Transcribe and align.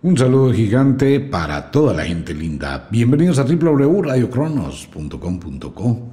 Un 0.00 0.16
saludo 0.16 0.52
gigante 0.52 1.18
para 1.18 1.72
toda 1.72 1.92
la 1.92 2.04
gente 2.04 2.32
linda. 2.32 2.86
Bienvenidos 2.88 3.40
a 3.40 3.42
www.radiocronos.com.co, 3.42 6.08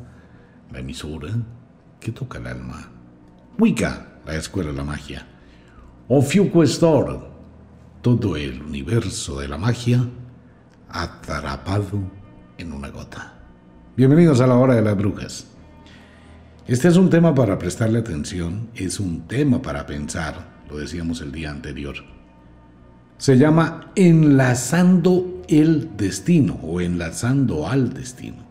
la 0.71 0.79
emisora 0.79 1.29
que 1.99 2.11
toca 2.11 2.39
el 2.39 2.47
alma. 2.47 2.89
Wicca, 3.59 4.21
la 4.25 4.37
escuela 4.37 4.71
de 4.71 4.77
la 4.77 4.83
magia. 4.83 5.27
Ofiuco 6.07 6.63
Store, 6.63 7.19
todo 8.01 8.35
el 8.35 8.63
universo 8.63 9.39
de 9.39 9.49
la 9.49 9.59
magia 9.59 10.03
atrapado 10.89 11.99
en 12.57 12.73
una 12.73 12.89
gota. 12.89 13.35
Bienvenidos 13.95 14.41
a 14.41 14.47
la 14.47 14.55
hora 14.55 14.73
de 14.73 14.81
las 14.81 14.97
brujas. 14.97 15.45
Este 16.65 16.87
es 16.87 16.97
un 16.97 17.11
tema 17.11 17.35
para 17.35 17.59
prestarle 17.59 17.99
atención, 17.99 18.71
es 18.73 18.99
un 18.99 19.27
tema 19.27 19.61
para 19.61 19.85
pensar, 19.85 20.63
lo 20.67 20.77
decíamos 20.77 21.21
el 21.21 21.31
día 21.31 21.51
anterior 21.51 22.14
se 23.17 23.37
llama 23.37 23.91
enlazando 23.95 25.43
el 25.47 25.95
destino 25.95 26.59
o 26.61 26.81
enlazando 26.81 27.67
al 27.67 27.93
destino. 27.93 28.43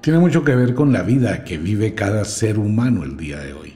Tiene 0.00 0.18
mucho 0.18 0.44
que 0.44 0.54
ver 0.54 0.74
con 0.74 0.92
la 0.92 1.02
vida 1.02 1.44
que 1.44 1.58
vive 1.58 1.94
cada 1.94 2.24
ser 2.24 2.58
humano 2.58 3.04
el 3.04 3.16
día 3.16 3.38
de 3.40 3.52
hoy. 3.52 3.72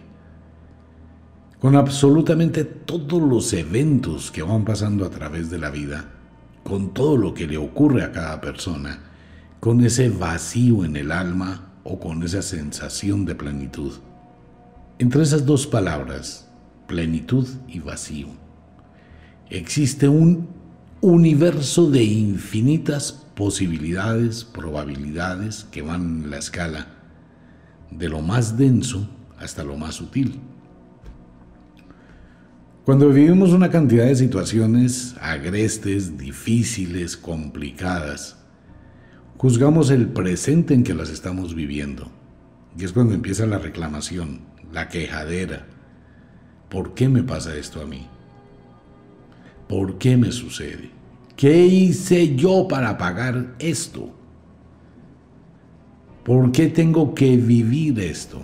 Con 1.59 1.77
absolutamente 1.77 2.65
todos 2.65 3.23
los 3.23 3.53
eventos 3.53 4.31
que 4.31 4.43
van 4.43 4.65
pasando 4.65 5.05
a 5.05 5.11
través 5.11 5.49
de 5.49 5.59
la 5.59 5.71
vida, 5.71 6.07
con 6.65 6.93
todo 6.93 7.17
lo 7.17 7.35
que 7.35 7.47
le 7.47 7.57
ocurre 7.57 8.03
a 8.03 8.13
cada 8.13 8.41
persona, 8.41 8.99
con 9.61 9.85
ese 9.85 10.09
vacío 10.09 10.85
en 10.85 10.97
el 10.97 11.13
alma 11.13 11.73
o 11.85 11.99
con 11.99 12.23
esa 12.23 12.43
sensación 12.43 13.25
de 13.25 13.35
plenitud. 13.35 13.93
Entre 14.99 15.23
esas 15.23 15.47
dos 15.47 15.67
palabras, 15.67 16.49
plenitud 16.87 17.49
y 17.69 17.81
vacío 17.81 18.42
existe 19.53 20.09
un 20.09 20.49
universo 21.03 21.91
de 21.91 22.03
infinitas 22.03 23.13
posibilidades, 23.35 24.45
probabilidades 24.45 25.65
que 25.71 25.83
van 25.83 26.25
en 26.25 26.31
la 26.31 26.39
escala 26.39 26.87
de 27.91 28.09
lo 28.09 28.23
más 28.23 28.57
denso 28.57 29.09
hasta 29.39 29.63
lo 29.63 29.77
más 29.77 29.97
sutil. 29.97 30.41
Cuando 32.85 33.11
vivimos 33.11 33.53
una 33.53 33.71
cantidad 33.71 34.07
de 34.07 34.17
situaciones 34.17 35.15
agrestes, 35.21 36.17
difíciles, 36.17 37.17
complicadas, 37.17 38.39
juzgamos 39.37 39.91
el 39.91 40.09
presente 40.09 40.73
en 40.73 40.83
que 40.83 40.95
las 40.95 41.11
estamos 41.11 41.55
viviendo. 41.55 42.11
Y 42.77 42.85
es 42.85 42.93
cuando 42.93 43.13
empieza 43.13 43.45
la 43.47 43.59
reclamación, 43.59 44.41
la 44.73 44.89
quejadera. 44.89 45.67
¿Por 46.71 46.95
qué 46.95 47.09
me 47.09 47.23
pasa 47.23 47.55
esto 47.55 47.83
a 47.83 47.87
mí? 47.87 48.09
¿Por 49.73 49.97
qué 49.97 50.19
me 50.19 50.31
sucede? 50.31 50.91
¿Qué 51.35 51.65
hice 51.65 52.37
yo 52.37 52.69
para 52.69 52.99
pagar 52.99 53.55
esto? 53.59 54.11
¿Por 56.23 56.53
qué 56.53 56.67
tengo 56.67 57.15
que 57.15 57.39
vivir 57.39 57.99
esto? 57.99 58.43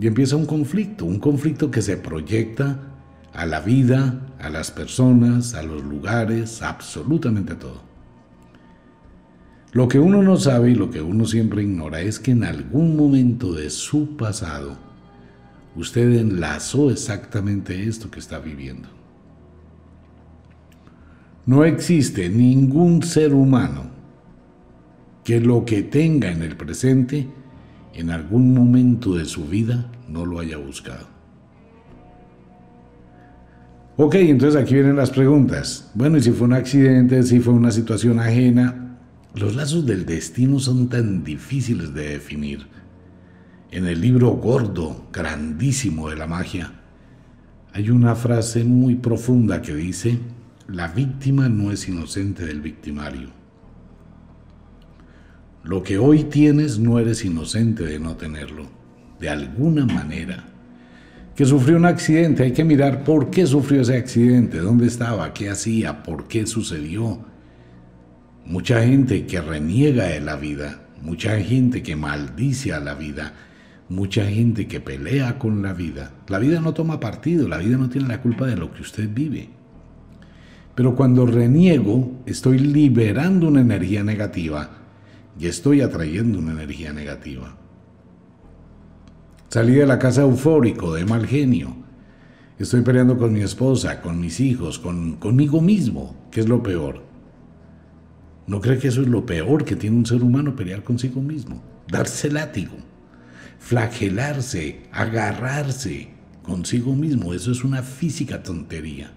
Y 0.00 0.06
empieza 0.06 0.36
un 0.36 0.46
conflicto, 0.46 1.04
un 1.04 1.18
conflicto 1.18 1.70
que 1.70 1.82
se 1.82 1.98
proyecta 1.98 2.80
a 3.34 3.44
la 3.44 3.60
vida, 3.60 4.18
a 4.40 4.48
las 4.48 4.70
personas, 4.70 5.52
a 5.52 5.62
los 5.62 5.84
lugares, 5.84 6.62
absolutamente 6.62 7.54
todo. 7.54 7.82
Lo 9.72 9.88
que 9.88 9.98
uno 9.98 10.22
no 10.22 10.38
sabe 10.38 10.70
y 10.70 10.74
lo 10.74 10.90
que 10.90 11.02
uno 11.02 11.26
siempre 11.26 11.64
ignora 11.64 12.00
es 12.00 12.18
que 12.18 12.30
en 12.30 12.44
algún 12.44 12.96
momento 12.96 13.52
de 13.52 13.68
su 13.68 14.16
pasado 14.16 14.78
usted 15.76 16.10
enlazó 16.18 16.90
exactamente 16.90 17.86
esto 17.86 18.10
que 18.10 18.20
está 18.20 18.38
viviendo. 18.38 19.01
No 21.44 21.64
existe 21.64 22.28
ningún 22.28 23.02
ser 23.02 23.34
humano 23.34 23.90
que 25.24 25.40
lo 25.40 25.64
que 25.64 25.82
tenga 25.82 26.30
en 26.30 26.42
el 26.42 26.56
presente 26.56 27.28
en 27.94 28.10
algún 28.10 28.54
momento 28.54 29.14
de 29.14 29.24
su 29.24 29.46
vida 29.46 29.90
no 30.08 30.24
lo 30.24 30.38
haya 30.38 30.56
buscado. 30.56 31.06
Ok, 33.96 34.14
entonces 34.14 34.60
aquí 34.60 34.74
vienen 34.74 34.96
las 34.96 35.10
preguntas. 35.10 35.90
Bueno, 35.94 36.16
y 36.16 36.22
si 36.22 36.30
fue 36.30 36.46
un 36.46 36.54
accidente, 36.54 37.22
si 37.22 37.40
fue 37.40 37.52
una 37.52 37.70
situación 37.70 38.18
ajena, 38.20 38.98
los 39.34 39.54
lazos 39.54 39.84
del 39.84 40.06
destino 40.06 40.58
son 40.58 40.88
tan 40.88 41.24
difíciles 41.24 41.92
de 41.92 42.08
definir. 42.08 42.66
En 43.70 43.86
el 43.86 44.00
libro 44.00 44.30
gordo, 44.30 45.08
grandísimo 45.12 46.08
de 46.08 46.16
la 46.16 46.26
magia, 46.26 46.72
hay 47.72 47.90
una 47.90 48.14
frase 48.14 48.64
muy 48.64 48.96
profunda 48.96 49.62
que 49.62 49.74
dice, 49.74 50.18
la 50.68 50.88
víctima 50.88 51.48
no 51.48 51.72
es 51.72 51.88
inocente 51.88 52.46
del 52.46 52.60
victimario. 52.60 53.30
Lo 55.64 55.82
que 55.82 55.98
hoy 55.98 56.24
tienes 56.24 56.78
no 56.78 56.98
eres 56.98 57.24
inocente 57.24 57.84
de 57.84 57.98
no 57.98 58.16
tenerlo, 58.16 58.68
de 59.20 59.28
alguna 59.28 59.86
manera. 59.86 60.44
Que 61.34 61.46
sufrió 61.46 61.76
un 61.76 61.86
accidente, 61.86 62.42
hay 62.42 62.52
que 62.52 62.64
mirar 62.64 63.04
por 63.04 63.30
qué 63.30 63.46
sufrió 63.46 63.80
ese 63.80 63.96
accidente, 63.96 64.58
dónde 64.58 64.86
estaba, 64.86 65.32
qué 65.32 65.50
hacía, 65.50 66.02
por 66.02 66.28
qué 66.28 66.46
sucedió. 66.46 67.24
Mucha 68.44 68.82
gente 68.82 69.26
que 69.26 69.40
reniega 69.40 70.04
de 70.04 70.20
la 70.20 70.36
vida, 70.36 70.82
mucha 71.00 71.40
gente 71.40 71.82
que 71.82 71.96
maldice 71.96 72.72
a 72.72 72.80
la 72.80 72.94
vida, 72.94 73.34
mucha 73.88 74.26
gente 74.26 74.66
que 74.66 74.80
pelea 74.80 75.38
con 75.38 75.62
la 75.62 75.72
vida. 75.72 76.12
La 76.28 76.38
vida 76.38 76.60
no 76.60 76.74
toma 76.74 77.00
partido, 77.00 77.48
la 77.48 77.58
vida 77.58 77.76
no 77.76 77.88
tiene 77.88 78.08
la 78.08 78.20
culpa 78.20 78.46
de 78.46 78.56
lo 78.56 78.72
que 78.72 78.82
usted 78.82 79.08
vive. 79.12 79.61
Pero 80.74 80.94
cuando 80.94 81.26
reniego, 81.26 82.22
estoy 82.26 82.58
liberando 82.58 83.48
una 83.48 83.60
energía 83.60 84.02
negativa 84.02 84.70
y 85.38 85.46
estoy 85.46 85.80
atrayendo 85.80 86.38
una 86.38 86.52
energía 86.52 86.92
negativa. 86.92 87.56
Salí 89.48 89.74
de 89.74 89.86
la 89.86 89.98
casa 89.98 90.22
eufórico, 90.22 90.94
de 90.94 91.04
mal 91.04 91.26
genio. 91.26 91.76
Estoy 92.58 92.80
peleando 92.80 93.18
con 93.18 93.32
mi 93.32 93.40
esposa, 93.40 94.00
con 94.00 94.18
mis 94.18 94.40
hijos, 94.40 94.78
con, 94.78 95.16
conmigo 95.16 95.60
mismo, 95.60 96.16
que 96.30 96.40
es 96.40 96.48
lo 96.48 96.62
peor. 96.62 97.02
¿No 98.46 98.60
cree 98.60 98.78
que 98.78 98.88
eso 98.88 99.02
es 99.02 99.08
lo 99.08 99.26
peor 99.26 99.64
que 99.64 99.76
tiene 99.76 99.96
un 99.96 100.06
ser 100.06 100.22
humano, 100.22 100.56
pelear 100.56 100.82
consigo 100.82 101.20
mismo? 101.20 101.62
Darse 101.88 102.30
látigo, 102.30 102.76
flagelarse, 103.58 104.84
agarrarse 104.90 106.08
consigo 106.42 106.94
mismo. 106.94 107.34
Eso 107.34 107.52
es 107.52 107.62
una 107.62 107.82
física 107.82 108.42
tontería. 108.42 109.12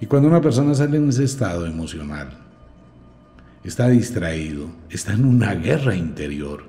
Y 0.00 0.06
cuando 0.06 0.28
una 0.28 0.40
persona 0.40 0.74
sale 0.74 0.96
en 0.96 1.10
ese 1.10 1.24
estado 1.24 1.66
emocional, 1.66 2.30
está 3.62 3.88
distraído, 3.88 4.68
está 4.88 5.12
en 5.12 5.26
una 5.26 5.54
guerra 5.54 5.94
interior, 5.94 6.64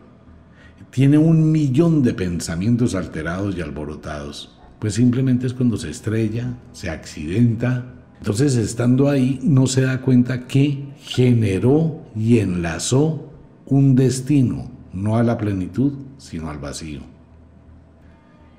tiene 0.90 1.18
un 1.18 1.50
millón 1.50 2.04
de 2.04 2.14
pensamientos 2.14 2.94
alterados 2.94 3.58
y 3.58 3.62
alborotados, 3.62 4.60
pues 4.80 4.96
simplemente 4.96 5.48
es 5.48 5.54
cuando 5.54 5.78
se 5.78 5.90
estrella, 5.90 6.54
se 6.74 6.90
accidenta. 6.90 7.86
Entonces, 8.18 8.56
estando 8.58 9.10
ahí, 9.10 9.40
no 9.42 9.68
se 9.68 9.84
da 9.84 10.02
cuenta 10.02 10.48
que 10.48 10.90
generó 11.00 12.02
y 12.14 12.40
enlazó 12.40 13.32
un 13.66 13.96
destino, 13.96 14.70
no 14.92 15.16
a 15.16 15.24
la 15.24 15.38
plenitud, 15.38 15.94
sino 16.18 16.50
al 16.50 16.58
vacío. 16.58 17.02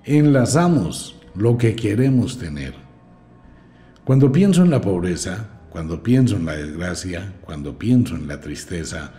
Enlazamos 0.05 1.17
lo 1.35 1.59
que 1.59 1.77
queremos 1.77 2.39
tener 2.39 2.82
cuando 4.05 4.33
pienso 4.33 4.63
en 4.63 4.71
la 4.71 4.81
pobreza, 4.81 5.47
cuando 5.71 6.03
pienso 6.03 6.35
en 6.35 6.45
la 6.45 6.57
desgracia, 6.57 7.35
cuando 7.41 7.79
pienso 7.79 8.17
en 8.17 8.27
la 8.27 8.41
tristeza, 8.41 9.13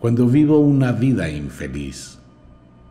cuando 0.00 0.26
vivo 0.26 0.58
una 0.58 0.90
vida 0.92 1.28
infeliz, 1.28 2.18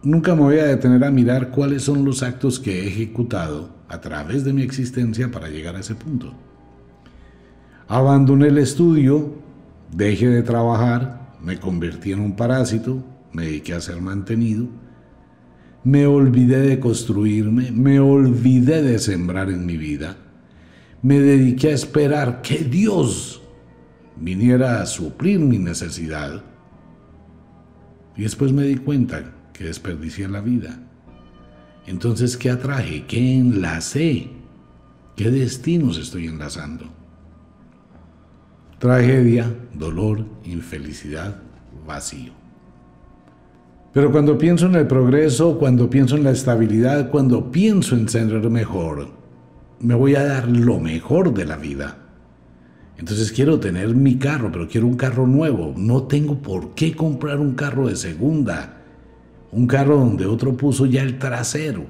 nunca 0.03 0.35
me 0.35 0.41
voy 0.41 0.59
a 0.59 0.65
detener 0.65 1.03
a 1.03 1.09
mirar 1.09 1.49
cuáles 1.49 1.81
son 1.81 2.05
los 2.05 2.21
actos 2.21 2.59
que 2.59 2.83
he 2.83 2.87
ejecutado 2.87 3.69
a 3.87 3.99
través 3.99 4.43
de 4.43 4.53
mi 4.53 4.61
existencia 4.61 5.31
para 5.31 5.49
llegar 5.49 5.75
a 5.75 5.79
ese 5.79 5.95
punto. 5.95 6.31
Abandoné 7.87 8.49
el 8.49 8.59
estudio, 8.59 9.33
dejé 9.91 10.27
de 10.27 10.43
trabajar, 10.43 11.37
me 11.41 11.59
convertí 11.59 12.11
en 12.11 12.19
un 12.19 12.35
parásito, 12.35 13.03
me 13.33 13.45
dediqué 13.45 13.73
a 13.73 13.81
ser 13.81 13.99
mantenido, 13.99 14.67
me 15.83 16.05
olvidé 16.05 16.61
de 16.61 16.79
construirme, 16.79 17.71
me 17.71 17.99
olvidé 17.99 18.83
de 18.83 18.99
sembrar 18.99 19.49
en 19.49 19.65
mi 19.65 19.75
vida 19.75 20.15
me 21.01 21.19
dediqué 21.19 21.69
a 21.69 21.73
esperar 21.73 22.41
que 22.41 22.59
Dios 22.59 23.41
viniera 24.15 24.81
a 24.81 24.85
suplir 24.85 25.39
mi 25.39 25.57
necesidad. 25.57 26.43
Y 28.15 28.23
después 28.23 28.51
me 28.51 28.63
di 28.63 28.77
cuenta 28.77 29.33
que 29.53 29.65
desperdicié 29.65 30.27
la 30.27 30.41
vida. 30.41 30.79
Entonces, 31.87 32.37
¿qué 32.37 32.51
atraje? 32.51 33.05
¿Qué 33.07 33.37
enlacé? 33.37 34.29
¿Qué 35.15 35.31
destinos 35.31 35.97
estoy 35.97 36.27
enlazando? 36.27 36.85
Tragedia, 38.77 39.53
dolor, 39.73 40.25
infelicidad, 40.43 41.41
vacío. 41.85 42.33
Pero 43.93 44.11
cuando 44.11 44.37
pienso 44.37 44.67
en 44.67 44.75
el 44.75 44.87
progreso, 44.87 45.57
cuando 45.59 45.89
pienso 45.89 46.15
en 46.15 46.23
la 46.23 46.31
estabilidad, 46.31 47.09
cuando 47.09 47.51
pienso 47.51 47.95
en 47.95 48.07
ser 48.07 48.27
mejor, 48.49 49.20
me 49.81 49.95
voy 49.95 50.15
a 50.15 50.23
dar 50.23 50.47
lo 50.47 50.79
mejor 50.79 51.33
de 51.33 51.45
la 51.45 51.57
vida. 51.57 51.97
Entonces 52.97 53.31
quiero 53.31 53.59
tener 53.59 53.95
mi 53.95 54.17
carro, 54.17 54.51
pero 54.51 54.67
quiero 54.67 54.85
un 54.85 54.95
carro 54.95 55.25
nuevo. 55.25 55.73
No 55.75 56.03
tengo 56.03 56.37
por 56.37 56.75
qué 56.75 56.95
comprar 56.95 57.39
un 57.39 57.55
carro 57.55 57.87
de 57.87 57.95
segunda. 57.95 58.77
Un 59.51 59.65
carro 59.65 59.97
donde 59.97 60.27
otro 60.27 60.55
puso 60.55 60.85
ya 60.85 61.01
el 61.01 61.17
trasero. 61.17 61.85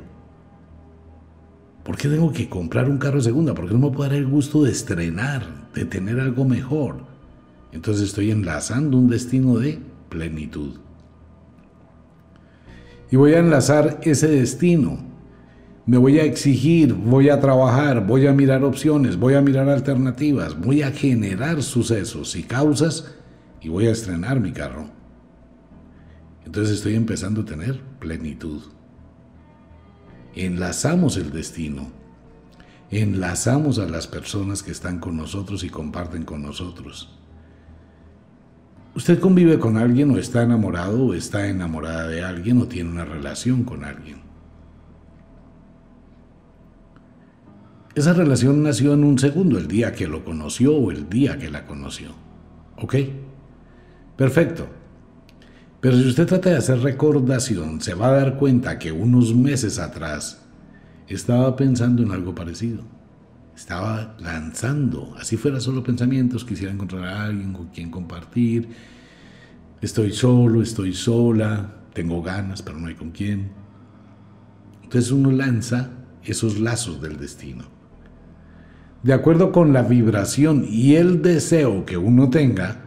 ¿Por 1.84 1.98
qué 1.98 2.08
tengo 2.08 2.32
que 2.32 2.48
comprar 2.48 2.90
un 2.90 2.98
carro 2.98 3.18
de 3.18 3.24
segunda? 3.24 3.54
Porque 3.54 3.74
no 3.74 3.80
me 3.80 3.96
puedo 3.96 4.10
dar 4.10 4.18
el 4.18 4.28
gusto 4.28 4.64
de 4.64 4.72
estrenar, 4.72 5.70
de 5.74 5.84
tener 5.84 6.20
algo 6.20 6.46
mejor. 6.46 7.02
Entonces 7.74 8.06
estoy 8.06 8.32
enlazando 8.32 8.98
un 8.98 9.10
destino 9.10 9.58
de 9.58 9.80
plenitud. 10.10 10.76
Y 13.10 13.18
voy 13.18 13.34
a 13.34 13.40
enlazar 13.40 14.00
ese 14.04 14.28
destino 14.28 15.11
me 15.86 15.98
voy 15.98 16.20
a 16.20 16.24
exigir, 16.24 16.94
voy 16.94 17.30
a 17.30 17.40
trabajar, 17.40 18.06
voy 18.06 18.28
a 18.28 18.34
mirar 18.34 18.64
opciones, 18.64 19.18
voy 19.18 19.34
a 19.34 19.42
mirar 19.42 19.68
alternativas, 19.68 20.60
voy 20.60 20.84
a 20.84 20.92
generar 20.92 21.64
sucesos 21.64 22.36
y 22.36 22.44
causas 22.44 23.16
y 23.62 23.70
voy 23.70 23.88
a 23.88 23.92
estrenar 23.92 24.40
mi 24.40 24.52
carro. 24.52 24.90
Entonces 26.46 26.76
estoy 26.76 26.96
empezando 26.96 27.42
a 27.42 27.46
tener 27.46 27.80
plenitud. 28.00 28.62
Enlazamos 30.36 31.18
el 31.18 31.32
destino. 31.32 31.90
Enlazamos 32.90 33.80
a 33.80 33.86
las 33.88 34.08
personas 34.08 34.64
que 34.64 34.72
están 34.72 35.00
con 35.00 35.18
nosotros 35.18 35.64
y 35.64 35.70
comparten 35.70 36.24
con 36.24 36.42
nosotros. 36.42 37.18
Usted 38.94 39.20
convive 39.20 39.58
con 39.60 39.78
alguien 39.78 40.12
o 40.12 40.18
está 40.18 40.44
enamorado 40.44 41.06
o 41.06 41.14
está 41.14 41.48
enamorada 41.48 42.08
de 42.08 42.22
alguien 42.24 42.58
o 42.60 42.68
tiene 42.68 42.90
una 42.90 43.06
relación 43.06 43.64
con 43.64 43.86
alguien. 43.86 44.21
Esa 47.94 48.14
relación 48.14 48.64
nació 48.64 48.94
en 48.94 49.04
un 49.04 49.20
segundo, 49.20 49.58
el 49.58 49.68
día 49.68 49.92
que 49.92 50.08
lo 50.08 50.24
conoció 50.24 50.74
o 50.74 50.92
el 50.92 51.10
día 51.10 51.38
que 51.38 51.50
la 51.50 51.66
conoció. 51.66 52.12
¿Ok? 52.78 52.96
Perfecto. 54.16 54.68
Pero 55.82 55.98
si 55.98 56.08
usted 56.08 56.26
trata 56.26 56.52
de 56.52 56.58
hacer 56.58 56.80
recordación, 56.80 57.82
se 57.82 57.94
va 57.94 58.08
a 58.08 58.12
dar 58.14 58.38
cuenta 58.38 58.80
que 58.80 58.94
unos 58.94 59.36
meses 59.36 59.78
atrás 59.78 60.42
estaba 61.08 61.54
pensando 61.58 62.02
en 62.02 62.12
algo 62.12 62.34
parecido. 62.34 62.84
Estaba 63.58 64.16
lanzando, 64.20 65.14
así 65.20 65.36
fuera 65.36 65.60
solo 65.60 65.84
pensamientos, 65.84 66.46
quisiera 66.46 66.72
encontrar 66.72 67.04
a 67.04 67.26
alguien 67.26 67.52
con 67.52 67.68
quien 67.68 67.92
compartir. 67.92 68.70
Estoy 69.82 70.14
solo, 70.14 70.62
estoy 70.62 70.94
sola, 70.94 71.74
tengo 71.94 72.22
ganas, 72.22 72.62
pero 72.62 72.80
no 72.80 72.88
hay 72.88 72.96
con 72.96 73.12
quién. 73.12 73.52
Entonces 74.82 75.12
uno 75.12 75.30
lanza 75.30 75.90
esos 76.24 76.58
lazos 76.58 77.02
del 77.02 77.18
destino 77.18 77.81
de 79.04 79.14
acuerdo 79.14 79.52
con 79.52 79.74
la 79.74 79.82
vibración 79.82 80.66
y 80.68 80.96
el 80.96 81.22
deseo 81.22 81.86
que 81.86 81.98
uno 81.98 82.30
tenga, 82.30 82.82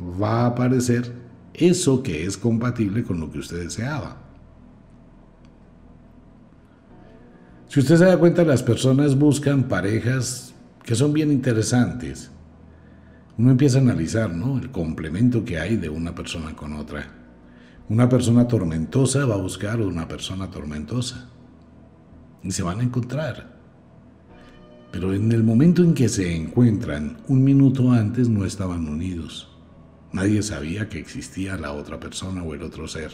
va 0.00 0.42
a 0.42 0.46
aparecer 0.46 1.12
eso 1.52 2.02
que 2.02 2.24
es 2.24 2.36
compatible 2.36 3.02
con 3.02 3.20
lo 3.20 3.30
que 3.30 3.38
usted 3.38 3.62
deseaba. 3.62 4.16
Si 7.68 7.80
usted 7.80 7.96
se 7.96 8.04
da 8.04 8.18
cuenta, 8.18 8.44
las 8.44 8.62
personas 8.62 9.18
buscan 9.18 9.64
parejas 9.64 10.54
que 10.84 10.94
son 10.94 11.12
bien 11.12 11.32
interesantes. 11.32 12.30
Uno 13.36 13.50
empieza 13.50 13.78
a 13.78 13.80
analizar 13.80 14.32
¿no? 14.32 14.58
el 14.58 14.70
complemento 14.70 15.44
que 15.44 15.58
hay 15.58 15.76
de 15.76 15.88
una 15.88 16.14
persona 16.14 16.54
con 16.54 16.74
otra. 16.74 17.08
Una 17.88 18.08
persona 18.08 18.46
tormentosa 18.46 19.26
va 19.26 19.34
a 19.34 19.38
buscar 19.38 19.80
una 19.80 20.06
persona 20.06 20.50
tormentosa. 20.50 21.28
Y 22.44 22.52
se 22.52 22.62
van 22.62 22.78
a 22.78 22.84
encontrar. 22.84 23.53
Pero 24.94 25.12
en 25.12 25.32
el 25.32 25.42
momento 25.42 25.82
en 25.82 25.92
que 25.92 26.08
se 26.08 26.36
encuentran, 26.36 27.16
un 27.26 27.42
minuto 27.42 27.90
antes 27.90 28.28
no 28.28 28.44
estaban 28.44 28.86
unidos. 28.88 29.50
Nadie 30.12 30.40
sabía 30.40 30.88
que 30.88 31.00
existía 31.00 31.56
la 31.56 31.72
otra 31.72 31.98
persona 31.98 32.44
o 32.44 32.54
el 32.54 32.62
otro 32.62 32.86
ser. 32.86 33.10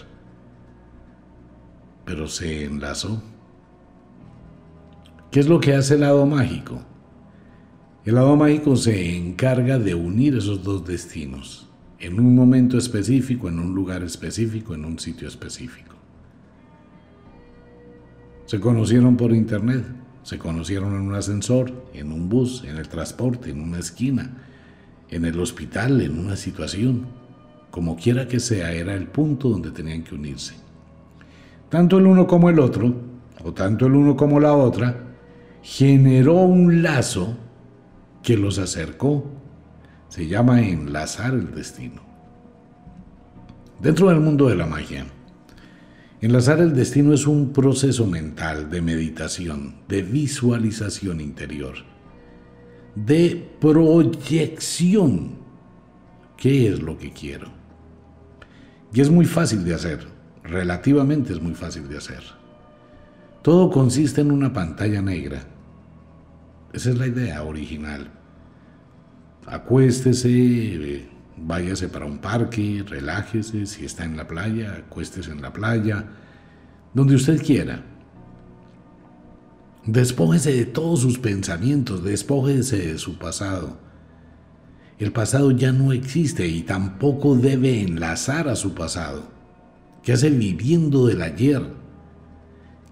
Pero 2.05 2.29
se 2.29 2.67
enlazó. 2.67 3.23
¿Qué 5.31 5.41
es 5.41 5.49
lo 5.49 5.59
que 5.59 5.73
hace 5.73 5.95
el 5.95 6.01
lado 6.01 6.27
mágico? 6.27 6.83
El 8.05 8.17
lado 8.17 8.37
mágico 8.37 8.77
se 8.77 9.17
encarga 9.17 9.79
de 9.79 9.95
unir 9.95 10.37
esos 10.37 10.63
dos 10.63 10.87
destinos 10.87 11.67
en 11.99 12.21
un 12.21 12.35
momento 12.35 12.77
específico, 12.77 13.49
en 13.49 13.59
un 13.59 13.75
lugar 13.75 14.03
específico, 14.03 14.75
en 14.75 14.85
un 14.85 14.99
sitio 14.99 15.29
específico. 15.29 15.95
Se 18.45 18.61
conocieron 18.61 19.17
por 19.17 19.33
internet, 19.33 20.00
se 20.23 20.39
conocieron 20.39 20.95
en 20.95 21.03
un 21.03 21.15
ascensor, 21.15 21.73
en 21.95 22.13
un 22.13 22.29
bus, 22.29 22.65
en 22.65 22.77
el 22.77 22.89
transporte, 22.89 23.51
en 23.51 23.61
una 23.61 23.79
esquina, 23.79 24.31
en 25.09 25.25
el 25.25 25.39
hospital, 25.41 26.01
en 26.01 26.19
una 26.19 26.37
situación. 26.37 27.07
Como 27.71 27.97
quiera 27.97 28.29
que 28.29 28.41
sea, 28.41 28.73
era 28.73 28.95
el 28.95 29.07
punto 29.07 29.49
donde 29.49 29.71
tenían 29.71 30.03
que 30.03 30.15
unirse. 30.15 30.55
Tanto 31.69 31.99
el 31.99 32.07
uno 32.07 32.27
como 32.27 32.51
el 32.51 32.59
otro, 32.59 32.95
o 33.45 33.53
tanto 33.53 33.87
el 33.87 33.95
uno 33.95 34.17
como 34.17 34.41
la 34.41 34.55
otra, 34.55 34.97
generó 35.63 36.35
un 36.35 36.83
lazo 36.83 37.37
que 38.23 38.37
los 38.37 38.59
acercó. 38.59 39.25
Se 40.09 40.27
llama 40.27 40.61
enlazar 40.61 41.33
el 41.35 41.55
destino. 41.55 42.03
Dentro 43.81 44.09
del 44.09 44.21
mundo 44.21 44.49
de 44.49 44.57
la 44.57 44.67
magia, 44.67 45.07
Enlazar 46.23 46.61
el 46.61 46.75
destino 46.75 47.15
es 47.15 47.27
un 47.27 47.51
proceso 47.51 48.07
mental 48.07 48.69
de 48.69 48.83
meditación, 48.83 49.77
de 49.89 50.03
visualización 50.03 51.19
interior, 51.19 51.77
de 52.95 53.51
proyección. 53.59 55.39
¿Qué 56.37 56.69
es 56.69 56.83
lo 56.83 56.99
que 56.99 57.11
quiero? 57.13 57.49
Y 58.93 59.01
es 59.01 59.09
muy 59.09 59.25
fácil 59.25 59.65
de 59.65 59.73
hacer, 59.73 60.07
relativamente 60.45 61.33
es 61.33 61.41
muy 61.41 61.55
fácil 61.55 61.89
de 61.89 61.97
hacer. 61.97 62.23
Todo 63.41 63.71
consiste 63.71 64.21
en 64.21 64.31
una 64.31 64.53
pantalla 64.53 65.01
negra. 65.01 65.43
Esa 66.75 66.91
es 66.91 66.99
la 66.99 67.07
idea 67.07 67.43
original. 67.45 68.11
Acuéstese, 69.47 71.09
váyase 71.41 71.89
para 71.89 72.07
un 72.07 72.19
parque, 72.19 72.85
relájese, 72.87 73.67
si 73.67 73.85
está 73.85 74.05
en 74.05 74.17
la 74.17 74.27
playa, 74.27 74.75
acuéstese 74.87 75.31
en 75.31 75.43
la 75.43 75.53
playa, 75.53 76.05
donde 76.95 77.15
usted 77.15 77.43
quiera. 77.43 77.85
Despójese 79.87 80.53
de 80.53 80.67
todos 80.67 81.01
sus 81.01 81.19
pensamientos, 81.19 82.05
despójese 82.05 82.79
de 82.79 82.99
su 82.99 83.19
pasado. 83.19 83.79
El 84.99 85.13
pasado 85.13 85.51
ya 85.51 85.73
no 85.73 85.93
existe 85.93 86.47
y 86.47 86.63
tampoco 86.63 87.35
debe 87.35 87.81
enlazar 87.81 88.49
a 88.49 88.57
su 88.57 88.75
pasado. 88.75 89.31
¿Qué 90.03 90.13
hace 90.13 90.29
viviendo 90.29 91.07
del 91.07 91.23
ayer? 91.23 91.63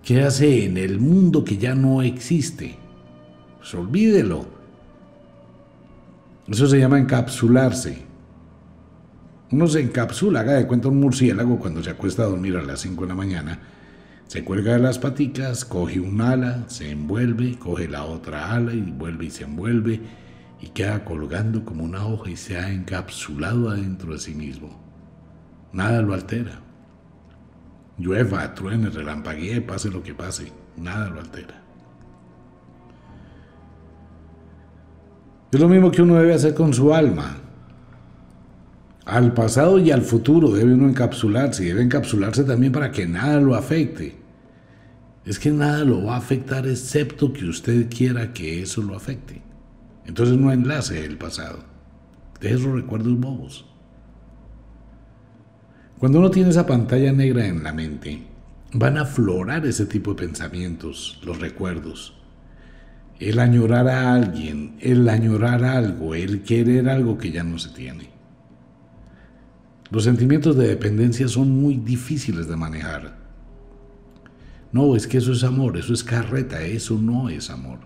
¿Qué 0.03 0.23
hace 0.23 0.65
en 0.65 0.79
el 0.79 0.99
mundo 0.99 1.45
que 1.45 1.59
ya 1.59 1.75
no 1.75 2.01
existe? 2.01 2.77
Pues 3.59 3.75
olvídelo. 3.75 4.47
Eso 6.49 6.67
se 6.67 6.79
llama 6.79 6.99
encapsularse. 6.99 8.08
Uno 9.51 9.67
se 9.67 9.81
encapsula, 9.81 10.41
haga 10.41 10.55
de 10.55 10.67
cuenta 10.67 10.89
un 10.89 11.01
murciélago 11.01 11.59
cuando 11.59 11.83
se 11.83 11.91
acuesta 11.91 12.23
a 12.23 12.27
dormir 12.27 12.57
a 12.57 12.63
las 12.63 12.81
5 12.81 13.03
de 13.03 13.09
la 13.09 13.15
mañana. 13.15 13.59
Se 14.27 14.45
cuelga 14.45 14.75
de 14.75 14.79
las 14.79 14.99
paticas, 14.99 15.65
coge 15.65 16.01
un 16.01 16.21
ala, 16.21 16.65
se 16.69 16.91
envuelve, 16.91 17.59
coge 17.59 17.89
la 17.89 18.05
otra 18.05 18.53
ala 18.53 18.75
y 18.75 18.83
vuelve 18.83 19.27
y 19.27 19.31
se 19.31 19.45
envuelve 19.45 20.01
y 20.61 20.69
queda 20.69 21.03
colgando 21.03 21.65
como 21.65 21.85
una 21.85 22.05
hoja 22.07 22.31
y 22.31 22.37
se 22.37 22.59
ha 22.59 22.71
encapsulado 22.71 23.71
adentro 23.71 24.13
de 24.13 24.19
sí 24.19 24.35
mismo. 24.35 24.79
Nada 25.73 26.03
lo 26.03 26.13
altera. 26.13 26.61
Llueva, 27.97 28.55
truene, 28.55 28.91
relampaguee, 28.91 29.63
pase 29.63 29.91
lo 29.91 30.03
que 30.03 30.15
pase, 30.15 30.53
nada 30.77 31.09
lo 31.09 31.21
altera. 31.21 31.63
Es 35.51 35.59
lo 35.59 35.69
mismo 35.69 35.91
que 35.91 36.03
uno 36.03 36.17
debe 36.17 36.35
hacer 36.35 36.55
con 36.55 36.75
su 36.75 36.93
alma. 36.93 37.48
Al 39.09 39.33
pasado 39.33 39.79
y 39.79 39.91
al 39.91 40.03
futuro 40.03 40.51
debe 40.51 40.75
uno 40.75 40.87
encapsularse 40.87 41.65
y 41.65 41.69
debe 41.69 41.83
encapsularse 41.83 42.45
también 42.45 42.73
para 42.73 42.93
que 42.93 43.07
nada 43.07 43.41
lo 43.41 43.55
afecte. 43.55 44.15
Es 45.25 45.39
que 45.39 45.51
nada 45.51 45.83
lo 45.83 46.05
va 46.05 46.17
a 46.17 46.19
afectar 46.19 46.67
excepto 46.67 47.33
que 47.33 47.47
usted 47.47 47.89
quiera 47.89 48.35
que 48.35 48.61
eso 48.61 48.83
lo 48.83 48.95
afecte. 48.95 49.41
Entonces 50.05 50.37
no 50.37 50.53
enlace 50.53 51.07
el 51.07 51.17
pasado. 51.17 51.61
Deje 52.39 52.57
los 52.57 52.75
recuerdos 52.75 53.19
bobos. 53.19 53.65
Cuando 55.99 56.19
uno 56.19 56.31
tiene 56.31 56.51
esa 56.51 56.67
pantalla 56.67 57.11
negra 57.11 57.47
en 57.47 57.63
la 57.63 57.73
mente, 57.73 58.25
van 58.75 58.99
a 58.99 59.03
aflorar 59.03 59.65
ese 59.65 59.87
tipo 59.87 60.13
de 60.13 60.27
pensamientos, 60.27 61.19
los 61.25 61.41
recuerdos. 61.41 62.15
El 63.19 63.39
añorar 63.39 63.89
a 63.89 64.13
alguien, 64.13 64.77
el 64.81 65.09
añorar 65.09 65.65
algo, 65.65 66.15
el 66.15 66.43
querer 66.43 66.91
algo 66.91 67.17
que 67.17 67.33
ya 67.33 67.43
no 67.43 67.59
se 67.59 67.71
tiene. 67.71 68.18
Los 69.91 70.05
sentimientos 70.05 70.57
de 70.57 70.69
dependencia 70.69 71.29
son 71.29 71.51
muy 71.51 71.77
difíciles 71.77 72.47
de 72.49 72.57
manejar. 72.57 73.17
No, 74.71 74.95
es 74.95 75.07
que 75.07 75.19
eso 75.19 75.33
es 75.33 75.45
amor, 75.45 75.79
eso 75.79 75.95
es 75.95 76.05
carreta, 76.05 76.63
eso 76.63 76.99
no 76.99 77.31
es 77.31 77.49
amor. 77.49 77.79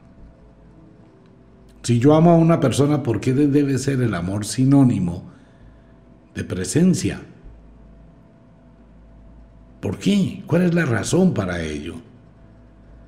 Si 1.83 1.99
yo 1.99 2.15
amo 2.15 2.31
a 2.31 2.37
una 2.37 2.61
persona, 2.61 3.03
¿por 3.03 3.21
qué 3.21 3.33
debe 3.33 3.79
ser 3.79 4.01
el 4.03 4.15
amor 4.15 4.45
sinónimo 4.45 5.31
de 6.35 6.45
presencia? 6.45 7.21
¿Por 9.81 9.99
qué? 9.99 10.43
¿Cuál 10.47 10.63
es 10.63 10.75
la 10.75 10.85
razón 10.85 11.35
para 11.35 11.61
ello? 11.61 11.97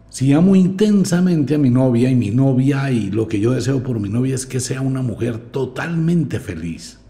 Si 0.09 0.33
amo 0.33 0.55
intensamente 0.55 1.57
a 1.57 1.59
mi 1.59 1.71
novia 1.71 2.11
y 2.11 2.15
mi 2.15 2.31
novia 2.31 2.91
y 2.91 3.11
lo 3.11 3.27
que 3.27 3.41
yo 3.41 3.53
deseo 3.53 3.83
por 3.83 3.99
mi 3.99 4.09
novia 4.09 4.37
es 4.37 4.47
que 4.47 4.61
sea 4.61 4.81
una 4.81 5.03
mujer 5.03 5.39
totalmente 5.39 6.39
feliz. 6.39 7.01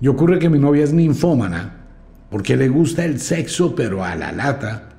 Y 0.00 0.08
ocurre 0.08 0.38
que 0.38 0.48
mi 0.48 0.58
novia 0.58 0.84
es 0.84 0.92
ninfómana 0.92 1.78
porque 2.30 2.56
le 2.56 2.68
gusta 2.68 3.04
el 3.04 3.20
sexo 3.20 3.74
pero 3.74 4.04
a 4.04 4.14
la 4.14 4.32
lata 4.32 4.90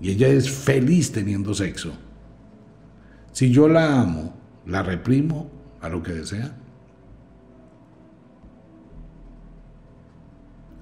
y 0.00 0.10
ella 0.10 0.28
es 0.28 0.50
feliz 0.50 1.12
teniendo 1.12 1.54
sexo. 1.54 1.92
Si 3.32 3.50
yo 3.50 3.68
la 3.68 4.00
amo, 4.00 4.34
la 4.66 4.82
reprimo 4.82 5.50
a 5.80 5.88
lo 5.88 6.02
que 6.02 6.12
desea. 6.12 6.54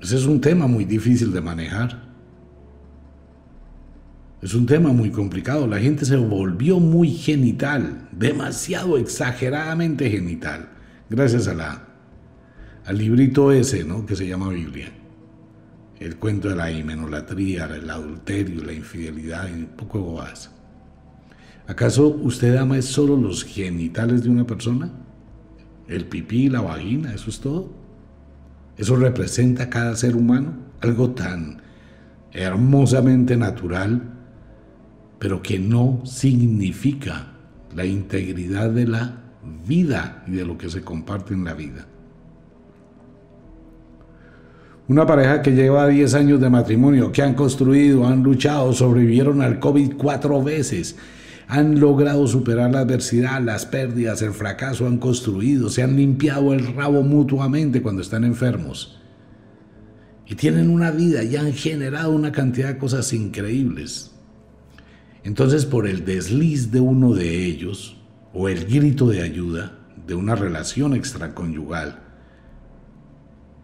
Ese 0.00 0.16
es 0.16 0.26
un 0.26 0.40
tema 0.40 0.66
muy 0.66 0.84
difícil 0.84 1.32
de 1.32 1.40
manejar. 1.40 2.02
Es 4.42 4.54
un 4.54 4.66
tema 4.66 4.92
muy 4.92 5.10
complicado. 5.10 5.68
La 5.68 5.78
gente 5.78 6.04
se 6.04 6.16
volvió 6.16 6.80
muy 6.80 7.10
genital, 7.10 8.08
demasiado 8.10 8.98
exageradamente 8.98 10.10
genital, 10.10 10.68
gracias 11.08 11.46
a 11.46 11.54
la, 11.54 11.91
al 12.84 12.98
librito 12.98 13.52
ese, 13.52 13.84
¿no? 13.84 14.04
Que 14.06 14.16
se 14.16 14.26
llama 14.26 14.48
Biblia. 14.48 14.92
El 16.00 16.16
cuento 16.16 16.48
de 16.48 16.56
la 16.56 16.70
himenolatría, 16.70 17.66
el 17.66 17.88
adulterio, 17.88 18.64
la 18.64 18.72
infidelidad 18.72 19.48
y 19.48 19.52
un 19.52 19.66
poco 19.66 20.14
de. 20.14 20.50
¿Acaso 21.68 22.08
usted 22.08 22.56
ama 22.56 22.82
solo 22.82 23.16
los 23.16 23.44
genitales 23.44 24.24
de 24.24 24.30
una 24.30 24.46
persona? 24.46 24.90
¿El 25.86 26.06
pipí 26.06 26.48
la 26.48 26.60
vagina? 26.60 27.14
¿Eso 27.14 27.30
es 27.30 27.40
todo? 27.40 27.70
Eso 28.76 28.96
representa 28.96 29.64
a 29.64 29.70
cada 29.70 29.94
ser 29.94 30.16
humano, 30.16 30.54
algo 30.80 31.10
tan 31.10 31.62
hermosamente 32.32 33.36
natural, 33.36 34.02
pero 35.18 35.40
que 35.40 35.58
no 35.58 36.02
significa 36.04 37.28
la 37.76 37.84
integridad 37.84 38.70
de 38.70 38.86
la 38.86 39.22
vida 39.66 40.24
y 40.26 40.32
de 40.32 40.44
lo 40.44 40.58
que 40.58 40.68
se 40.68 40.82
comparte 40.82 41.34
en 41.34 41.44
la 41.44 41.54
vida. 41.54 41.86
Una 44.88 45.06
pareja 45.06 45.42
que 45.42 45.52
lleva 45.52 45.86
10 45.86 46.14
años 46.14 46.40
de 46.40 46.50
matrimonio, 46.50 47.12
que 47.12 47.22
han 47.22 47.34
construido, 47.34 48.06
han 48.06 48.22
luchado, 48.22 48.72
sobrevivieron 48.72 49.40
al 49.40 49.60
COVID 49.60 49.92
cuatro 49.96 50.42
veces, 50.42 50.96
han 51.46 51.78
logrado 51.78 52.26
superar 52.26 52.72
la 52.72 52.80
adversidad, 52.80 53.40
las 53.40 53.64
pérdidas, 53.64 54.22
el 54.22 54.32
fracaso, 54.32 54.86
han 54.86 54.98
construido, 54.98 55.68
se 55.68 55.82
han 55.84 55.96
limpiado 55.96 56.52
el 56.52 56.74
rabo 56.74 57.02
mutuamente 57.02 57.80
cuando 57.80 58.02
están 58.02 58.24
enfermos. 58.24 59.00
Y 60.26 60.34
tienen 60.34 60.68
una 60.68 60.90
vida 60.90 61.22
y 61.22 61.36
han 61.36 61.52
generado 61.52 62.10
una 62.10 62.32
cantidad 62.32 62.68
de 62.68 62.78
cosas 62.78 63.12
increíbles. 63.12 64.10
Entonces 65.22 65.64
por 65.64 65.86
el 65.86 66.04
desliz 66.04 66.72
de 66.72 66.80
uno 66.80 67.14
de 67.14 67.44
ellos, 67.44 67.98
o 68.34 68.48
el 68.48 68.64
grito 68.64 69.08
de 69.08 69.22
ayuda 69.22 69.78
de 70.06 70.14
una 70.14 70.34
relación 70.34 70.94
extraconyugal, 70.94 72.00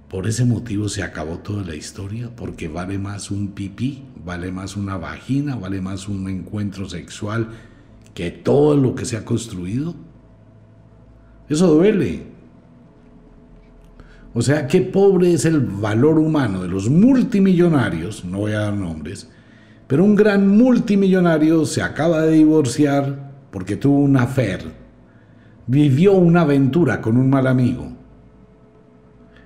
por 0.09 0.27
ese 0.27 0.45
motivo 0.45 0.89
se 0.89 1.03
acabó 1.03 1.39
toda 1.39 1.63
la 1.63 1.75
historia, 1.75 2.31
porque 2.35 2.69
vale 2.69 2.99
más 2.99 3.31
un 3.31 3.49
pipí, 3.49 4.05
vale 4.25 4.51
más 4.51 4.77
una 4.77 4.97
vagina, 4.97 5.55
vale 5.57 5.81
más 5.81 6.09
un 6.09 6.29
encuentro 6.29 6.89
sexual 6.89 7.49
que 8.15 8.31
todo 8.31 8.77
lo 8.77 8.95
que 8.95 9.05
se 9.05 9.19
ha 9.19 9.25
construido. 9.25 9.95
Eso 11.49 11.75
duele. 11.75 12.23
O 14.33 14.41
sea, 14.41 14.67
qué 14.67 14.81
pobre 14.81 15.33
es 15.33 15.45
el 15.45 15.61
valor 15.61 16.19
humano 16.19 16.63
de 16.63 16.69
los 16.69 16.89
multimillonarios, 16.89 18.25
no 18.25 18.39
voy 18.39 18.53
a 18.53 18.61
dar 18.61 18.75
nombres, 18.75 19.29
pero 19.87 20.05
un 20.05 20.15
gran 20.15 20.49
multimillonario 20.49 21.65
se 21.65 21.83
acaba 21.83 22.23
de 22.23 22.33
divorciar 22.33 23.33
porque 23.51 23.77
tuvo 23.77 23.99
una 23.99 24.23
affair, 24.23 24.73
vivió 25.67 26.13
una 26.13 26.43
aventura 26.43 27.01
con 27.01 27.17
un 27.17 27.29
mal 27.29 27.47
amigo. 27.47 27.98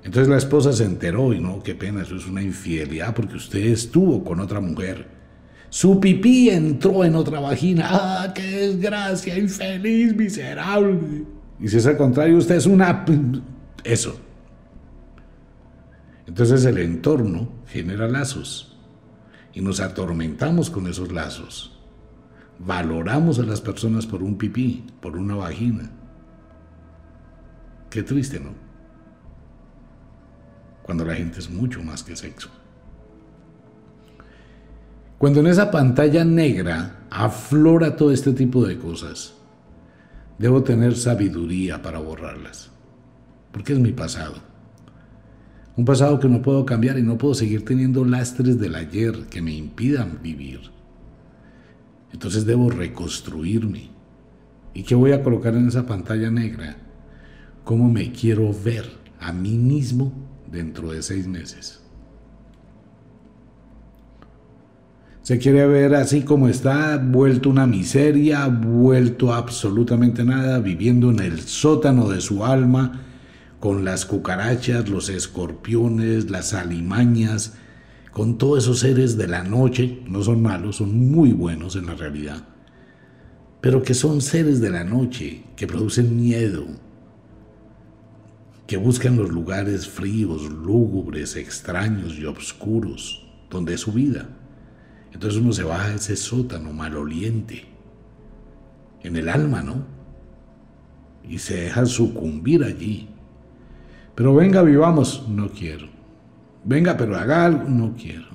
Entonces 0.04 0.28
la 0.28 0.36
esposa 0.36 0.72
se 0.72 0.84
enteró 0.84 1.32
y 1.32 1.40
no, 1.40 1.62
qué 1.62 1.74
pena, 1.74 2.02
eso 2.02 2.16
es 2.16 2.26
una 2.26 2.42
infidelidad 2.42 3.14
porque 3.14 3.36
usted 3.36 3.60
estuvo 3.60 4.24
con 4.24 4.40
otra 4.40 4.60
mujer. 4.60 5.06
Su 5.68 6.00
pipí 6.00 6.50
entró 6.50 7.04
en 7.04 7.14
otra 7.14 7.40
vagina. 7.40 7.88
¡Ah, 7.90 8.32
qué 8.34 8.42
desgracia! 8.42 9.38
Infeliz, 9.38 10.14
miserable. 10.14 11.24
Y 11.58 11.68
si 11.68 11.78
es 11.78 11.86
al 11.86 11.96
contrario, 11.96 12.36
usted 12.36 12.56
es 12.56 12.66
una... 12.66 13.06
Eso. 13.84 14.20
Entonces 16.26 16.64
el 16.64 16.78
entorno 16.78 17.48
genera 17.66 18.08
lazos. 18.08 18.76
Y 19.54 19.60
nos 19.60 19.80
atormentamos 19.80 20.68
con 20.68 20.88
esos 20.88 21.10
lazos. 21.12 21.80
Valoramos 22.58 23.38
a 23.38 23.44
las 23.44 23.60
personas 23.60 24.06
por 24.06 24.22
un 24.22 24.36
pipí, 24.36 24.84
por 25.00 25.16
una 25.16 25.36
vagina. 25.36 25.90
Qué 27.88 28.02
triste, 28.02 28.40
¿no? 28.40 28.61
Cuando 30.82 31.04
la 31.04 31.14
gente 31.14 31.38
es 31.38 31.50
mucho 31.50 31.82
más 31.82 32.02
que 32.02 32.16
sexo. 32.16 32.50
Cuando 35.18 35.38
en 35.38 35.46
esa 35.46 35.70
pantalla 35.70 36.24
negra 36.24 37.06
aflora 37.08 37.94
todo 37.94 38.10
este 38.10 38.32
tipo 38.32 38.66
de 38.66 38.76
cosas, 38.76 39.34
debo 40.38 40.64
tener 40.64 40.96
sabiduría 40.96 41.80
para 41.80 42.00
borrarlas, 42.00 42.70
porque 43.52 43.72
es 43.72 43.78
mi 43.78 43.92
pasado. 43.92 44.34
Un 45.76 45.84
pasado 45.84 46.18
que 46.18 46.28
no 46.28 46.42
puedo 46.42 46.66
cambiar 46.66 46.98
y 46.98 47.02
no 47.02 47.16
puedo 47.16 47.34
seguir 47.34 47.64
teniendo 47.64 48.04
lastres 48.04 48.58
del 48.58 48.74
ayer 48.74 49.26
que 49.30 49.40
me 49.40 49.52
impidan 49.52 50.18
vivir. 50.22 50.60
Entonces 52.12 52.44
debo 52.44 52.68
reconstruirme. 52.68 53.90
¿Y 54.74 54.82
qué 54.82 54.94
voy 54.94 55.12
a 55.12 55.22
colocar 55.22 55.54
en 55.54 55.68
esa 55.68 55.86
pantalla 55.86 56.30
negra? 56.30 56.76
¿Cómo 57.64 57.88
me 57.88 58.10
quiero 58.10 58.52
ver 58.52 58.90
a 59.20 59.32
mí 59.32 59.56
mismo 59.56 60.12
dentro 60.52 60.92
de 60.92 61.02
seis 61.02 61.26
meses? 61.26 61.80
Se 65.22 65.38
quiere 65.38 65.66
ver 65.66 65.94
así 65.94 66.22
como 66.22 66.48
está, 66.48 66.98
vuelto 66.98 67.48
una 67.48 67.66
miseria, 67.66 68.48
vuelto 68.48 69.32
absolutamente 69.32 70.24
nada, 70.24 70.58
viviendo 70.58 71.10
en 71.10 71.20
el 71.20 71.40
sótano 71.40 72.08
de 72.08 72.20
su 72.20 72.44
alma, 72.44 73.02
con 73.60 73.84
las 73.84 74.04
cucarachas, 74.04 74.88
los 74.88 75.08
escorpiones, 75.08 76.28
las 76.28 76.54
alimañas, 76.54 77.54
con 78.10 78.36
todos 78.36 78.64
esos 78.64 78.80
seres 78.80 79.16
de 79.16 79.28
la 79.28 79.44
noche, 79.44 80.02
no 80.08 80.24
son 80.24 80.42
malos, 80.42 80.76
son 80.76 81.10
muy 81.10 81.32
buenos 81.32 81.76
en 81.76 81.86
la 81.86 81.94
realidad, 81.94 82.42
pero 83.60 83.84
que 83.84 83.94
son 83.94 84.20
seres 84.20 84.60
de 84.60 84.70
la 84.70 84.82
noche, 84.82 85.44
que 85.54 85.68
producen 85.68 86.16
miedo, 86.16 86.66
que 88.66 88.76
buscan 88.76 89.16
los 89.16 89.30
lugares 89.30 89.88
fríos, 89.88 90.50
lúgubres, 90.50 91.36
extraños 91.36 92.18
y 92.18 92.24
oscuros, 92.24 93.26
donde 93.50 93.74
es 93.74 93.80
su 93.80 93.92
vida. 93.92 94.28
Entonces 95.12 95.40
uno 95.40 95.52
se 95.52 95.64
va 95.64 95.84
a 95.84 95.94
ese 95.94 96.16
sótano 96.16 96.72
maloliente, 96.72 97.64
en 99.02 99.16
el 99.16 99.28
alma, 99.28 99.62
¿no? 99.62 99.84
Y 101.28 101.38
se 101.38 101.62
deja 101.62 101.84
sucumbir 101.86 102.64
allí. 102.64 103.08
Pero 104.14 104.34
venga, 104.34 104.62
vivamos, 104.62 105.28
no 105.28 105.48
quiero. 105.50 105.88
Venga, 106.64 106.96
pero 106.96 107.16
haga 107.16 107.44
algo, 107.44 107.68
no 107.68 107.94
quiero. 107.96 108.28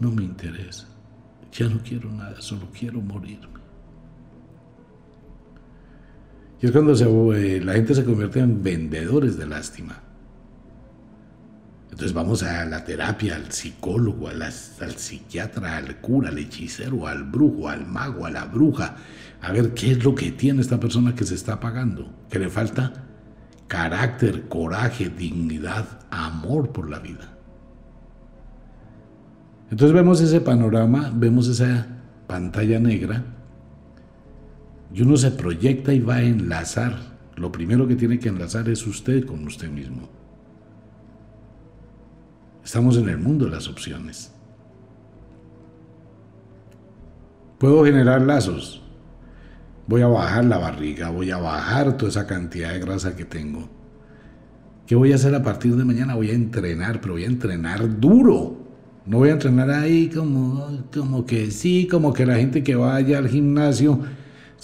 No 0.00 0.10
me 0.10 0.22
interesa. 0.22 0.88
Ya 1.52 1.68
no 1.68 1.80
quiero 1.82 2.10
nada, 2.10 2.40
solo 2.40 2.68
quiero 2.76 3.00
morirme. 3.00 3.63
Y 6.60 6.66
es 6.66 6.72
cuando 6.72 7.34
eh, 7.34 7.60
la 7.60 7.74
gente 7.74 7.94
se 7.94 8.04
convierte 8.04 8.40
en 8.40 8.62
vendedores 8.62 9.36
de 9.36 9.46
lástima. 9.46 10.00
Entonces 11.90 12.12
vamos 12.12 12.42
a 12.42 12.64
la 12.64 12.84
terapia, 12.84 13.36
al 13.36 13.52
psicólogo, 13.52 14.28
al 14.28 14.52
psiquiatra, 14.96 15.76
al 15.76 16.00
cura, 16.00 16.30
al 16.30 16.38
hechicero, 16.38 17.06
al 17.06 17.22
brujo, 17.22 17.68
al 17.68 17.86
mago, 17.86 18.26
a 18.26 18.30
la 18.30 18.46
bruja, 18.46 18.96
a 19.40 19.52
ver 19.52 19.74
qué 19.74 19.92
es 19.92 20.02
lo 20.02 20.12
que 20.12 20.32
tiene 20.32 20.60
esta 20.60 20.80
persona 20.80 21.14
que 21.14 21.24
se 21.24 21.36
está 21.36 21.60
pagando, 21.60 22.12
que 22.28 22.40
le 22.40 22.48
falta 22.48 23.04
carácter, 23.68 24.48
coraje, 24.48 25.08
dignidad, 25.08 25.86
amor 26.10 26.72
por 26.72 26.90
la 26.90 26.98
vida. 26.98 27.38
Entonces 29.70 29.94
vemos 29.94 30.20
ese 30.20 30.40
panorama, 30.40 31.12
vemos 31.14 31.46
esa 31.46 31.86
pantalla 32.26 32.80
negra 32.80 33.24
y 34.94 35.02
uno 35.02 35.16
se 35.16 35.32
proyecta 35.32 35.92
y 35.92 35.98
va 35.98 36.16
a 36.16 36.22
enlazar. 36.22 36.96
Lo 37.34 37.50
primero 37.50 37.88
que 37.88 37.96
tiene 37.96 38.20
que 38.20 38.28
enlazar 38.28 38.68
es 38.68 38.86
usted 38.86 39.26
con 39.26 39.44
usted 39.44 39.68
mismo. 39.68 40.08
Estamos 42.64 42.96
en 42.96 43.08
el 43.08 43.18
mundo 43.18 43.46
de 43.46 43.50
las 43.50 43.68
opciones. 43.68 44.32
Puedo 47.58 47.84
generar 47.84 48.22
lazos. 48.22 48.82
Voy 49.88 50.02
a 50.02 50.06
bajar 50.06 50.44
la 50.44 50.58
barriga, 50.58 51.10
voy 51.10 51.30
a 51.32 51.38
bajar 51.38 51.96
toda 51.96 52.10
esa 52.10 52.26
cantidad 52.26 52.72
de 52.72 52.78
grasa 52.78 53.16
que 53.16 53.24
tengo. 53.24 53.68
¿Qué 54.86 54.94
voy 54.94 55.12
a 55.12 55.16
hacer 55.16 55.34
a 55.34 55.42
partir 55.42 55.74
de 55.74 55.84
mañana? 55.84 56.14
Voy 56.14 56.30
a 56.30 56.34
entrenar, 56.34 57.00
pero 57.00 57.14
voy 57.14 57.24
a 57.24 57.28
entrenar 57.28 57.98
duro. 57.98 58.58
No 59.06 59.18
voy 59.18 59.30
a 59.30 59.32
entrenar 59.32 59.70
ahí 59.70 60.08
como, 60.08 60.84
como 60.94 61.26
que 61.26 61.50
sí, 61.50 61.88
como 61.90 62.12
que 62.12 62.24
la 62.24 62.36
gente 62.36 62.62
que 62.62 62.76
vaya 62.76 63.18
al 63.18 63.28
gimnasio 63.28 64.00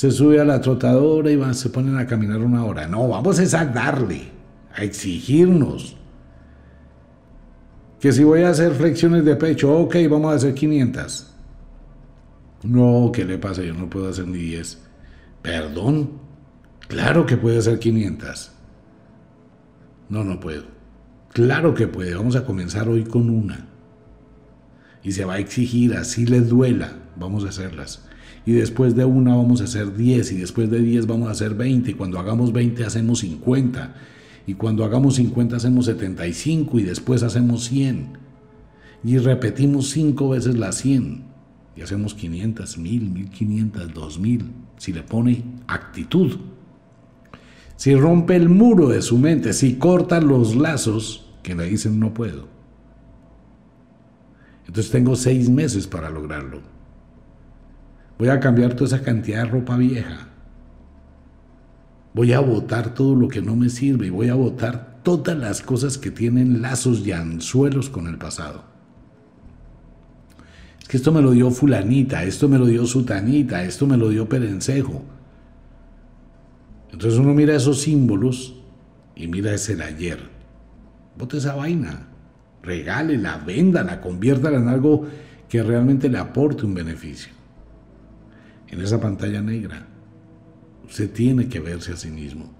se 0.00 0.10
sube 0.10 0.40
a 0.40 0.46
la 0.46 0.62
trotadora 0.62 1.30
y 1.30 1.54
se 1.54 1.68
ponen 1.68 1.98
a 1.98 2.06
caminar 2.06 2.40
una 2.40 2.64
hora. 2.64 2.88
No, 2.88 3.06
vamos 3.06 3.38
a 3.38 3.64
darle, 3.66 4.30
a 4.74 4.82
exigirnos. 4.82 5.94
Que 8.00 8.10
si 8.10 8.24
voy 8.24 8.44
a 8.44 8.48
hacer 8.48 8.72
flexiones 8.72 9.26
de 9.26 9.36
pecho, 9.36 9.70
ok, 9.78 9.96
vamos 10.08 10.32
a 10.32 10.36
hacer 10.36 10.54
500. 10.54 11.34
No, 12.62 13.10
¿qué 13.12 13.26
le 13.26 13.36
pasa? 13.36 13.62
Yo 13.62 13.74
no 13.74 13.90
puedo 13.90 14.08
hacer 14.08 14.26
ni 14.26 14.38
10. 14.38 14.78
Perdón. 15.42 16.12
Claro 16.88 17.26
que 17.26 17.36
puede 17.36 17.58
hacer 17.58 17.78
500. 17.78 18.52
No, 20.08 20.24
no 20.24 20.40
puedo. 20.40 20.62
Claro 21.34 21.74
que 21.74 21.88
puede. 21.88 22.14
Vamos 22.14 22.36
a 22.36 22.46
comenzar 22.46 22.88
hoy 22.88 23.04
con 23.04 23.28
una. 23.28 23.68
Y 25.02 25.12
se 25.12 25.26
va 25.26 25.34
a 25.34 25.38
exigir, 25.40 25.94
así 25.94 26.24
les 26.24 26.48
duela. 26.48 26.90
Vamos 27.16 27.44
a 27.44 27.50
hacerlas 27.50 28.08
y 28.46 28.52
después 28.52 28.94
de 28.96 29.04
una 29.04 29.36
vamos 29.36 29.60
a 29.60 29.64
hacer 29.64 29.94
10 29.94 30.32
y 30.32 30.36
después 30.36 30.70
de 30.70 30.80
10 30.80 31.06
vamos 31.06 31.28
a 31.28 31.32
hacer 31.32 31.54
20 31.54 31.90
y 31.90 31.94
cuando 31.94 32.18
hagamos 32.18 32.52
20 32.52 32.84
hacemos 32.84 33.20
50 33.20 33.94
y 34.46 34.54
cuando 34.54 34.84
hagamos 34.84 35.16
50 35.16 35.56
hacemos 35.56 35.86
75 35.86 36.78
y 36.78 36.82
después 36.82 37.22
hacemos 37.22 37.64
100 37.64 38.08
y 39.04 39.18
repetimos 39.18 39.90
5 39.90 40.28
veces 40.30 40.56
las 40.56 40.76
100 40.76 41.24
y 41.76 41.82
hacemos 41.82 42.14
500, 42.14 42.78
1000, 42.78 43.10
1500, 43.10 43.94
2000 43.94 44.44
si 44.78 44.92
le 44.92 45.02
pone 45.02 45.44
actitud. 45.66 46.38
Si 47.76 47.94
rompe 47.94 48.36
el 48.36 48.48
muro 48.48 48.88
de 48.88 49.02
su 49.02 49.18
mente, 49.18 49.52
si 49.52 49.74
corta 49.74 50.20
los 50.20 50.56
lazos 50.56 51.30
que 51.42 51.54
le 51.54 51.64
dicen 51.64 52.00
no 52.00 52.12
puedo. 52.12 52.48
Entonces 54.66 54.90
tengo 54.90 55.16
seis 55.16 55.48
meses 55.48 55.86
para 55.86 56.10
lograrlo. 56.10 56.60
Voy 58.20 58.28
a 58.28 58.38
cambiar 58.38 58.74
toda 58.74 58.84
esa 58.84 59.02
cantidad 59.02 59.44
de 59.44 59.50
ropa 59.50 59.78
vieja. 59.78 60.28
Voy 62.12 62.34
a 62.34 62.40
botar 62.40 62.92
todo 62.92 63.14
lo 63.14 63.28
que 63.28 63.40
no 63.40 63.56
me 63.56 63.70
sirve 63.70 64.08
y 64.08 64.10
voy 64.10 64.28
a 64.28 64.34
botar 64.34 65.00
todas 65.02 65.38
las 65.38 65.62
cosas 65.62 65.96
que 65.96 66.10
tienen 66.10 66.60
lazos 66.60 66.98
y 67.06 67.12
anzuelos 67.12 67.88
con 67.88 68.08
el 68.08 68.18
pasado. 68.18 68.64
Es 70.82 70.86
que 70.86 70.98
esto 70.98 71.12
me 71.12 71.22
lo 71.22 71.30
dio 71.30 71.50
fulanita, 71.50 72.22
esto 72.22 72.46
me 72.46 72.58
lo 72.58 72.66
dio 72.66 72.84
sutanita, 72.84 73.64
esto 73.64 73.86
me 73.86 73.96
lo 73.96 74.10
dio 74.10 74.28
perencejo. 74.28 75.02
Entonces 76.92 77.18
uno 77.18 77.32
mira 77.32 77.56
esos 77.56 77.80
símbolos 77.80 78.54
y 79.16 79.28
mira 79.28 79.54
ese 79.54 79.82
ayer. 79.82 80.18
Bote 81.16 81.38
esa 81.38 81.54
vaina, 81.54 82.08
regálela, 82.62 83.38
véndala, 83.38 84.02
conviértala 84.02 84.58
en 84.58 84.68
algo 84.68 85.06
que 85.48 85.62
realmente 85.62 86.10
le 86.10 86.18
aporte 86.18 86.66
un 86.66 86.74
beneficio 86.74 87.39
en 88.70 88.80
esa 88.80 89.00
pantalla 89.00 89.42
negra. 89.42 89.86
se 90.88 91.06
tiene 91.06 91.48
que 91.48 91.60
verse 91.60 91.92
a 91.92 91.96
sí 91.96 92.10
mismo. 92.10 92.50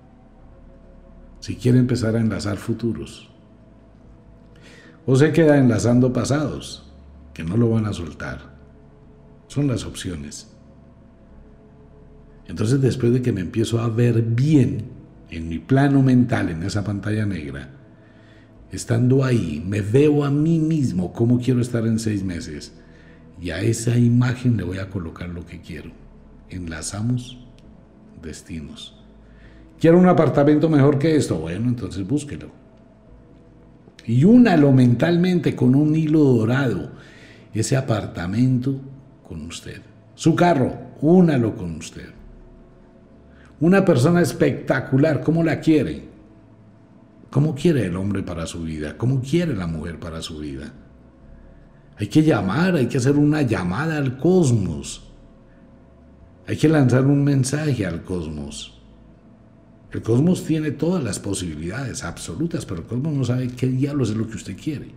Si 1.41 1.57
quiere 1.57 1.79
empezar 1.79 2.15
a 2.15 2.21
enlazar 2.21 2.59
futuros. 2.59 3.29
O 5.05 5.17
se 5.17 5.33
queda 5.33 5.59
enlazando 5.59 6.13
pasados, 6.13 6.93
que 7.35 7.43
no 7.43 7.57
lo 7.57 7.71
van 7.71 7.87
a 7.87 7.93
soltar. 7.93 8.39
Son 9.49 9.67
las 9.67 9.85
opciones. 9.85 10.49
Entonces 12.47 12.81
después 12.81 13.13
de 13.13 13.23
que 13.23 13.33
me 13.33 13.41
empiezo 13.41 13.81
a 13.81 13.89
ver 13.89 14.23
bien 14.23 14.91
en 15.31 15.49
mi 15.49 15.59
plano 15.59 16.03
mental, 16.03 16.51
en 16.51 16.63
esa 16.63 16.85
pantalla 16.85 17.27
negra, 17.27 17.71
estando 18.71 19.25
ahí, 19.25 19.65
me 19.67 19.81
veo 19.81 20.25
a 20.25 20.31
mí 20.31 20.61
mismo 20.61 21.13
cómo 21.13 21.41
quiero 21.41 21.61
estar 21.61 21.85
en 21.87 21.99
seis 21.99 22.23
meses 22.23 22.75
y 23.41 23.51
a 23.51 23.61
esa 23.61 23.97
imagen 23.97 24.57
le 24.57 24.65
voy 24.65 24.79
a 24.79 24.91
colocar 24.91 25.29
lo 25.29 25.47
que 25.47 25.61
quiero. 25.61 25.91
Enlazamos 26.51 27.39
destinos. 28.23 28.97
¿Quiero 29.81 29.99
un 29.99 30.09
apartamento 30.09 30.69
mejor 30.69 30.99
que 30.99 31.17
esto? 31.17 31.39
Bueno, 31.39 31.69
entonces 31.69 32.07
búsquelo. 32.07 32.51
Y 34.05 34.25
únalo 34.25 34.73
mentalmente 34.73 35.57
con 35.57 35.75
un 35.75 35.97
hilo 35.97 36.21
dorado. 36.21 36.91
Ese 37.55 37.77
apartamento 37.77 38.79
con 39.27 39.47
usted. 39.47 39.81
Su 40.15 40.35
carro, 40.35 40.75
únalo 41.01 41.57
con 41.57 41.77
usted. 41.77 42.11
Una 43.59 43.85
persona 43.85 44.21
espectacular, 44.21 45.23
¿cómo 45.23 45.43
la 45.43 45.61
quiere? 45.61 46.05
¿Cómo 47.31 47.55
quiere 47.55 47.87
el 47.87 47.97
hombre 47.97 48.23
para 48.23 48.47
su 48.47 48.63
vida? 48.63 48.99
¿Cómo 48.99 49.23
quiere 49.23 49.55
la 49.55 49.67
mujer 49.67 49.99
para 49.99 50.21
su 50.21 50.39
vida? 50.39 50.73
Hay 52.01 52.07
que 52.07 52.23
llamar, 52.23 52.77
hay 52.77 52.87
que 52.87 52.97
hacer 52.97 53.17
una 53.17 53.43
llamada 53.43 53.99
al 53.99 54.17
cosmos. 54.17 55.03
Hay 56.47 56.57
que 56.57 56.67
lanzar 56.67 57.05
un 57.05 57.23
mensaje 57.23 57.85
al 57.85 58.03
cosmos. 58.05 58.81
El 59.93 60.01
cosmos 60.01 60.43
tiene 60.47 60.71
todas 60.71 61.05
las 61.05 61.19
posibilidades 61.19 62.03
absolutas, 62.03 62.65
pero 62.65 62.81
el 62.81 62.87
cosmos 62.87 63.13
no 63.13 63.23
sabe 63.23 63.49
qué 63.49 63.67
diablos 63.67 64.09
es 64.11 64.17
lo 64.17 64.27
que 64.27 64.37
usted 64.37 64.57
quiere. 64.57 64.93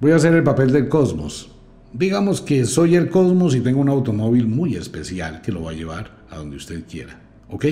Voy 0.00 0.12
a 0.12 0.16
hacer 0.16 0.34
el 0.34 0.44
papel 0.44 0.70
del 0.70 0.88
cosmos. 0.88 1.50
Digamos 1.92 2.40
que 2.40 2.66
soy 2.66 2.94
el 2.94 3.10
cosmos 3.10 3.56
y 3.56 3.60
tengo 3.60 3.80
un 3.80 3.88
automóvil 3.88 4.46
muy 4.46 4.76
especial 4.76 5.42
que 5.42 5.50
lo 5.50 5.64
va 5.64 5.72
a 5.72 5.74
llevar 5.74 6.18
a 6.30 6.36
donde 6.36 6.56
usted 6.56 6.84
quiera. 6.88 7.20
¿Ok? 7.50 7.64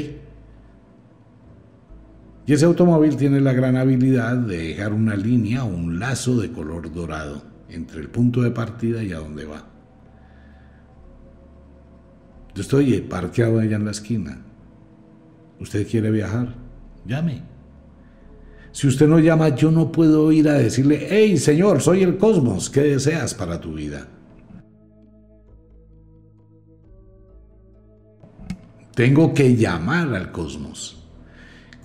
Y 2.46 2.52
ese 2.52 2.64
automóvil 2.64 3.16
tiene 3.16 3.40
la 3.40 3.52
gran 3.52 3.76
habilidad 3.76 4.36
de 4.36 4.68
dejar 4.68 4.92
una 4.92 5.16
línea 5.16 5.64
o 5.64 5.66
un 5.66 5.98
lazo 5.98 6.36
de 6.40 6.52
color 6.52 6.92
dorado 6.94 7.42
entre 7.68 8.00
el 8.00 8.08
punto 8.08 8.40
de 8.42 8.52
partida 8.52 9.02
y 9.02 9.12
a 9.12 9.18
donde 9.18 9.44
va. 9.44 9.64
Yo 12.54 12.62
estoy 12.62 13.00
parqueado 13.00 13.58
allá 13.58 13.76
en 13.76 13.84
la 13.84 13.90
esquina. 13.90 14.38
¿Usted 15.58 15.88
quiere 15.88 16.10
viajar? 16.12 16.54
Llame. 17.04 17.42
Si 18.70 18.86
usted 18.86 19.08
no 19.08 19.18
llama, 19.18 19.48
yo 19.48 19.70
no 19.72 19.90
puedo 19.90 20.30
ir 20.30 20.48
a 20.48 20.54
decirle, 20.54 21.06
hey 21.10 21.38
Señor, 21.38 21.80
soy 21.80 22.02
el 22.02 22.16
cosmos, 22.16 22.70
¿qué 22.70 22.82
deseas 22.82 23.34
para 23.34 23.60
tu 23.60 23.72
vida? 23.74 24.06
Tengo 28.94 29.34
que 29.34 29.56
llamar 29.56 30.14
al 30.14 30.30
cosmos. 30.30 31.05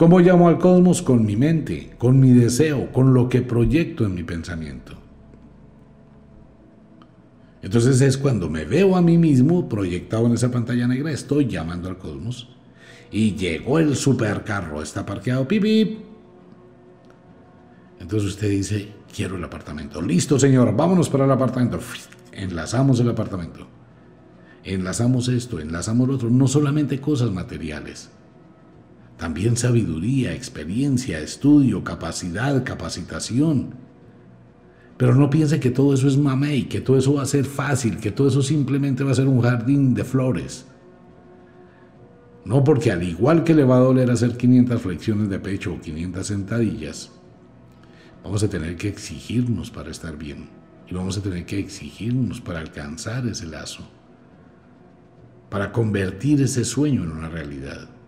¿Cómo 0.02 0.20
llamo 0.20 0.48
al 0.48 0.58
cosmos? 0.58 1.04
Con 1.04 1.24
mi 1.28 1.36
mente, 1.36 1.92
con 2.00 2.20
mi 2.20 2.32
deseo, 2.32 2.92
con 2.92 3.14
lo 3.14 3.30
que 3.30 3.44
proyecto 3.44 4.04
en 4.04 4.16
mi 4.16 4.24
pensamiento. 4.24 4.94
Entonces 7.62 8.02
es 8.02 8.18
cuando 8.18 8.50
me 8.50 8.66
veo 8.66 8.96
a 8.96 9.02
mí 9.04 9.20
mismo 9.20 9.70
proyectado 9.70 10.26
en 10.26 10.34
esa 10.34 10.50
pantalla 10.50 10.88
negra, 10.88 11.12
estoy 11.12 11.46
llamando 11.46 11.88
al 11.88 12.00
cosmos. 12.00 12.50
Y 13.12 13.36
llegó 13.36 13.78
el 13.78 13.96
supercarro, 13.96 14.82
está 14.82 15.06
parqueado, 15.06 15.48
pip. 15.48 16.00
Entonces 18.00 18.28
usted 18.28 18.50
dice, 18.50 18.92
quiero 19.16 19.36
el 19.36 19.44
apartamento. 19.44 20.02
Listo, 20.02 20.40
señor, 20.40 20.76
vámonos 20.76 21.12
para 21.12 21.26
el 21.26 21.32
apartamento. 21.32 21.78
Enlazamos 22.32 23.00
el 23.02 23.10
apartamento. 23.12 23.68
Enlazamos 24.64 25.28
esto, 25.28 25.60
enlazamos 25.60 26.08
lo 26.08 26.16
otro. 26.16 26.32
No 26.32 26.48
solamente 26.48 27.00
cosas 27.00 27.30
materiales 27.30 28.10
también 29.22 29.56
sabiduría, 29.56 30.34
experiencia, 30.34 31.20
estudio, 31.20 31.84
capacidad, 31.84 32.64
capacitación. 32.64 33.76
Pero 34.98 35.14
no 35.14 35.30
piense 35.30 35.60
que 35.60 35.70
todo 35.70 35.94
eso 35.94 36.08
es 36.08 36.18
mamey, 36.18 36.64
que 36.64 36.82
todo 36.82 36.98
eso 36.98 37.14
va 37.14 37.22
a 37.22 37.28
ser 37.28 37.46
fácil, 37.46 37.98
que 37.98 38.10
todo 38.10 38.30
eso 38.30 38.42
simplemente 38.42 39.04
va 39.04 39.12
a 39.12 39.16
ser 39.16 39.28
un 39.28 39.40
jardín 39.40 39.94
de 39.94 40.04
flores. 40.04 40.66
No 42.46 42.64
porque 42.64 42.92
al 42.92 43.04
igual 43.04 43.44
que 43.44 43.54
le 43.54 43.64
va 43.64 43.78
a 43.78 43.82
doler 43.82 44.10
hacer 44.10 44.36
500 44.36 44.82
flexiones 44.82 45.30
de 45.30 45.38
pecho 45.38 45.74
o 45.76 45.80
500 45.80 46.26
sentadillas, 46.26 47.12
vamos 48.24 48.42
a 48.42 48.50
tener 48.50 48.76
que 48.76 48.88
exigirnos 48.88 49.70
para 49.70 49.92
estar 49.92 50.18
bien. 50.18 50.50
Y 50.90 50.96
vamos 50.96 51.16
a 51.20 51.22
tener 51.22 51.46
que 51.46 51.60
exigirnos 51.60 52.42
para 52.42 52.60
alcanzar 52.60 53.28
ese 53.28 53.46
lazo. 53.46 53.88
Para 55.52 55.72
convertir 55.72 56.42
ese 56.42 56.66
sueño 56.66 57.04
en 57.04 57.12
una 57.12 57.30
realidad. 57.30 58.01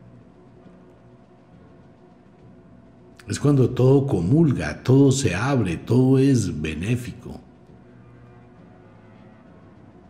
Es 3.28 3.40
cuando 3.40 3.70
todo 3.70 4.06
comulga, 4.06 4.84
todo 4.84 5.12
se 5.12 5.34
abre, 5.34 5.78
todo 5.78 6.20
es 6.20 6.62
benéfico. 6.62 7.40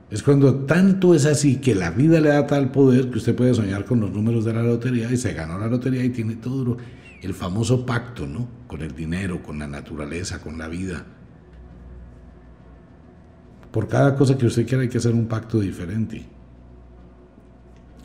Es 0.09 0.21
cuando 0.21 0.65
tanto 0.65 1.15
es 1.15 1.25
así 1.25 1.57
que 1.57 1.73
la 1.73 1.89
vida 1.89 2.19
le 2.19 2.29
da 2.29 2.45
tal 2.45 2.71
poder 2.71 3.09
que 3.09 3.17
usted 3.17 3.35
puede 3.35 3.53
soñar 3.53 3.85
con 3.85 3.99
los 3.99 4.11
números 4.11 4.45
de 4.45 4.53
la 4.53 4.61
lotería 4.61 5.11
y 5.11 5.17
se 5.17 5.33
ganó 5.33 5.57
la 5.57 5.67
lotería 5.67 6.03
y 6.03 6.09
tiene 6.09 6.35
todo 6.35 6.77
el 7.21 7.33
famoso 7.33 7.85
pacto, 7.85 8.27
¿no? 8.27 8.47
Con 8.67 8.81
el 8.81 8.95
dinero, 8.95 9.41
con 9.41 9.57
la 9.57 9.67
naturaleza, 9.67 10.39
con 10.39 10.57
la 10.57 10.67
vida. 10.67 11.05
Por 13.71 13.87
cada 13.87 14.15
cosa 14.15 14.37
que 14.37 14.45
usted 14.45 14.67
quiera 14.67 14.83
hay 14.83 14.89
que 14.89 14.99
hacer 14.99 15.13
un 15.13 15.27
pacto 15.27 15.59
diferente. 15.59 16.23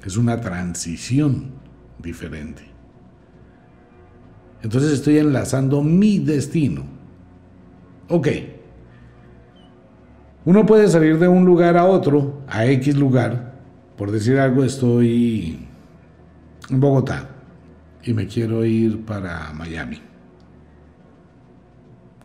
Es 0.03 0.17
una 0.17 0.41
transición 0.41 1.51
diferente. 1.99 2.68
Entonces 4.63 4.93
estoy 4.93 5.19
enlazando 5.19 5.83
mi 5.83 6.19
destino. 6.19 6.85
Ok. 8.09 8.29
Uno 10.45 10.67
puede 10.67 10.89
salir 10.89 11.19
de 11.19 11.29
un 11.29 11.45
lugar 11.45 11.77
a 11.77 11.85
otro, 11.85 12.43
a 12.49 12.67
X 12.67 12.97
lugar. 12.97 13.55
Por 13.97 14.11
decir 14.11 14.39
algo, 14.39 14.65
estoy 14.65 15.67
en 16.71 16.81
Bogotá 16.81 17.29
y 18.03 18.13
me 18.15 18.27
quiero 18.27 18.65
ir 18.65 19.05
para 19.05 19.53
Miami. 19.53 20.01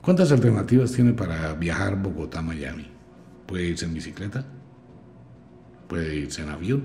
¿Cuántas 0.01 0.31
alternativas 0.31 0.91
tiene 0.91 1.13
para 1.13 1.53
viajar 1.53 2.01
Bogotá-Miami? 2.01 2.87
Puede 3.45 3.67
irse 3.67 3.85
en 3.85 3.93
bicicleta, 3.93 4.45
puede 5.87 6.15
irse 6.15 6.41
en 6.41 6.49
avión, 6.49 6.83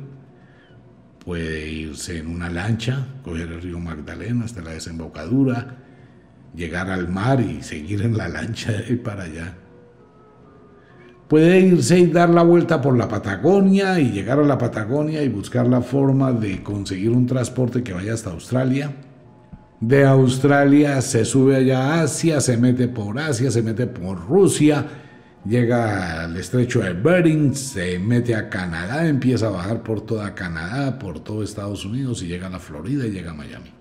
puede 1.29 1.69
irse 1.69 2.17
en 2.17 2.29
una 2.29 2.49
lancha, 2.49 3.07
coger 3.23 3.53
el 3.53 3.61
río 3.61 3.79
Magdalena 3.79 4.47
hasta 4.47 4.63
la 4.63 4.71
desembocadura, 4.71 5.77
llegar 6.55 6.89
al 6.89 7.07
mar 7.09 7.39
y 7.43 7.63
seguir 7.63 8.01
en 8.01 8.17
la 8.17 8.29
lancha 8.29 8.73
de 8.73 8.79
ahí 8.79 8.97
para 8.97 9.25
allá. 9.25 9.55
Puede 11.29 11.61
irse 11.61 11.99
y 11.99 12.07
dar 12.07 12.31
la 12.31 12.43
vuelta 12.43 12.81
por 12.81 12.97
la 12.97 13.09
Patagonia 13.09 14.01
y 14.01 14.11
llegar 14.11 14.39
a 14.39 14.43
la 14.43 14.57
Patagonia 14.57 15.23
y 15.23 15.29
buscar 15.29 15.69
la 15.69 15.83
forma 15.83 16.33
de 16.33 16.63
conseguir 16.63 17.11
un 17.11 17.27
transporte 17.27 17.83
que 17.83 17.93
vaya 17.93 18.15
hasta 18.15 18.31
Australia. 18.31 18.91
De 19.83 20.07
Australia 20.07 21.03
se 21.03 21.27
sube 21.27 21.57
allá 21.57 21.93
a 21.93 22.03
Asia, 22.05 22.41
se 22.41 22.57
mete 22.57 22.89
por 22.89 23.19
Asia, 23.19 23.51
se 23.51 23.61
mete 23.61 23.87
por 23.87 24.27
Rusia, 24.27 24.87
llega 25.49 26.25
al 26.25 26.37
estrecho 26.37 26.81
de 26.81 26.93
Bering, 26.93 27.55
se 27.55 27.99
mete 27.99 28.35
a 28.35 28.51
Canadá, 28.51 29.07
empieza 29.09 29.49
a 29.49 29.51
bajar 29.51 29.83
por 29.83 30.03
toda 30.03 30.35
Canadá, 30.35 30.99
por 30.99 31.21
todo 31.21 31.43
Estados 31.43 31.85
Unidos 31.85 32.23
y 32.23 32.27
llega 32.27 32.49
a 32.49 32.51
la 32.51 32.59
Florida 32.59 33.07
y 33.07 33.11
llega 33.11 33.31
a 33.31 33.35
Miami. 33.35 33.73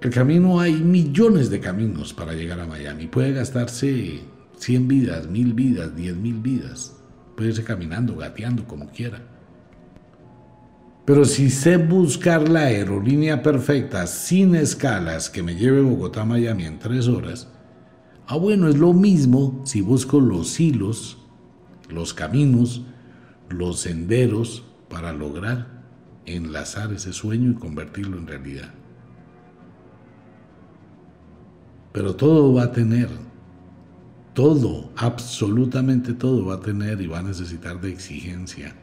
El 0.00 0.10
camino 0.10 0.58
hay 0.58 0.74
millones 0.74 1.48
de 1.48 1.60
caminos 1.60 2.12
para 2.12 2.32
llegar 2.32 2.58
a 2.58 2.66
Miami. 2.66 3.06
Puede 3.06 3.32
gastarse 3.32 4.20
100 4.56 4.88
vidas, 4.88 5.28
1000 5.28 5.54
vidas, 5.54 5.94
10.000 5.94 6.42
vidas. 6.42 6.96
Puede 7.36 7.50
irse 7.50 7.62
caminando, 7.62 8.16
gateando, 8.16 8.66
como 8.66 8.90
quiera. 8.90 9.22
Pero 11.04 11.24
si 11.24 11.50
sé 11.50 11.76
buscar 11.76 12.48
la 12.48 12.62
aerolínea 12.62 13.42
perfecta 13.42 14.08
sin 14.08 14.56
escalas 14.56 15.30
que 15.30 15.44
me 15.44 15.54
lleve 15.54 15.80
Bogotá-Miami 15.80 16.64
en 16.64 16.80
tres 16.80 17.06
horas, 17.06 17.51
Ah, 18.26 18.36
bueno, 18.36 18.68
es 18.68 18.78
lo 18.78 18.92
mismo 18.92 19.60
si 19.64 19.80
busco 19.80 20.20
los 20.20 20.58
hilos, 20.58 21.18
los 21.88 22.14
caminos, 22.14 22.82
los 23.48 23.80
senderos 23.80 24.64
para 24.88 25.12
lograr 25.12 25.82
enlazar 26.26 26.92
ese 26.92 27.12
sueño 27.12 27.50
y 27.50 27.54
convertirlo 27.54 28.18
en 28.18 28.26
realidad. 28.26 28.72
Pero 31.92 32.16
todo 32.16 32.54
va 32.54 32.64
a 32.64 32.72
tener, 32.72 33.08
todo, 34.34 34.90
absolutamente 34.96 36.14
todo 36.14 36.46
va 36.46 36.54
a 36.54 36.60
tener 36.60 37.00
y 37.00 37.06
va 37.06 37.18
a 37.18 37.22
necesitar 37.22 37.80
de 37.80 37.90
exigencia, 37.90 38.74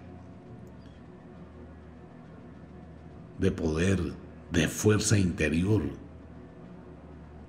de 3.40 3.52
poder, 3.52 4.00
de 4.52 4.68
fuerza 4.68 5.18
interior, 5.18 5.82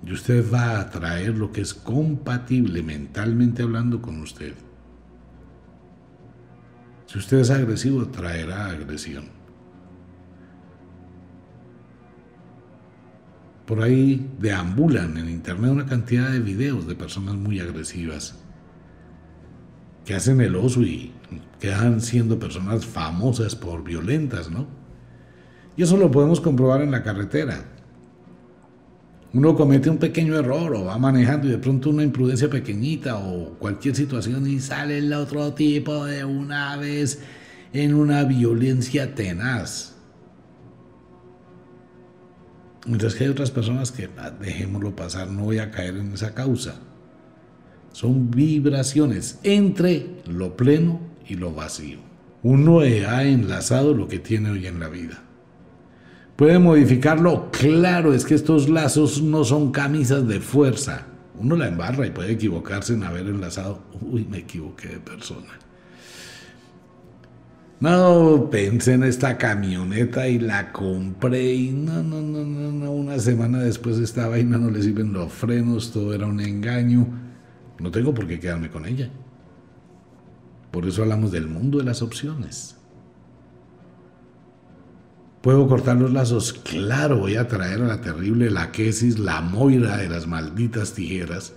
y 0.04 0.12
usted 0.12 0.44
va 0.52 0.70
a 0.70 0.80
atraer 0.80 1.36
lo 1.36 1.52
que 1.52 1.60
es 1.60 1.74
compatible 1.74 2.82
mentalmente 2.82 3.62
hablando 3.62 4.00
con 4.00 4.20
usted. 4.20 4.54
Si 7.06 7.18
usted 7.18 7.38
es 7.38 7.50
agresivo, 7.50 8.06
traerá 8.06 8.66
agresión. 8.66 9.24
Por 13.66 13.82
ahí 13.82 14.28
deambulan 14.38 15.16
en 15.16 15.28
internet 15.28 15.70
una 15.70 15.86
cantidad 15.86 16.30
de 16.30 16.40
videos 16.40 16.86
de 16.86 16.94
personas 16.94 17.34
muy 17.34 17.60
agresivas 17.60 18.36
que 20.04 20.14
hacen 20.14 20.40
el 20.40 20.56
oso 20.56 20.82
y 20.82 21.12
quedan 21.60 22.00
siendo 22.00 22.38
personas 22.38 22.86
famosas 22.86 23.54
por 23.54 23.84
violentas, 23.84 24.50
¿no? 24.50 24.66
Y 25.76 25.82
eso 25.82 25.96
lo 25.96 26.10
podemos 26.10 26.40
comprobar 26.40 26.82
en 26.82 26.90
la 26.90 27.02
carretera. 27.02 27.64
Uno 29.32 29.54
comete 29.54 29.88
un 29.88 29.98
pequeño 29.98 30.36
error 30.36 30.74
o 30.74 30.84
va 30.84 30.98
manejando 30.98 31.46
y 31.46 31.50
de 31.50 31.58
pronto 31.58 31.90
una 31.90 32.02
imprudencia 32.02 32.50
pequeñita 32.50 33.16
o 33.16 33.50
cualquier 33.58 33.94
situación 33.94 34.46
y 34.48 34.58
sale 34.58 34.98
el 34.98 35.12
otro 35.12 35.52
tipo 35.54 36.04
de 36.04 36.24
una 36.24 36.76
vez 36.76 37.20
en 37.72 37.94
una 37.94 38.24
violencia 38.24 39.14
tenaz. 39.14 39.94
Mientras 42.86 43.14
que 43.14 43.24
hay 43.24 43.30
otras 43.30 43.52
personas 43.52 43.92
que 43.92 44.08
ah, 44.18 44.30
dejémoslo 44.30 44.96
pasar, 44.96 45.28
no 45.28 45.44
voy 45.44 45.58
a 45.58 45.70
caer 45.70 45.96
en 45.96 46.12
esa 46.12 46.34
causa. 46.34 46.80
Son 47.92 48.32
vibraciones 48.32 49.38
entre 49.44 50.22
lo 50.26 50.56
pleno 50.56 51.00
y 51.28 51.34
lo 51.34 51.52
vacío. 51.52 51.98
Uno 52.42 52.80
ha 52.80 53.22
enlazado 53.24 53.94
lo 53.94 54.08
que 54.08 54.18
tiene 54.18 54.50
hoy 54.50 54.66
en 54.66 54.80
la 54.80 54.88
vida. 54.88 55.22
¿Puede 56.40 56.58
modificarlo? 56.58 57.50
Claro, 57.50 58.14
es 58.14 58.24
que 58.24 58.34
estos 58.34 58.70
lazos 58.70 59.20
no 59.20 59.44
son 59.44 59.72
camisas 59.72 60.26
de 60.26 60.40
fuerza. 60.40 61.06
Uno 61.38 61.54
la 61.54 61.68
embarra 61.68 62.06
y 62.06 62.12
puede 62.12 62.32
equivocarse 62.32 62.94
en 62.94 63.04
haber 63.04 63.26
enlazado. 63.26 63.82
Uy, 64.00 64.24
me 64.24 64.38
equivoqué 64.38 64.88
de 64.88 65.00
persona. 65.00 65.50
No, 67.78 68.48
pensé 68.50 68.94
en 68.94 69.04
esta 69.04 69.36
camioneta 69.36 70.28
y 70.28 70.38
la 70.38 70.72
compré 70.72 71.52
y 71.52 71.72
no, 71.72 72.02
no, 72.02 72.22
no, 72.22 72.42
no, 72.42 72.72
no. 72.72 72.90
Una 72.90 73.18
semana 73.18 73.58
después 73.58 73.98
esta 73.98 74.26
vaina 74.26 74.56
no 74.56 74.70
le 74.70 74.82
sirven 74.82 75.12
los 75.12 75.30
frenos, 75.30 75.92
todo 75.92 76.14
era 76.14 76.24
un 76.24 76.40
engaño. 76.40 77.06
No 77.78 77.90
tengo 77.90 78.14
por 78.14 78.26
qué 78.26 78.40
quedarme 78.40 78.70
con 78.70 78.86
ella. 78.86 79.10
Por 80.70 80.86
eso 80.86 81.02
hablamos 81.02 81.32
del 81.32 81.48
mundo 81.48 81.76
de 81.76 81.84
las 81.84 82.00
opciones. 82.00 82.79
¿Puedo 85.40 85.66
cortar 85.68 85.96
los 85.96 86.12
lazos? 86.12 86.52
Claro, 86.52 87.18
voy 87.18 87.36
a 87.36 87.48
traer 87.48 87.80
a 87.80 87.86
la 87.86 88.00
terrible 88.00 88.50
Laquesis, 88.50 89.18
la 89.18 89.40
Moira 89.40 89.96
de 89.96 90.08
las 90.08 90.26
malditas 90.26 90.92
tijeras. 90.92 91.54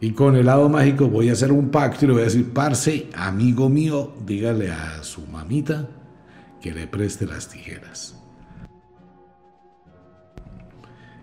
Y 0.00 0.12
con 0.12 0.36
el 0.36 0.46
lado 0.46 0.68
mágico 0.68 1.08
voy 1.08 1.30
a 1.30 1.32
hacer 1.32 1.50
un 1.50 1.70
pacto 1.70 2.04
y 2.04 2.08
le 2.08 2.14
voy 2.14 2.22
a 2.22 2.26
decir, 2.26 2.52
parce, 2.52 3.08
amigo 3.16 3.68
mío, 3.68 4.14
dígale 4.24 4.70
a 4.70 5.02
su 5.02 5.26
mamita 5.26 5.88
que 6.60 6.72
le 6.72 6.86
preste 6.86 7.26
las 7.26 7.48
tijeras. 7.48 8.14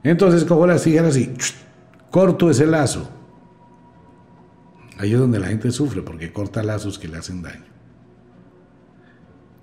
Entonces 0.04 0.44
cojo 0.44 0.68
las 0.68 0.84
tijeras 0.84 1.16
y 1.16 1.34
corto 2.12 2.50
ese 2.50 2.66
lazo. 2.66 3.10
Ahí 4.98 5.14
es 5.14 5.20
donde 5.20 5.40
la 5.40 5.48
gente 5.48 5.72
sufre 5.72 6.02
porque 6.02 6.34
corta 6.34 6.62
lazos 6.62 7.00
que 7.00 7.08
le 7.08 7.18
hacen 7.18 7.42
daño. 7.42 7.74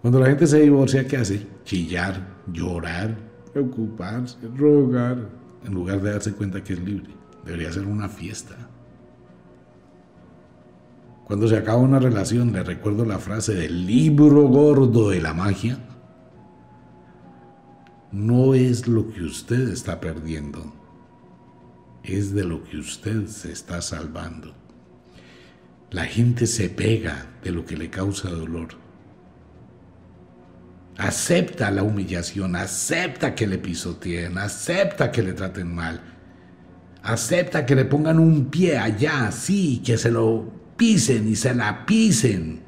Cuando 0.00 0.18
la 0.18 0.26
gente 0.26 0.46
se 0.46 0.60
divorcia, 0.60 1.06
¿qué 1.06 1.18
hace? 1.18 1.46
Chillar, 1.64 2.26
llorar, 2.50 3.18
preocuparse, 3.52 4.38
rogar, 4.56 5.28
en 5.64 5.74
lugar 5.74 6.00
de 6.00 6.12
darse 6.12 6.32
cuenta 6.32 6.64
que 6.64 6.72
es 6.72 6.80
libre. 6.80 7.10
Debería 7.44 7.72
ser 7.72 7.86
una 7.86 8.08
fiesta. 8.08 8.56
Cuando 11.26 11.46
se 11.48 11.56
acaba 11.56 11.78
una 11.78 11.98
relación, 11.98 12.52
le 12.52 12.62
recuerdo 12.64 13.04
la 13.04 13.18
frase 13.18 13.54
del 13.54 13.86
libro 13.86 14.48
gordo 14.48 15.10
de 15.10 15.20
la 15.20 15.34
magia. 15.34 15.78
No 18.10 18.54
es 18.54 18.88
lo 18.88 19.10
que 19.10 19.22
usted 19.22 19.68
está 19.68 20.00
perdiendo, 20.00 20.72
es 22.02 22.34
de 22.34 22.42
lo 22.42 22.64
que 22.64 22.78
usted 22.78 23.26
se 23.26 23.52
está 23.52 23.82
salvando. 23.82 24.54
La 25.90 26.06
gente 26.06 26.46
se 26.46 26.68
pega 26.68 27.26
de 27.44 27.52
lo 27.52 27.64
que 27.64 27.76
le 27.76 27.90
causa 27.90 28.30
dolor 28.30 28.79
Acepta 31.00 31.70
la 31.70 31.82
humillación, 31.82 32.54
acepta 32.54 33.34
que 33.34 33.46
le 33.46 33.56
pisoteen, 33.56 34.36
acepta 34.36 35.10
que 35.10 35.22
le 35.22 35.32
traten 35.32 35.74
mal. 35.74 35.98
Acepta 37.02 37.64
que 37.64 37.74
le 37.74 37.86
pongan 37.86 38.18
un 38.18 38.50
pie 38.50 38.76
allá, 38.76 39.28
así, 39.28 39.80
que 39.82 39.96
se 39.96 40.10
lo 40.10 40.52
pisen 40.76 41.26
y 41.26 41.36
se 41.36 41.54
la 41.54 41.86
pisen. 41.86 42.60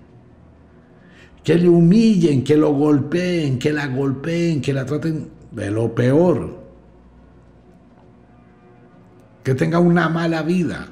Que 1.45 1.57
le 1.57 1.69
humillen, 1.69 2.43
que 2.43 2.57
lo 2.57 2.73
golpeen, 2.73 3.59
que 3.59 3.71
la 3.71 3.89
golpeen, 3.89 4.63
que 4.63 4.73
la 4.73 4.87
traten 4.87 5.29
de 5.51 5.71
lo 5.71 5.95
peor. 5.95 6.59
Que 9.45 9.55
tenga 9.55 9.79
una 9.79 10.09
mala 10.09 10.41
vida. 10.41 10.89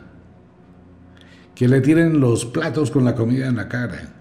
Que 1.54 1.66
le 1.68 1.80
tiren 1.80 2.20
los 2.20 2.44
platos 2.44 2.90
con 2.90 3.06
la 3.06 3.14
comida 3.14 3.46
en 3.46 3.56
la 3.56 3.66
cara 3.66 4.19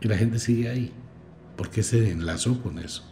Y 0.00 0.08
la 0.08 0.16
gente 0.16 0.38
sigue 0.38 0.68
ahí. 0.68 0.92
porque 1.56 1.82
se 1.82 2.10
enlazó 2.10 2.62
con 2.62 2.78
eso? 2.78 3.02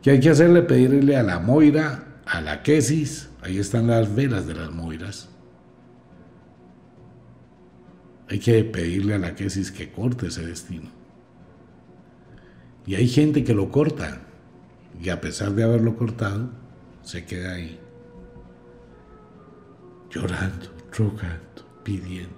¿Qué 0.00 0.12
hay 0.12 0.20
que 0.20 0.30
hacerle? 0.30 0.62
Pedirle 0.62 1.16
a 1.16 1.22
la 1.22 1.38
Moira 1.38 2.06
a 2.26 2.40
la 2.40 2.62
quesis, 2.62 3.30
ahí 3.40 3.58
están 3.58 3.86
las 3.86 4.14
velas 4.14 4.46
de 4.46 4.54
las 4.54 4.70
moiras. 4.72 5.28
Hay 8.28 8.40
que 8.40 8.64
pedirle 8.64 9.14
a 9.14 9.18
la 9.18 9.36
quesis 9.36 9.70
que 9.70 9.92
corte 9.92 10.26
ese 10.26 10.44
destino. 10.44 10.90
Y 12.84 12.96
hay 12.96 13.08
gente 13.08 13.44
que 13.44 13.54
lo 13.54 13.70
corta 13.70 14.22
y 15.00 15.08
a 15.08 15.20
pesar 15.20 15.52
de 15.52 15.62
haberlo 15.62 15.96
cortado, 15.96 16.50
se 17.02 17.24
queda 17.24 17.54
ahí, 17.54 17.78
llorando, 20.10 20.66
rogando, 20.96 21.82
pidiendo. 21.84 22.34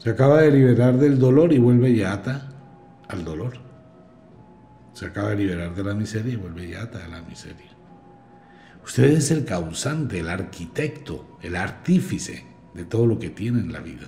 Se 0.00 0.08
acaba 0.08 0.40
de 0.40 0.50
liberar 0.50 0.96
del 0.96 1.18
dolor 1.18 1.52
y 1.52 1.58
vuelve 1.58 1.90
y 1.90 2.02
ata 2.02 2.48
al 3.06 3.22
dolor. 3.22 3.58
Se 4.94 5.04
acaba 5.04 5.28
de 5.30 5.36
liberar 5.36 5.74
de 5.74 5.84
la 5.84 5.94
miseria 5.94 6.32
y 6.32 6.36
vuelve 6.36 6.68
y 6.68 6.74
ata 6.74 7.04
a 7.04 7.08
la 7.08 7.20
miseria. 7.20 7.70
Usted 8.82 9.04
es 9.04 9.30
el 9.30 9.44
causante, 9.44 10.20
el 10.20 10.30
arquitecto, 10.30 11.36
el 11.42 11.54
artífice 11.54 12.46
de 12.72 12.86
todo 12.86 13.06
lo 13.06 13.18
que 13.18 13.28
tiene 13.28 13.60
en 13.60 13.74
la 13.74 13.80
vida. 13.80 14.06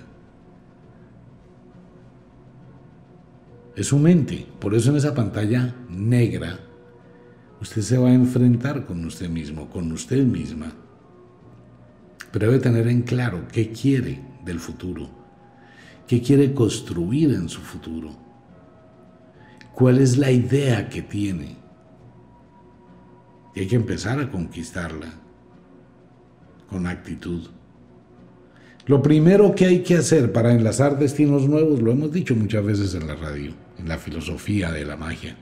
Es 3.75 3.87
su 3.87 3.99
mente. 3.99 4.47
Por 4.59 4.73
eso 4.73 4.89
en 4.89 4.97
esa 4.97 5.13
pantalla 5.13 5.75
negra 5.89 6.57
usted 7.61 7.83
se 7.83 7.99
va 7.99 8.09
a 8.09 8.13
enfrentar 8.13 8.87
con 8.87 9.05
usted 9.05 9.29
mismo, 9.29 9.69
con 9.69 9.91
usted 9.91 10.25
misma. 10.25 10.73
Pero 12.31 12.47
debe 12.47 12.59
tener 12.59 12.87
en 12.87 13.03
claro 13.03 13.47
qué 13.51 13.71
quiere 13.71 14.19
del 14.43 14.59
futuro, 14.59 15.22
qué 16.07 16.21
quiere 16.21 16.53
construir 16.53 17.33
en 17.33 17.49
su 17.49 17.61
futuro, 17.61 18.11
cuál 19.73 19.99
es 19.99 20.17
la 20.17 20.31
idea 20.31 20.89
que 20.89 21.01
tiene. 21.01 21.57
Y 23.55 23.61
hay 23.61 23.67
que 23.67 23.75
empezar 23.75 24.19
a 24.19 24.29
conquistarla 24.29 25.13
con 26.69 26.87
actitud. 26.87 27.47
Lo 28.85 29.01
primero 29.01 29.55
que 29.55 29.65
hay 29.65 29.79
que 29.79 29.95
hacer 29.95 30.33
para 30.33 30.53
enlazar 30.53 30.99
destinos 30.99 31.47
nuevos, 31.47 31.81
lo 31.81 31.91
hemos 31.91 32.11
dicho 32.11 32.35
muchas 32.35 32.65
veces 32.65 32.95
en 32.95 33.07
la 33.07 33.15
radio, 33.15 33.53
en 33.77 33.87
la 33.87 33.97
filosofía 33.97 34.71
de 34.71 34.85
la 34.85 34.97
magia. 34.97 35.37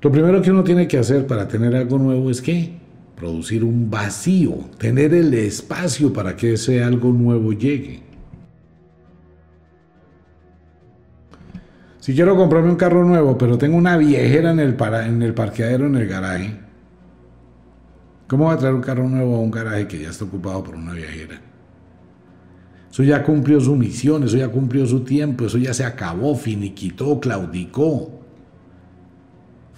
Lo 0.00 0.10
primero 0.10 0.40
que 0.40 0.50
uno 0.50 0.64
tiene 0.64 0.88
que 0.88 0.96
hacer 0.96 1.26
para 1.26 1.46
tener 1.46 1.76
algo 1.76 1.98
nuevo 1.98 2.30
es 2.30 2.40
que 2.40 2.80
producir 3.16 3.64
un 3.64 3.90
vacío, 3.90 4.70
tener 4.78 5.12
el 5.12 5.34
espacio 5.34 6.10
para 6.10 6.36
que 6.36 6.54
ese 6.54 6.82
algo 6.82 7.12
nuevo 7.12 7.52
llegue. 7.52 8.09
Si 12.00 12.14
quiero 12.14 12.34
comprarme 12.34 12.70
un 12.70 12.76
carro 12.76 13.04
nuevo, 13.04 13.36
pero 13.36 13.58
tengo 13.58 13.76
una 13.76 13.98
viejera 13.98 14.52
en 14.52 14.58
el, 14.58 14.76
en 15.04 15.22
el 15.22 15.34
parqueadero, 15.34 15.86
en 15.86 15.96
el 15.96 16.08
garaje, 16.08 16.56
¿cómo 18.26 18.46
va 18.46 18.54
a 18.54 18.56
traer 18.56 18.74
un 18.74 18.80
carro 18.80 19.06
nuevo 19.06 19.36
a 19.36 19.40
un 19.40 19.50
garaje 19.50 19.86
que 19.86 20.00
ya 20.00 20.08
está 20.08 20.24
ocupado 20.24 20.64
por 20.64 20.76
una 20.76 20.94
viejera? 20.94 21.38
Eso 22.90 23.02
ya 23.02 23.22
cumplió 23.22 23.60
su 23.60 23.76
misión, 23.76 24.24
eso 24.24 24.38
ya 24.38 24.48
cumplió 24.48 24.86
su 24.86 25.00
tiempo, 25.00 25.44
eso 25.44 25.58
ya 25.58 25.74
se 25.74 25.84
acabó, 25.84 26.34
finiquitó, 26.34 27.20
claudicó. 27.20 28.18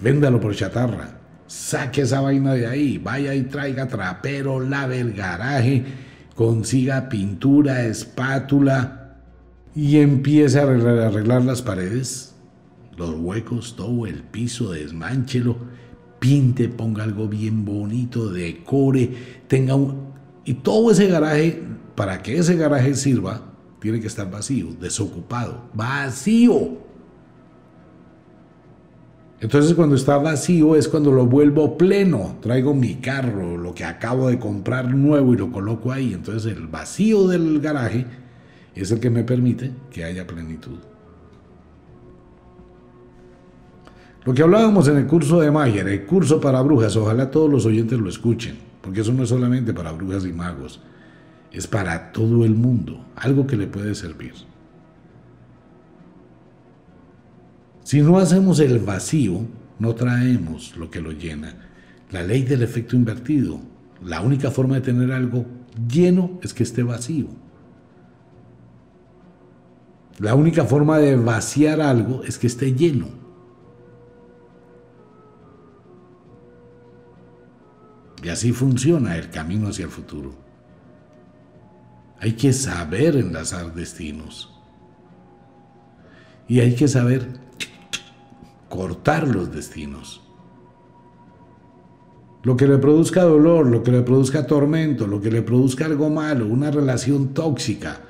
Véndalo 0.00 0.40
por 0.40 0.54
chatarra. 0.54 1.18
Saque 1.48 2.02
esa 2.02 2.20
vaina 2.20 2.54
de 2.54 2.68
ahí. 2.68 2.98
Vaya 2.98 3.34
y 3.34 3.42
traiga 3.42 3.88
trapero, 3.88 4.60
lave 4.60 5.00
el 5.00 5.12
garaje, 5.12 5.84
consiga 6.34 7.08
pintura, 7.08 7.82
espátula 7.82 9.01
y 9.74 9.98
empiece 9.98 10.58
a 10.58 10.62
arreglar, 10.62 11.44
las 11.44 11.62
paredes, 11.62 12.34
los 12.96 13.14
huecos, 13.18 13.74
todo 13.76 14.06
el 14.06 14.22
piso, 14.22 14.72
desmanchelo, 14.72 15.56
pinte, 16.18 16.68
ponga 16.68 17.04
algo 17.04 17.28
bien 17.28 17.64
bonito, 17.64 18.30
decore, 18.30 19.10
tenga 19.48 19.74
un... 19.74 20.12
Y 20.44 20.54
todo 20.54 20.90
ese 20.90 21.06
garaje 21.06 21.62
para 21.94 22.22
que 22.22 22.36
ese 22.38 22.56
garaje 22.56 22.94
sirva, 22.94 23.42
tiene 23.80 24.00
que 24.00 24.06
estar 24.06 24.30
vacío, 24.30 24.68
desocupado, 24.80 25.62
vacío. 25.74 26.82
Entonces 29.40 29.74
cuando 29.74 29.96
está 29.96 30.18
vacío 30.18 30.76
es 30.76 30.86
cuando 30.86 31.10
lo 31.10 31.26
vuelvo 31.26 31.76
pleno. 31.76 32.36
Traigo 32.40 32.74
mi 32.74 32.96
carro, 32.96 33.56
lo 33.56 33.74
que 33.74 33.84
acabo 33.84 34.28
de 34.28 34.38
comprar 34.38 34.94
nuevo 34.94 35.34
y 35.34 35.36
lo 35.36 35.50
coloco 35.50 35.90
ahí. 35.90 36.14
Entonces 36.14 36.56
el 36.56 36.68
vacío 36.68 37.26
del 37.26 37.60
garaje 37.60 38.06
es 38.74 38.90
el 38.90 39.00
que 39.00 39.10
me 39.10 39.24
permite 39.24 39.72
que 39.90 40.04
haya 40.04 40.26
plenitud. 40.26 40.78
Lo 44.24 44.34
que 44.34 44.42
hablábamos 44.42 44.86
en 44.88 44.98
el 44.98 45.06
curso 45.06 45.40
de 45.40 45.50
magia, 45.50 45.82
el 45.82 46.06
curso 46.06 46.40
para 46.40 46.62
brujas, 46.62 46.96
ojalá 46.96 47.30
todos 47.30 47.50
los 47.50 47.66
oyentes 47.66 47.98
lo 47.98 48.08
escuchen, 48.08 48.56
porque 48.80 49.00
eso 49.00 49.12
no 49.12 49.24
es 49.24 49.28
solamente 49.28 49.74
para 49.74 49.92
brujas 49.92 50.24
y 50.24 50.32
magos 50.32 50.80
es 51.52 51.66
para 51.66 52.12
todo 52.12 52.44
el 52.44 52.54
mundo, 52.54 53.04
algo 53.14 53.46
que 53.46 53.56
le 53.56 53.66
puede 53.66 53.94
servir. 53.94 54.32
Si 57.84 58.00
no 58.00 58.18
hacemos 58.18 58.58
el 58.60 58.78
vacío, 58.78 59.42
no 59.78 59.94
traemos 59.94 60.76
lo 60.76 60.90
que 60.90 61.00
lo 61.00 61.12
llena. 61.12 61.54
La 62.10 62.22
ley 62.22 62.42
del 62.42 62.62
efecto 62.62 62.96
invertido. 62.96 63.60
La 64.02 64.20
única 64.20 64.50
forma 64.50 64.76
de 64.76 64.80
tener 64.80 65.12
algo 65.12 65.44
lleno 65.88 66.38
es 66.42 66.54
que 66.54 66.62
esté 66.62 66.82
vacío. 66.82 67.28
La 70.18 70.34
única 70.34 70.64
forma 70.64 70.98
de 70.98 71.16
vaciar 71.16 71.80
algo 71.80 72.22
es 72.22 72.38
que 72.38 72.46
esté 72.46 72.74
lleno. 72.74 73.08
Y 78.22 78.28
así 78.28 78.52
funciona 78.52 79.16
el 79.16 79.30
camino 79.30 79.68
hacia 79.68 79.84
el 79.84 79.90
futuro. 79.90 80.32
Hay 82.20 82.34
que 82.34 82.52
saber 82.52 83.16
enlazar 83.16 83.74
destinos. 83.74 84.48
Y 86.46 86.60
hay 86.60 86.74
que 86.74 86.86
saber 86.86 87.26
cortar 88.68 89.26
los 89.26 89.52
destinos. 89.52 90.22
Lo 92.44 92.56
que 92.56 92.66
le 92.66 92.78
produzca 92.78 93.22
dolor, 93.22 93.66
lo 93.66 93.82
que 93.82 93.92
le 93.92 94.02
produzca 94.02 94.46
tormento, 94.46 95.06
lo 95.06 95.20
que 95.20 95.30
le 95.30 95.42
produzca 95.42 95.86
algo 95.86 96.10
malo, 96.10 96.46
una 96.46 96.70
relación 96.70 97.34
tóxica, 97.34 98.00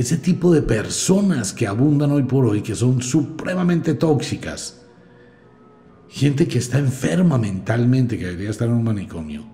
ese 0.00 0.16
tipo 0.16 0.52
de 0.52 0.62
personas 0.62 1.52
que 1.52 1.66
abundan 1.66 2.12
hoy 2.12 2.22
por 2.22 2.46
hoy, 2.46 2.62
que 2.62 2.76
son 2.76 3.02
supremamente 3.02 3.94
tóxicas, 3.94 4.86
gente 6.08 6.46
que 6.46 6.58
está 6.58 6.78
enferma 6.78 7.36
mentalmente, 7.36 8.16
que 8.16 8.26
debería 8.26 8.50
estar 8.50 8.68
en 8.68 8.74
un 8.74 8.84
manicomio, 8.84 9.44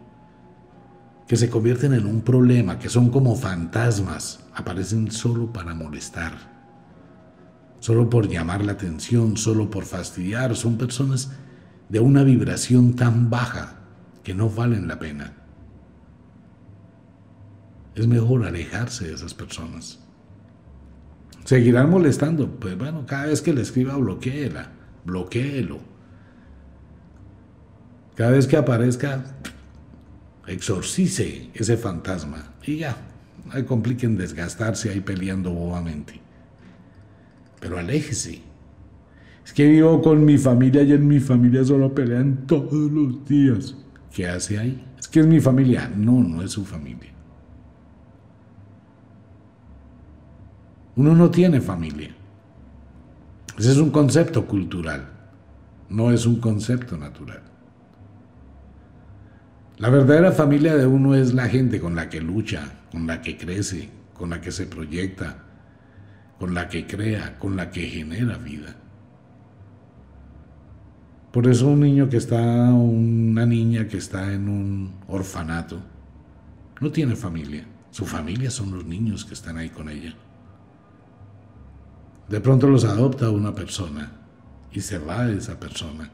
que 1.27 1.37
se 1.37 1.49
convierten 1.49 1.95
en 1.95 2.05
un 2.05 2.21
problema, 2.21 2.79
que 2.79 2.91
son 2.91 3.09
como 3.09 3.37
fantasmas, 3.37 4.41
aparecen 4.55 5.11
solo 5.11 5.51
para 5.51 5.75
molestar, 5.75 6.35
solo 7.81 8.11
por 8.11 8.29
llamar 8.29 8.63
la 8.67 8.73
atención, 8.73 9.39
solo 9.39 9.71
por 9.71 9.87
fastidiar, 9.87 10.57
son 10.57 10.77
personas 10.77 11.33
de 11.89 12.01
una 12.01 12.23
vibración 12.23 12.95
tan 12.97 13.31
baja 13.31 13.79
que 14.23 14.35
no 14.35 14.51
valen 14.51 14.89
la 14.89 14.99
pena. 14.99 15.33
Es 17.95 18.07
mejor 18.07 18.45
alejarse 18.45 19.07
de 19.07 19.15
esas 19.15 19.33
personas. 19.33 20.04
Seguirán 21.45 21.91
molestando, 21.91 22.51
pues 22.59 22.77
bueno, 22.77 23.05
cada 23.07 23.27
vez 23.27 23.43
que 23.43 23.53
le 23.53 23.61
escriba 23.61 23.97
bloqueela, 23.97 24.73
bloqueelo. 25.05 25.79
Cada 28.15 28.31
vez 28.31 28.47
que 28.47 28.57
aparezca, 28.57 29.25
exorcice 30.47 31.51
ese 31.55 31.77
fantasma 31.77 32.55
y 32.67 32.79
ya, 32.79 32.97
no 33.45 33.67
compliquen 33.67 34.17
desgastarse 34.17 34.91
ahí 34.91 35.01
peleando 35.01 35.53
bobamente. 35.53 36.21
Pero 37.61 37.79
aléjese. 37.79 38.41
Es 39.45 39.53
que 39.53 39.69
vivo 39.69 40.01
con 40.01 40.25
mi 40.25 40.39
familia 40.39 40.83
y 40.83 40.93
en 40.93 41.07
mi 41.07 41.21
familia 41.21 41.65
solo 41.65 41.95
pelean 41.95 42.47
todos 42.47 42.91
los 42.91 43.27
días. 43.29 43.77
¿Qué 44.15 44.27
hace 44.27 44.59
ahí? 44.59 44.83
Es 44.99 45.09
que 45.09 45.21
es 45.21 45.27
mi 45.27 45.41
familia. 45.41 45.91
No, 45.95 46.23
no 46.23 46.43
es 46.43 46.53
su 46.53 46.65
familia. 46.65 47.14
Uno 50.97 51.15
no 51.15 51.31
tiene 51.31 51.61
familia. 51.61 52.15
Ese 53.59 53.73
es 53.73 53.79
un 53.79 53.91
concepto 53.91 54.47
cultural, 54.47 55.09
no 55.89 56.11
es 56.11 56.27
un 56.27 56.41
concepto 56.41 56.97
natural. 56.97 57.43
La 59.79 59.91
verdadera 59.91 60.33
familia 60.33 60.77
de 60.77 60.87
uno 60.87 61.15
es 61.15 61.35
la 61.35 61.49
gente 61.49 61.81
con 61.81 61.97
la 61.97 62.09
que 62.09 62.21
lucha, 62.21 62.73
con 62.93 63.07
la 63.07 63.23
que 63.23 63.37
crece, 63.37 63.91
con 64.13 64.31
la 64.31 64.41
que 64.41 64.53
se 64.53 64.67
proyecta, 64.67 65.39
con 66.39 66.55
la 66.55 66.69
que 66.69 66.87
crea, 66.87 67.39
con 67.39 67.57
la 67.57 67.71
que 67.71 67.83
genera 67.83 68.39
vida. 68.39 68.77
Por 71.33 71.49
eso 71.49 71.67
un 71.67 71.81
niño 71.81 72.09
que 72.09 72.17
está, 72.17 72.39
una 72.73 73.45
niña 73.45 73.89
que 73.89 73.97
está 73.97 74.33
en 74.33 74.49
un 74.49 74.95
orfanato, 75.09 75.81
no 76.81 76.93
tiene 76.93 77.17
familia. 77.17 77.67
Su 77.91 78.07
familia 78.07 78.51
son 78.51 78.73
los 78.73 78.85
niños 78.85 79.25
que 79.25 79.35
están 79.35 79.59
ahí 79.59 79.71
con 79.71 79.89
ella. 79.89 80.15
De 82.29 82.41
pronto 82.41 82.69
los 82.69 82.85
adopta 82.85 83.31
una 83.31 83.55
persona 83.55 84.13
y 84.73 84.81
se 84.81 84.99
va 84.99 85.29
esa 85.31 85.59
persona. 85.61 86.11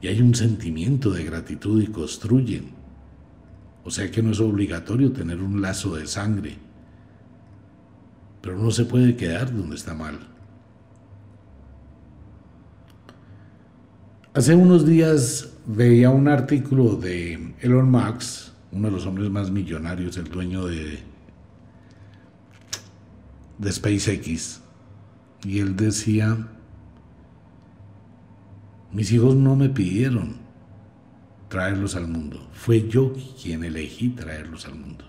Y 0.00 0.08
hay 0.08 0.20
un 0.20 0.34
sentimiento 0.34 1.10
de 1.10 1.24
gratitud 1.24 1.82
y 1.82 1.86
construyen. 1.86 2.70
O 3.84 3.90
sea 3.90 4.10
que 4.10 4.22
no 4.22 4.32
es 4.32 4.40
obligatorio 4.40 5.12
tener 5.12 5.40
un 5.40 5.62
lazo 5.62 5.94
de 5.94 6.06
sangre, 6.06 6.56
pero 8.42 8.58
no 8.58 8.70
se 8.70 8.84
puede 8.84 9.16
quedar 9.16 9.54
donde 9.54 9.76
está 9.76 9.94
mal. 9.94 10.18
Hace 14.34 14.54
unos 14.54 14.84
días 14.84 15.48
veía 15.66 16.10
un 16.10 16.28
artículo 16.28 16.96
de 16.96 17.54
Elon 17.60 17.90
Musk, 17.90 18.52
uno 18.72 18.88
de 18.88 18.92
los 18.92 19.06
hombres 19.06 19.30
más 19.30 19.50
millonarios, 19.50 20.16
el 20.18 20.28
dueño 20.28 20.66
de, 20.66 20.98
de 23.58 23.72
SpaceX, 23.72 24.60
y 25.46 25.60
él 25.60 25.76
decía, 25.76 26.48
mis 28.90 29.12
hijos 29.12 29.36
no 29.36 29.54
me 29.54 29.68
pidieron 29.68 30.38
traerlos 31.48 31.94
al 31.94 32.08
mundo, 32.08 32.48
fue 32.52 32.88
yo 32.88 33.12
quien 33.40 33.62
elegí 33.62 34.08
traerlos 34.08 34.66
al 34.66 34.74
mundo. 34.74 35.04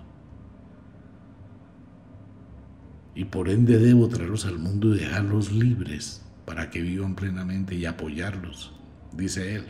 Y 3.15 3.26
por 3.26 3.50
ende 3.50 3.80
debo 3.80 4.08
traerlos 4.10 4.45
al 4.45 4.60
mundo 4.60 4.93
y 4.93 5.00
dejarlos 5.00 5.52
libres 5.52 6.23
para 6.45 6.69
que 6.69 6.84
vivan 6.84 7.15
plenamente 7.15 7.73
y 7.73 7.86
apoyarlos 7.86 8.73
dice 9.13 9.56
él. 9.56 9.65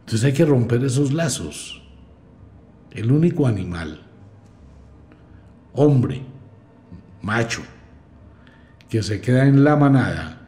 Entonces 0.00 0.22
hay 0.22 0.34
que 0.34 0.44
romper 0.44 0.84
esos 0.84 1.14
lazos. 1.14 1.82
El 2.90 3.10
único 3.10 3.46
animal, 3.46 4.02
hombre, 5.72 6.20
macho, 7.22 7.62
que 8.88 9.02
se 9.02 9.20
queda 9.20 9.46
en 9.46 9.64
la 9.64 9.76
manada, 9.76 10.46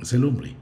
es 0.00 0.12
el 0.12 0.24
hombre. 0.24 0.56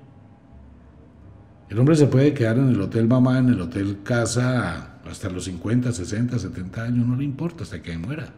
El 1.68 1.78
hombre 1.78 1.94
se 1.94 2.06
puede 2.06 2.34
quedar 2.34 2.58
en 2.58 2.68
el 2.68 2.80
hotel 2.80 3.06
mamá, 3.06 3.38
en 3.38 3.50
el 3.50 3.60
hotel 3.60 4.02
casa, 4.02 4.98
hasta 5.08 5.28
los 5.28 5.44
50, 5.44 5.92
60, 5.92 6.38
70 6.38 6.82
años, 6.82 7.06
no 7.06 7.16
le 7.16 7.24
importa, 7.24 7.62
hasta 7.62 7.80
que 7.80 7.96
muera. 7.96 8.32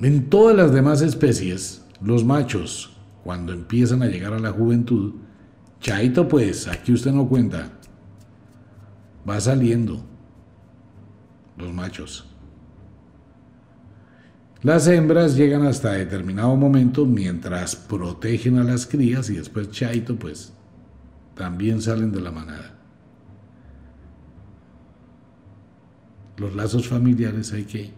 En 0.00 0.28
todas 0.28 0.56
las 0.56 0.72
demás 0.72 1.00
especies, 1.02 1.84
los 2.00 2.24
machos, 2.24 2.96
cuando 3.22 3.52
empiezan 3.52 4.02
a 4.02 4.06
llegar 4.06 4.32
a 4.32 4.40
la 4.40 4.50
juventud, 4.50 5.14
chaito 5.80 6.26
pues, 6.26 6.66
aquí 6.66 6.92
usted 6.92 7.12
no 7.12 7.28
cuenta, 7.28 7.70
va 9.28 9.40
saliendo 9.40 10.02
los 11.56 11.72
machos. 11.72 12.31
Las 14.62 14.86
hembras 14.86 15.36
llegan 15.36 15.66
hasta 15.66 15.92
determinado 15.92 16.54
momento 16.54 17.04
mientras 17.04 17.74
protegen 17.74 18.58
a 18.58 18.64
las 18.64 18.86
crías 18.86 19.28
y 19.28 19.34
después 19.34 19.70
chaito 19.72 20.16
pues 20.16 20.52
también 21.34 21.82
salen 21.82 22.12
de 22.12 22.20
la 22.20 22.30
manada. 22.30 22.78
Los 26.36 26.54
lazos 26.54 26.86
familiares 26.86 27.52
hay 27.52 27.64
que 27.64 27.92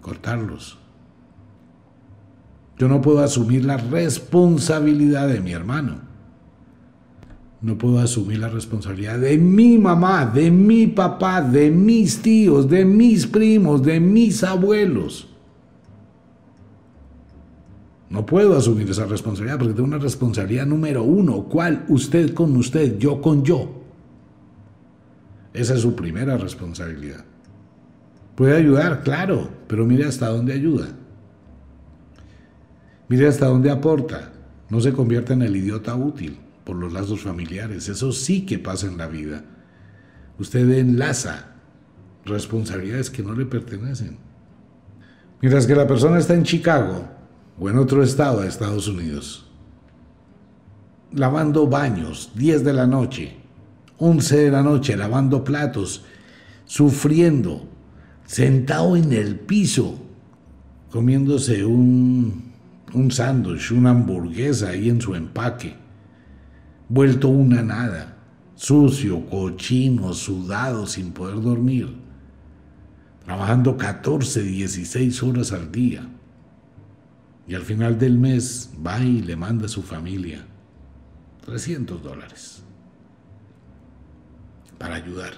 cortarlos. 0.00 0.78
Yo 2.76 2.88
no 2.88 3.00
puedo 3.00 3.20
asumir 3.20 3.64
la 3.64 3.76
responsabilidad 3.76 5.28
de 5.28 5.40
mi 5.40 5.52
hermano. 5.52 6.00
No 7.64 7.78
puedo 7.78 7.98
asumir 7.98 8.40
la 8.40 8.50
responsabilidad 8.50 9.18
de 9.18 9.38
mi 9.38 9.78
mamá, 9.78 10.26
de 10.26 10.50
mi 10.50 10.86
papá, 10.86 11.40
de 11.40 11.70
mis 11.70 12.20
tíos, 12.20 12.68
de 12.68 12.84
mis 12.84 13.26
primos, 13.26 13.82
de 13.82 14.00
mis 14.00 14.44
abuelos. 14.44 15.30
No 18.10 18.26
puedo 18.26 18.54
asumir 18.54 18.90
esa 18.90 19.06
responsabilidad 19.06 19.58
porque 19.58 19.72
tengo 19.72 19.88
una 19.88 19.96
responsabilidad 19.96 20.66
número 20.66 21.04
uno. 21.04 21.44
¿Cuál? 21.44 21.86
Usted 21.88 22.34
con 22.34 22.54
usted, 22.54 22.98
yo 22.98 23.22
con 23.22 23.42
yo. 23.42 23.82
Esa 25.54 25.72
es 25.72 25.80
su 25.80 25.96
primera 25.96 26.36
responsabilidad. 26.36 27.24
Puede 28.34 28.58
ayudar, 28.58 29.02
claro, 29.02 29.48
pero 29.66 29.86
mire 29.86 30.04
hasta 30.04 30.28
dónde 30.28 30.52
ayuda. 30.52 30.88
Mire 33.08 33.26
hasta 33.26 33.46
dónde 33.46 33.70
aporta. 33.70 34.32
No 34.68 34.82
se 34.82 34.92
convierte 34.92 35.32
en 35.32 35.40
el 35.40 35.56
idiota 35.56 35.94
útil 35.94 36.43
por 36.64 36.76
los 36.76 36.92
lazos 36.92 37.22
familiares. 37.22 37.88
Eso 37.88 38.12
sí 38.12 38.46
que 38.46 38.58
pasa 38.58 38.86
en 38.86 38.98
la 38.98 39.06
vida. 39.06 39.44
Usted 40.38 40.68
enlaza 40.70 41.54
responsabilidades 42.24 43.10
que 43.10 43.22
no 43.22 43.34
le 43.34 43.46
pertenecen. 43.46 44.18
Mientras 45.40 45.66
que 45.66 45.74
la 45.74 45.86
persona 45.86 46.18
está 46.18 46.34
en 46.34 46.44
Chicago 46.44 47.06
o 47.58 47.68
en 47.68 47.78
otro 47.78 48.02
estado 48.02 48.40
de 48.40 48.48
Estados 48.48 48.88
Unidos, 48.88 49.50
lavando 51.12 51.66
baños, 51.66 52.32
10 52.34 52.64
de 52.64 52.72
la 52.72 52.86
noche, 52.86 53.36
11 53.98 54.36
de 54.36 54.50
la 54.50 54.62
noche, 54.62 54.96
lavando 54.96 55.44
platos, 55.44 56.04
sufriendo, 56.64 57.68
sentado 58.24 58.96
en 58.96 59.12
el 59.12 59.38
piso, 59.38 60.00
comiéndose 60.90 61.64
un 61.64 62.54
un 62.94 63.10
sándwich, 63.10 63.72
una 63.72 63.90
hamburguesa 63.90 64.68
ahí 64.70 64.88
en 64.88 65.00
su 65.00 65.14
empaque, 65.14 65.74
vuelto 66.94 67.28
una 67.28 67.60
nada, 67.60 68.16
sucio, 68.54 69.26
cochino, 69.26 70.12
sudado, 70.12 70.86
sin 70.86 71.10
poder 71.10 71.42
dormir, 71.42 71.92
trabajando 73.24 73.76
14, 73.76 74.42
16 74.42 75.22
horas 75.24 75.52
al 75.52 75.72
día. 75.72 76.08
Y 77.48 77.54
al 77.54 77.62
final 77.62 77.98
del 77.98 78.16
mes 78.16 78.70
va 78.86 79.00
y 79.00 79.20
le 79.20 79.34
manda 79.34 79.66
a 79.66 79.68
su 79.68 79.82
familia 79.82 80.46
300 81.44 82.02
dólares 82.02 82.62
para 84.78 84.94
ayudar. 84.94 85.32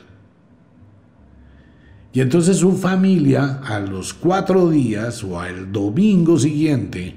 Y 2.12 2.20
entonces 2.20 2.58
su 2.58 2.72
familia 2.72 3.60
a 3.64 3.80
los 3.80 4.12
cuatro 4.14 4.70
días 4.70 5.24
o 5.24 5.40
al 5.40 5.72
domingo 5.72 6.38
siguiente 6.38 7.16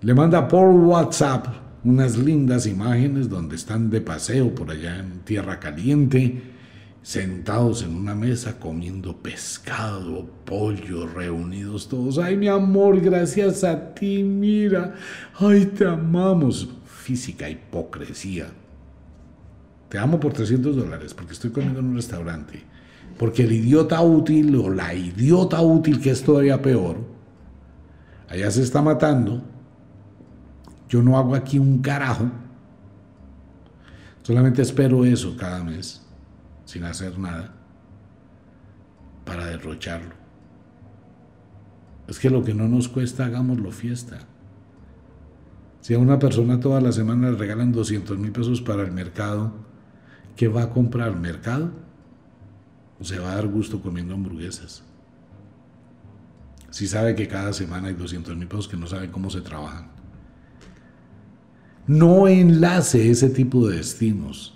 le 0.00 0.14
manda 0.14 0.46
por 0.46 0.66
WhatsApp 0.68 1.67
unas 1.84 2.16
lindas 2.16 2.66
imágenes 2.66 3.28
donde 3.28 3.56
están 3.56 3.90
de 3.90 4.00
paseo 4.00 4.54
por 4.54 4.70
allá 4.70 4.98
en 4.98 5.20
Tierra 5.20 5.60
Caliente, 5.60 6.42
sentados 7.02 7.82
en 7.82 7.94
una 7.94 8.14
mesa 8.14 8.58
comiendo 8.58 9.16
pescado, 9.16 10.28
pollo, 10.44 11.06
reunidos 11.06 11.88
todos. 11.88 12.18
Ay, 12.18 12.36
mi 12.36 12.48
amor, 12.48 13.00
gracias 13.00 13.64
a 13.64 13.94
ti, 13.94 14.22
mira. 14.22 14.94
Ay, 15.38 15.66
te 15.66 15.86
amamos. 15.86 16.68
Física 16.84 17.48
hipocresía. 17.48 18.48
Te 19.88 19.96
amo 19.96 20.20
por 20.20 20.34
300 20.34 20.76
dólares 20.76 21.14
porque 21.14 21.32
estoy 21.32 21.50
comiendo 21.50 21.80
en 21.80 21.86
un 21.86 21.96
restaurante. 21.96 22.62
Porque 23.16 23.44
el 23.44 23.52
idiota 23.52 24.00
útil 24.02 24.54
o 24.56 24.68
la 24.68 24.92
idiota 24.94 25.62
útil, 25.62 26.00
que 26.00 26.10
es 26.10 26.22
todavía 26.22 26.60
peor, 26.60 26.98
allá 28.28 28.50
se 28.50 28.62
está 28.62 28.82
matando 28.82 29.42
yo 30.88 31.02
no 31.02 31.18
hago 31.18 31.34
aquí 31.34 31.58
un 31.58 31.80
carajo. 31.80 32.30
Solamente 34.22 34.62
espero 34.62 35.04
eso 35.04 35.36
cada 35.36 35.62
mes, 35.62 36.04
sin 36.64 36.84
hacer 36.84 37.18
nada, 37.18 37.54
para 39.24 39.46
derrocharlo. 39.46 40.14
Es 42.06 42.18
que 42.18 42.30
lo 42.30 42.42
que 42.42 42.54
no 42.54 42.68
nos 42.68 42.88
cuesta, 42.88 43.26
hagámoslo 43.26 43.70
fiesta. 43.70 44.20
Si 45.80 45.94
a 45.94 45.98
una 45.98 46.18
persona 46.18 46.58
toda 46.58 46.80
la 46.80 46.92
semana 46.92 47.30
le 47.30 47.36
regalan 47.36 47.72
200 47.72 48.18
mil 48.18 48.32
pesos 48.32 48.60
para 48.60 48.82
el 48.82 48.92
mercado, 48.92 49.52
¿qué 50.36 50.48
va 50.48 50.64
a 50.64 50.70
comprar? 50.70 51.16
¿Mercado? 51.16 51.70
¿O 52.98 53.04
se 53.04 53.18
va 53.18 53.32
a 53.32 53.34
dar 53.36 53.46
gusto 53.46 53.80
comiendo 53.80 54.14
hamburguesas? 54.14 54.82
Si 56.70 56.86
sabe 56.86 57.14
que 57.14 57.28
cada 57.28 57.52
semana 57.52 57.88
hay 57.88 57.94
200 57.94 58.36
mil 58.36 58.48
pesos 58.48 58.68
que 58.68 58.76
no 58.76 58.86
sabe 58.86 59.10
cómo 59.10 59.30
se 59.30 59.40
trabajan. 59.40 59.97
No 61.88 62.28
enlace 62.28 63.10
ese 63.10 63.30
tipo 63.30 63.66
de 63.66 63.78
destinos. 63.78 64.54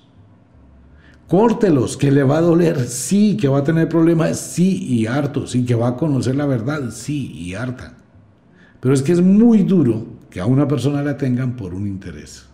Córtelos, 1.29 1.97
que 1.97 2.13
le 2.13 2.23
va 2.25 2.37
a 2.37 2.43
doler, 2.43 2.79
sí, 2.87 3.39
que 3.39 3.49
va 3.49 3.61
a 3.61 3.65
tener 3.65 3.89
problemas, 3.89 4.39
sí, 4.39 4.85
y 4.85 5.07
harto, 5.07 5.47
sí, 5.47 5.65
que 5.65 5.75
va 5.75 5.89
a 5.89 5.97
conocer 5.97 6.37
la 6.37 6.45
verdad, 6.45 6.91
sí, 6.91 7.33
y 7.33 7.55
harta. 7.55 7.95
Pero 8.81 8.93
es 8.93 9.01
que 9.01 9.13
es 9.13 9.23
muy 9.23 9.63
duro 9.63 10.05
que 10.29 10.41
a 10.41 10.47
una 10.47 10.69
persona 10.69 11.03
la 11.03 11.17
tengan 11.17 11.57
por 11.57 11.73
un 11.73 11.87
interés. 11.87 12.47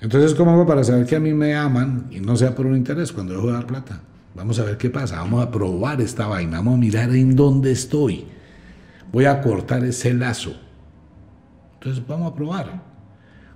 Entonces, 0.00 0.34
¿cómo 0.34 0.50
hago 0.50 0.66
para 0.66 0.82
saber 0.82 1.06
que 1.06 1.14
a 1.14 1.20
mí 1.20 1.32
me 1.32 1.54
aman 1.54 2.08
y 2.10 2.18
no 2.18 2.34
sea 2.34 2.56
por 2.56 2.66
un 2.66 2.76
interés 2.76 3.12
cuando 3.12 3.34
dejo 3.34 3.46
de 3.46 3.52
dar 3.52 3.68
plata? 3.68 4.00
Vamos 4.34 4.58
a 4.58 4.64
ver 4.64 4.78
qué 4.78 4.90
pasa, 4.90 5.18
vamos 5.18 5.44
a 5.44 5.52
probar 5.52 6.00
esta 6.00 6.26
vaina, 6.26 6.56
vamos 6.56 6.74
a 6.74 6.78
mirar 6.78 7.14
en 7.14 7.36
dónde 7.36 7.70
estoy. 7.70 8.24
Voy 9.12 9.26
a 9.26 9.40
cortar 9.40 9.84
ese 9.84 10.12
lazo. 10.12 10.56
Entonces, 11.74 12.04
vamos 12.04 12.32
a 12.32 12.34
probar. 12.34 12.91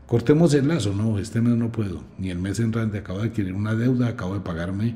Cortemos 0.07 0.55
el 0.55 0.69
lazo, 0.69 0.93
no, 0.93 1.19
este 1.19 1.41
mes 1.41 1.57
no 1.57 1.73
puedo, 1.73 2.05
ni 2.17 2.31
el 2.31 2.39
mes 2.39 2.61
entrante 2.61 2.99
acabo 2.99 3.21
de 3.21 3.29
adquirir 3.29 3.53
una 3.53 3.75
deuda, 3.75 4.07
acabo 4.07 4.35
de 4.35 4.41
pagarme 4.41 4.95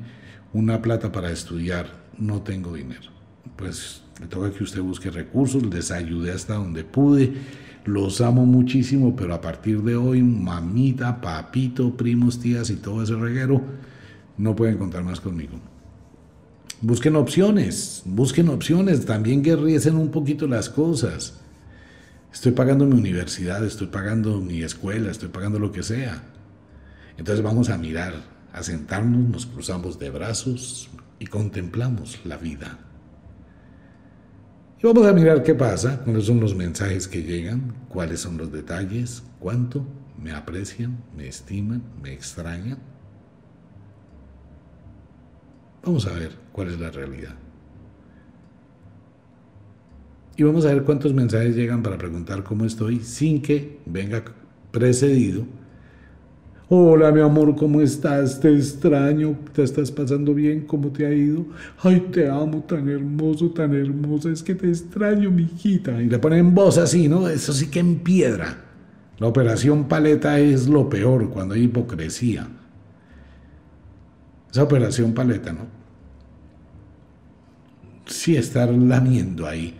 una 0.52 0.80
plata 0.82 1.10
para 1.10 1.32
estudiar, 1.32 1.86
no 2.16 2.42
tengo 2.42 2.74
dinero. 2.74 3.10
Pues 3.56 4.02
Me 4.20 4.26
toca 4.26 4.52
que 4.52 4.62
usted 4.62 4.82
busque 4.82 5.10
recursos, 5.10 5.64
les 5.64 5.90
ayude 5.90 6.30
hasta 6.30 6.54
donde 6.54 6.84
pude. 6.84 7.32
Los 7.86 8.20
amo 8.20 8.44
muchísimo, 8.44 9.16
pero 9.16 9.32
a 9.32 9.40
partir 9.40 9.82
de 9.82 9.96
hoy, 9.96 10.22
mamita, 10.22 11.22
papito, 11.22 11.96
primos, 11.96 12.38
tías 12.38 12.68
y 12.68 12.76
todo 12.76 13.02
ese 13.02 13.14
reguero, 13.14 13.62
no 14.36 14.54
pueden 14.54 14.76
contar 14.76 15.02
más 15.02 15.20
conmigo. 15.20 15.58
Busquen 16.82 17.16
opciones, 17.16 18.02
busquen 18.04 18.50
opciones, 18.50 19.06
también 19.06 19.42
guerriesen 19.42 19.96
un 19.96 20.10
poquito 20.10 20.46
las 20.46 20.68
cosas. 20.68 21.39
Estoy 22.32 22.52
pagando 22.52 22.86
mi 22.86 22.98
universidad, 22.98 23.64
estoy 23.64 23.88
pagando 23.88 24.40
mi 24.40 24.62
escuela, 24.62 25.10
estoy 25.10 25.28
pagando 25.30 25.58
lo 25.58 25.72
que 25.72 25.82
sea. 25.82 26.22
Entonces 27.16 27.44
vamos 27.44 27.70
a 27.70 27.76
mirar, 27.76 28.14
a 28.52 28.62
sentarnos, 28.62 29.28
nos 29.28 29.46
cruzamos 29.46 29.98
de 29.98 30.10
brazos 30.10 30.88
y 31.18 31.26
contemplamos 31.26 32.20
la 32.24 32.36
vida. 32.36 32.78
Y 34.82 34.86
vamos 34.86 35.06
a 35.06 35.12
mirar 35.12 35.42
qué 35.42 35.54
pasa, 35.54 36.00
cuáles 36.04 36.24
son 36.24 36.40
los 36.40 36.54
mensajes 36.54 37.08
que 37.08 37.22
llegan, 37.22 37.74
cuáles 37.88 38.20
son 38.20 38.38
los 38.38 38.50
detalles, 38.50 39.22
cuánto 39.38 39.86
me 40.16 40.32
aprecian, 40.32 41.02
me 41.14 41.28
estiman, 41.28 41.82
me 42.00 42.12
extrañan. 42.12 42.78
Vamos 45.82 46.06
a 46.06 46.12
ver 46.12 46.32
cuál 46.52 46.68
es 46.68 46.80
la 46.80 46.90
realidad. 46.90 47.34
Y 50.36 50.42
vamos 50.42 50.64
a 50.64 50.68
ver 50.72 50.84
cuántos 50.84 51.12
mensajes 51.12 51.54
llegan 51.54 51.82
para 51.82 51.98
preguntar 51.98 52.42
cómo 52.42 52.64
estoy 52.64 53.00
sin 53.00 53.42
que 53.42 53.78
venga 53.86 54.24
precedido 54.70 55.44
Hola, 56.72 57.10
mi 57.10 57.20
amor, 57.20 57.56
¿cómo 57.56 57.80
estás? 57.80 58.38
Te 58.38 58.54
extraño, 58.54 59.36
¿te 59.52 59.64
estás 59.64 59.90
pasando 59.90 60.32
bien? 60.32 60.60
¿Cómo 60.68 60.92
te 60.92 61.04
ha 61.04 61.12
ido? 61.12 61.44
Ay, 61.82 61.98
te 62.12 62.28
amo, 62.28 62.62
tan 62.62 62.88
hermoso, 62.88 63.50
tan 63.50 63.74
hermosa, 63.74 64.30
es 64.30 64.40
que 64.40 64.54
te 64.54 64.68
extraño, 64.68 65.32
mi 65.32 65.42
hijita. 65.42 66.00
Y 66.00 66.08
le 66.08 66.20
ponen 66.20 66.54
voz 66.54 66.78
así, 66.78 67.08
¿no? 67.08 67.28
Eso 67.28 67.52
sí 67.52 67.66
que 67.66 67.80
en 67.80 67.96
piedra. 67.96 68.56
La 69.18 69.26
operación 69.26 69.88
paleta 69.88 70.38
es 70.38 70.68
lo 70.68 70.88
peor 70.88 71.28
cuando 71.30 71.54
hay 71.54 71.64
hipocresía. 71.64 72.46
Esa 74.52 74.62
operación 74.62 75.12
paleta, 75.12 75.52
¿no? 75.52 75.66
Sí, 78.06 78.36
estar 78.36 78.68
lamiendo 78.72 79.44
ahí. 79.44 79.76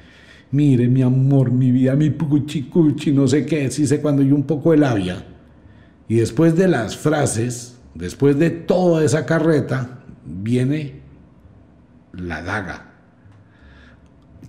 Mire, 0.52 0.88
mi 0.88 1.02
amor, 1.02 1.50
mi 1.52 1.70
vida, 1.70 1.94
mi 1.94 2.10
puchi, 2.10 2.64
cuchi, 2.64 3.12
no 3.12 3.28
sé 3.28 3.46
qué, 3.46 3.70
sí 3.70 3.86
sé 3.86 4.00
cuando 4.00 4.22
hay 4.22 4.32
un 4.32 4.42
poco 4.42 4.72
de 4.72 4.78
labia 4.78 5.24
y 6.10 6.16
después 6.16 6.56
de 6.56 6.66
las 6.66 6.96
frases, 6.96 7.78
después 7.94 8.36
de 8.36 8.50
toda 8.50 9.04
esa 9.04 9.24
carreta, 9.26 10.00
viene 10.26 11.02
la 12.12 12.42
daga. 12.42 12.90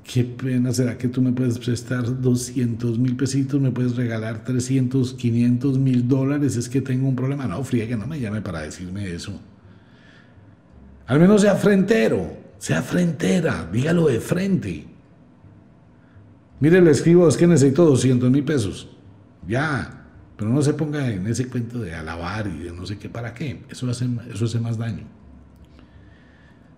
Qué 0.03 0.23
pena, 0.23 0.73
¿será 0.73 0.97
que 0.97 1.07
tú 1.07 1.21
me 1.21 1.31
puedes 1.31 1.59
prestar 1.59 2.19
200 2.19 2.97
mil 2.97 3.15
pesitos? 3.15 3.61
¿Me 3.61 3.69
puedes 3.69 3.95
regalar 3.95 4.43
300, 4.43 5.13
500 5.13 5.77
mil 5.77 6.07
dólares? 6.07 6.57
Es 6.57 6.67
que 6.67 6.81
tengo 6.81 7.07
un 7.07 7.15
problema. 7.15 7.45
No, 7.45 7.63
que 7.63 7.95
no 7.95 8.07
me 8.07 8.19
llame 8.19 8.41
para 8.41 8.61
decirme 8.61 9.07
eso. 9.13 9.39
Al 11.05 11.19
menos 11.19 11.41
sea 11.41 11.53
frentero, 11.53 12.37
sea 12.57 12.81
frentera, 12.81 13.69
dígalo 13.71 14.07
de 14.07 14.19
frente. 14.19 14.87
Mire, 16.61 16.79
le 16.79 16.91
escribo, 16.91 17.27
es 17.27 17.35
que 17.35 17.47
necesito 17.47 17.83
200 17.83 18.29
mil 18.29 18.45
pesos. 18.45 18.87
Ya, 19.47 20.05
pero 20.37 20.51
no 20.51 20.61
se 20.61 20.73
ponga 20.73 21.11
en 21.11 21.25
ese 21.27 21.47
cuento 21.47 21.79
de 21.79 21.95
alabar 21.95 22.47
y 22.47 22.63
de 22.63 22.71
no 22.71 22.85
sé 22.85 22.97
qué, 22.97 23.09
¿para 23.09 23.33
qué? 23.33 23.63
Eso 23.67 23.89
hace, 23.89 24.07
eso 24.31 24.45
hace 24.45 24.59
más 24.59 24.77
daño. 24.77 25.03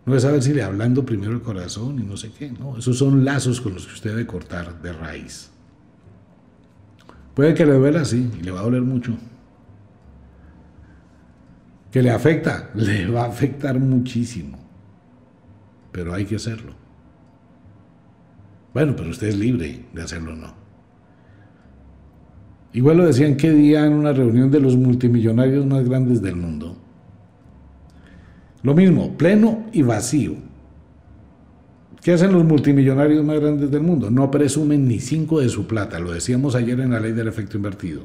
No 0.06 0.16
es 0.16 0.24
saber 0.24 0.42
si 0.42 0.54
le 0.54 0.64
hablando 0.64 1.06
primero 1.06 1.34
el 1.34 1.42
corazón 1.42 2.00
y 2.00 2.04
no 2.04 2.16
sé 2.18 2.32
qué, 2.32 2.50
no. 2.52 2.78
Esos 2.78 2.98
son 2.98 3.26
lazos 3.26 3.60
con 3.60 3.74
los 3.74 3.86
que 3.86 3.94
usted 3.94 4.10
debe 4.12 4.26
cortar 4.26 4.82
de 4.82 4.94
raíz. 4.94 5.52
Puede 7.34 7.54
que 7.54 7.66
le 7.66 7.74
duela 7.74 8.02
así 8.02 8.32
y 8.40 8.44
le 8.44 8.52
va 8.52 8.62
a 8.62 8.64
doler 8.64 8.82
mucho. 8.82 9.18
Que 11.92 12.02
le 12.02 12.10
afecta, 12.10 12.70
le 12.76 13.10
va 13.10 13.24
a 13.26 13.28
afectar 13.28 13.80
muchísimo. 13.80 14.60
Pero 15.92 16.14
hay 16.14 16.26
que 16.26 16.38
hacerlo. 16.38 16.83
Bueno, 18.74 18.96
pero 18.96 19.10
usted 19.10 19.28
es 19.28 19.38
libre 19.38 19.86
de 19.94 20.02
hacerlo 20.02 20.34
o 20.34 20.36
no. 20.36 20.54
Igual 22.74 22.98
lo 22.98 23.06
decían 23.06 23.38
qué 23.38 23.52
día 23.52 23.86
en 23.86 23.94
una 23.94 24.14
reunión 24.14 24.50
de 24.50 24.60
los 24.60 24.76
multimillonarios 24.76 25.66
más 25.66 25.88
grandes 25.88 26.22
del 26.22 26.36
mundo. 26.36 26.76
Lo 28.64 28.74
mismo, 28.74 29.16
pleno 29.16 29.66
y 29.72 29.84
vacío. 29.84 30.36
¿Qué 32.02 32.14
hacen 32.14 32.34
los 32.34 32.44
multimillonarios 32.44 33.24
más 33.24 33.40
grandes 33.40 33.70
del 33.70 33.82
mundo? 33.82 34.10
No 34.10 34.32
presumen 34.32 34.88
ni 34.88 35.00
cinco 35.00 35.40
de 35.40 35.50
su 35.50 35.68
plata, 35.68 36.00
lo 36.00 36.12
decíamos 36.12 36.56
ayer 36.56 36.80
en 36.80 36.92
la 36.92 37.00
ley 37.00 37.12
del 37.12 37.28
efecto 37.28 37.58
invertido. 37.58 38.02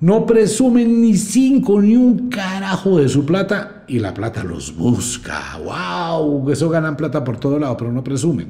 No 0.00 0.24
presumen 0.24 1.02
ni 1.02 1.14
cinco, 1.14 1.80
ni 1.82 1.94
un 1.94 2.30
carajo 2.30 2.98
de 2.98 3.08
su 3.08 3.26
plata 3.26 3.84
y 3.86 3.98
la 3.98 4.14
plata 4.14 4.42
los 4.42 4.74
busca. 4.74 5.58
¡Wow! 5.58 6.50
Eso 6.50 6.70
ganan 6.70 6.96
plata 6.96 7.22
por 7.22 7.38
todo 7.38 7.58
lado, 7.58 7.76
pero 7.76 7.92
no 7.92 8.02
presumen. 8.02 8.48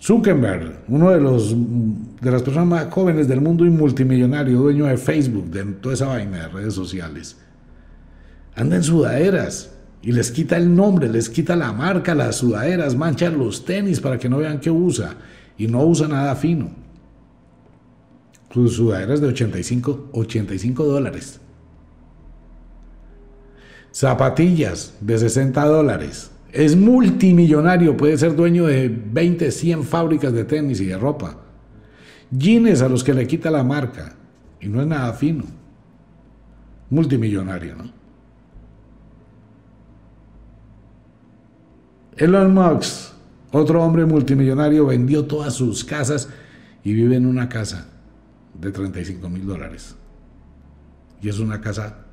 Zuckerberg, 0.00 0.84
uno 0.88 1.10
de, 1.10 1.20
los, 1.20 1.54
de 1.54 2.30
las 2.30 2.42
personas 2.42 2.68
más 2.68 2.86
jóvenes 2.86 3.28
del 3.28 3.40
mundo 3.40 3.66
y 3.66 3.70
multimillonario, 3.70 4.60
dueño 4.60 4.86
de 4.86 4.96
Facebook, 4.96 5.50
de 5.50 5.64
toda 5.74 5.94
esa 5.94 6.06
vaina 6.06 6.38
de 6.38 6.48
redes 6.48 6.72
sociales, 6.72 7.36
anda 8.54 8.76
en 8.76 8.84
sudaderas 8.84 9.74
y 10.00 10.12
les 10.12 10.30
quita 10.30 10.56
el 10.56 10.74
nombre, 10.74 11.08
les 11.08 11.28
quita 11.28 11.56
la 11.56 11.72
marca, 11.72 12.14
las 12.14 12.36
sudaderas, 12.36 12.94
mancha 12.96 13.28
los 13.28 13.64
tenis 13.64 14.00
para 14.00 14.18
que 14.18 14.28
no 14.28 14.38
vean 14.38 14.60
qué 14.60 14.70
usa 14.70 15.16
y 15.58 15.66
no 15.66 15.84
usa 15.84 16.06
nada 16.06 16.34
fino. 16.36 16.87
Sus 18.50 18.76
sudaderas 18.76 19.20
de 19.20 19.28
85, 19.28 20.08
85 20.12 20.84
dólares. 20.84 21.40
Zapatillas 23.92 24.94
de 25.00 25.18
60 25.18 25.64
dólares. 25.66 26.30
Es 26.52 26.74
multimillonario, 26.76 27.96
puede 27.96 28.16
ser 28.16 28.34
dueño 28.34 28.66
de 28.66 28.88
20, 28.88 29.50
100 29.50 29.84
fábricas 29.84 30.32
de 30.32 30.44
tenis 30.44 30.80
y 30.80 30.86
de 30.86 30.96
ropa. 30.96 31.36
Jeans 32.30 32.80
a 32.80 32.88
los 32.88 33.04
que 33.04 33.12
le 33.12 33.26
quita 33.26 33.50
la 33.50 33.62
marca. 33.62 34.16
Y 34.60 34.68
no 34.68 34.80
es 34.80 34.86
nada 34.86 35.12
fino. 35.12 35.44
Multimillonario, 36.90 37.76
¿no? 37.76 37.98
Elon 42.16 42.52
Musk, 42.52 43.12
otro 43.52 43.82
hombre 43.82 44.04
multimillonario, 44.04 44.86
vendió 44.86 45.26
todas 45.26 45.54
sus 45.54 45.84
casas 45.84 46.28
y 46.82 46.92
vive 46.92 47.14
en 47.14 47.26
una 47.26 47.48
casa 47.48 47.97
de 48.60 48.72
35 48.72 49.28
mil 49.28 49.46
dólares. 49.46 49.96
Y 51.20 51.28
es 51.28 51.38
una 51.38 51.60
casa 51.60 52.04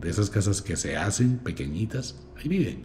de 0.00 0.10
esas 0.10 0.30
casas 0.30 0.62
que 0.62 0.76
se 0.76 0.96
hacen 0.96 1.38
pequeñitas. 1.38 2.16
Ahí 2.36 2.48
vive. 2.48 2.78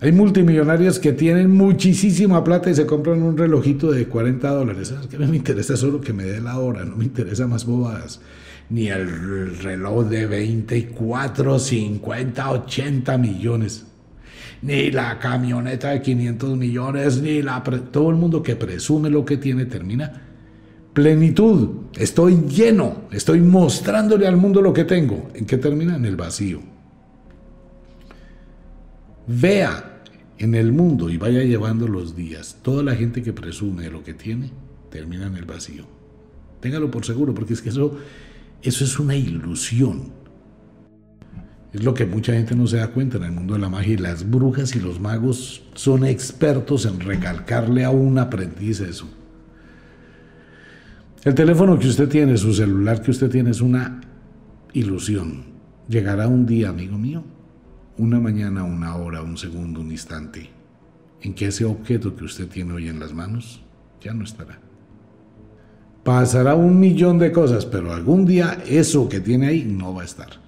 Hay 0.00 0.10
multimillonarios 0.10 0.98
que 0.98 1.12
tienen 1.12 1.52
muchísima 1.52 2.42
plata 2.42 2.68
y 2.68 2.74
se 2.74 2.86
compran 2.86 3.22
un 3.22 3.38
relojito 3.38 3.92
de 3.92 4.08
40 4.08 4.50
dólares. 4.50 4.88
¿Sabes 4.88 5.06
qué? 5.06 5.16
Me 5.16 5.36
interesa 5.36 5.76
solo 5.76 6.00
que 6.00 6.12
me 6.12 6.24
dé 6.24 6.40
la 6.40 6.58
hora, 6.58 6.84
no 6.84 6.96
me 6.96 7.04
interesa 7.04 7.46
más 7.46 7.64
bobadas. 7.64 8.20
Ni 8.68 8.88
el 8.88 9.58
reloj 9.58 10.06
de 10.06 10.26
24, 10.26 11.56
50, 11.56 12.50
80 12.50 13.18
millones. 13.18 13.86
Ni 14.62 14.90
la 14.90 15.18
camioneta 15.18 15.90
de 15.90 16.02
500 16.02 16.56
millones, 16.56 17.20
ni 17.20 17.42
la... 17.42 17.62
Todo 17.62 18.10
el 18.10 18.16
mundo 18.16 18.42
que 18.42 18.56
presume 18.56 19.10
lo 19.10 19.24
que 19.24 19.36
tiene 19.36 19.66
termina 19.66 20.22
plenitud. 20.92 21.68
Estoy 21.94 22.42
lleno, 22.48 23.02
estoy 23.10 23.40
mostrándole 23.40 24.26
al 24.26 24.36
mundo 24.36 24.62
lo 24.62 24.72
que 24.72 24.84
tengo. 24.84 25.30
¿En 25.34 25.46
qué 25.46 25.58
termina? 25.58 25.96
En 25.96 26.04
el 26.04 26.16
vacío. 26.16 26.60
Vea 29.26 30.02
en 30.38 30.54
el 30.54 30.72
mundo 30.72 31.08
y 31.08 31.16
vaya 31.16 31.42
llevando 31.44 31.86
los 31.86 32.16
días, 32.16 32.58
toda 32.62 32.82
la 32.82 32.96
gente 32.96 33.22
que 33.22 33.32
presume 33.32 33.88
lo 33.88 34.02
que 34.02 34.12
tiene 34.12 34.50
termina 34.90 35.26
en 35.26 35.36
el 35.36 35.44
vacío. 35.44 35.84
Téngalo 36.60 36.90
por 36.90 37.04
seguro, 37.04 37.32
porque 37.32 37.54
es 37.54 37.62
que 37.62 37.68
eso, 37.68 37.96
eso 38.62 38.84
es 38.84 38.98
una 38.98 39.14
ilusión. 39.14 40.21
Es 41.72 41.82
lo 41.82 41.94
que 41.94 42.04
mucha 42.04 42.34
gente 42.34 42.54
no 42.54 42.66
se 42.66 42.76
da 42.76 42.88
cuenta 42.88 43.16
en 43.16 43.24
el 43.24 43.32
mundo 43.32 43.54
de 43.54 43.60
la 43.60 43.70
magia 43.70 43.94
y 43.94 43.96
las 43.96 44.28
brujas 44.28 44.76
y 44.76 44.80
los 44.80 45.00
magos 45.00 45.62
son 45.74 46.04
expertos 46.04 46.84
en 46.84 47.00
recalcarle 47.00 47.84
a 47.84 47.90
un 47.90 48.18
aprendiz 48.18 48.80
eso. 48.80 49.08
El 51.24 51.34
teléfono 51.34 51.78
que 51.78 51.88
usted 51.88 52.08
tiene, 52.08 52.36
su 52.36 52.52
celular 52.52 53.00
que 53.00 53.10
usted 53.10 53.30
tiene 53.30 53.50
es 53.50 53.60
una 53.60 54.00
ilusión. 54.74 55.44
Llegará 55.88 56.28
un 56.28 56.44
día, 56.44 56.68
amigo 56.68 56.98
mío, 56.98 57.24
una 57.96 58.20
mañana, 58.20 58.64
una 58.64 58.96
hora, 58.96 59.22
un 59.22 59.38
segundo, 59.38 59.80
un 59.80 59.90
instante, 59.90 60.50
en 61.22 61.32
que 61.32 61.46
ese 61.46 61.64
objeto 61.64 62.14
que 62.14 62.24
usted 62.24 62.48
tiene 62.48 62.72
hoy 62.74 62.88
en 62.88 62.98
las 62.98 63.14
manos 63.14 63.62
ya 64.00 64.12
no 64.12 64.24
estará. 64.24 64.58
Pasará 66.02 66.54
un 66.54 66.80
millón 66.80 67.18
de 67.18 67.30
cosas, 67.30 67.64
pero 67.64 67.94
algún 67.94 68.26
día 68.26 68.58
eso 68.66 69.08
que 69.08 69.20
tiene 69.20 69.46
ahí 69.46 69.64
no 69.64 69.94
va 69.94 70.02
a 70.02 70.04
estar. 70.04 70.42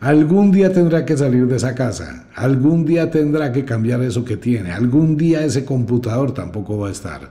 Algún 0.00 0.50
día 0.50 0.72
tendrá 0.72 1.04
que 1.04 1.14
salir 1.14 1.46
de 1.46 1.56
esa 1.56 1.74
casa, 1.74 2.26
algún 2.34 2.86
día 2.86 3.10
tendrá 3.10 3.52
que 3.52 3.66
cambiar 3.66 4.02
eso 4.02 4.24
que 4.24 4.38
tiene, 4.38 4.72
algún 4.72 5.18
día 5.18 5.44
ese 5.44 5.66
computador 5.66 6.32
tampoco 6.32 6.78
va 6.78 6.88
a 6.88 6.92
estar. 6.92 7.30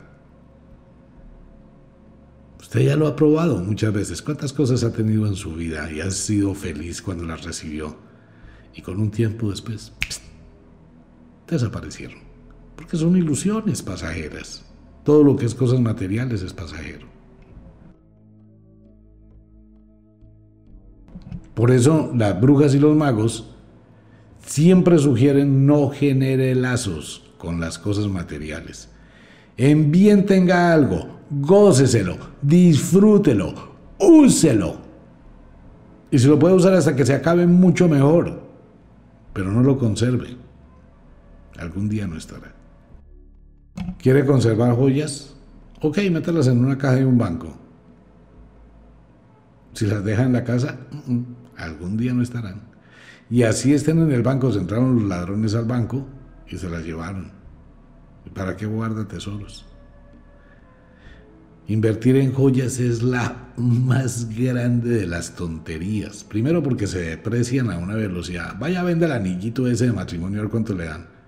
Usted 2.60 2.82
ya 2.82 2.96
lo 2.96 3.08
ha 3.08 3.16
probado 3.16 3.58
muchas 3.58 3.92
veces. 3.92 4.22
¿Cuántas 4.22 4.54
cosas 4.54 4.84
ha 4.84 4.94
tenido 4.94 5.26
en 5.26 5.36
su 5.36 5.56
vida 5.56 5.92
y 5.92 6.02
ha 6.02 6.12
sido 6.12 6.54
feliz 6.54 7.02
cuando 7.02 7.24
las 7.24 7.44
recibió? 7.44 7.98
Y 8.76 8.84
con 8.84 9.00
un 9.00 9.10
tiempo 9.10 9.50
después, 9.50 9.92
desaparecieron. 11.48 12.20
Porque 12.76 12.98
son 12.98 13.18
ilusiones 13.18 13.82
pasajeras. 13.82 14.64
Todo 15.04 15.24
lo 15.24 15.36
que 15.36 15.48
es 15.48 15.56
cosas 15.56 15.80
materiales 15.80 16.44
es 16.44 16.54
pasajero. 16.54 17.08
Por 21.60 21.72
eso 21.72 22.10
las 22.16 22.40
brujas 22.40 22.74
y 22.74 22.80
los 22.80 22.96
magos 22.96 23.50
siempre 24.46 24.98
sugieren 24.98 25.66
no 25.66 25.90
genere 25.90 26.56
lazos 26.56 27.34
con 27.38 27.60
las 27.60 27.78
cosas 27.78 28.08
materiales. 28.08 28.88
En 29.58 29.92
bien 29.92 30.26
tenga 30.26 30.72
algo, 30.72 31.20
góceselo, 31.30 32.16
disfrútelo, 32.42 33.54
úselo. 34.00 34.78
Y 36.10 36.20
si 36.20 36.30
lo 36.30 36.40
puede 36.40 36.56
usar 36.56 36.76
hasta 36.76 36.96
que 36.96 37.06
se 37.06 37.14
acabe, 37.14 37.46
mucho 37.46 37.90
mejor. 37.90 38.42
Pero 39.34 39.52
no 39.52 39.62
lo 39.62 39.78
conserve. 39.78 40.38
Algún 41.58 41.90
día 41.90 42.08
no 42.08 42.16
estará. 42.16 42.56
¿Quiere 43.98 44.26
conservar 44.26 44.78
joyas? 44.78 45.36
Ok, 45.82 45.98
mételas 46.10 46.48
en 46.48 46.64
una 46.64 46.78
caja 46.78 46.96
de 46.96 47.06
un 47.06 47.18
banco. 47.18 47.54
Si 49.74 49.86
las 49.86 50.04
deja 50.04 50.24
en 50.24 50.34
la 50.34 50.44
casa, 50.44 50.78
algún 51.58 51.98
día 51.98 52.14
no 52.14 52.22
estarán. 52.22 52.62
Y 53.30 53.44
así 53.44 53.74
estén 53.74 54.00
en 54.00 54.12
el 54.12 54.24
banco, 54.24 54.52
se 54.52 54.60
entraron 54.60 54.96
los 54.96 55.04
ladrones 55.04 55.54
al 55.54 55.66
banco 55.66 56.08
y 56.48 56.58
se 56.58 56.70
las 56.70 56.84
llevaron. 56.84 57.32
¿Y 58.26 58.30
para 58.32 58.56
qué 58.58 58.66
guarda 58.66 59.08
tesoros? 59.08 59.66
Invertir 61.68 62.16
en 62.16 62.34
joyas 62.34 62.80
es 62.80 63.04
la 63.04 63.52
más 63.58 64.36
grande 64.36 64.90
de 64.90 65.06
las 65.06 65.36
tonterías. 65.36 66.24
Primero 66.24 66.64
porque 66.64 66.88
se 66.88 67.02
deprecian 67.02 67.70
a 67.70 67.78
una 67.78 67.94
velocidad. 67.94 68.56
Vaya, 68.60 68.82
vende 68.82 69.06
el 69.06 69.12
anillito 69.12 69.68
ese 69.68 69.86
de 69.86 69.94
matrimonio, 69.94 70.40
a 70.40 70.42
ver 70.44 70.52
cuánto 70.52 70.74
le 70.74 70.86
dan. 70.86 71.19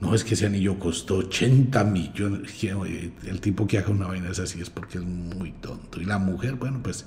No, 0.00 0.14
es 0.14 0.24
que 0.24 0.34
ese 0.34 0.46
anillo 0.46 0.78
costó 0.78 1.18
80 1.18 1.84
millones. 1.84 2.64
El 3.26 3.40
tipo 3.40 3.66
que 3.66 3.78
haga 3.78 3.90
una 3.90 4.06
vaina 4.06 4.30
es 4.30 4.38
así 4.38 4.60
es 4.60 4.70
porque 4.70 4.98
es 4.98 5.04
muy 5.04 5.52
tonto. 5.52 6.00
Y 6.00 6.04
la 6.04 6.18
mujer, 6.18 6.54
bueno, 6.54 6.80
pues 6.82 7.06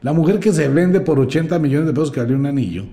la 0.00 0.12
mujer 0.12 0.40
que 0.40 0.52
se 0.52 0.68
vende 0.68 1.00
por 1.00 1.20
80 1.20 1.58
millones 1.58 1.86
de 1.86 1.92
pesos 1.92 2.10
que 2.10 2.20
vale 2.20 2.34
un 2.34 2.46
anillo. 2.46 2.84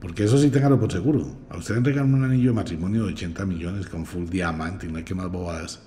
Porque 0.00 0.24
eso 0.24 0.38
sí, 0.38 0.50
téngalo 0.50 0.80
por 0.80 0.90
seguro. 0.90 1.26
A 1.50 1.58
usted 1.58 1.76
le 1.76 1.82
regalan 1.82 2.14
un 2.14 2.24
anillo 2.24 2.50
de 2.50 2.54
matrimonio 2.54 3.04
de 3.04 3.12
80 3.12 3.44
millones 3.46 3.86
con 3.86 4.06
full 4.06 4.26
diamante 4.26 4.86
y 4.86 4.92
no 4.92 4.98
hay 4.98 5.04
que 5.04 5.14
más 5.14 5.30
bobadas 5.30 5.80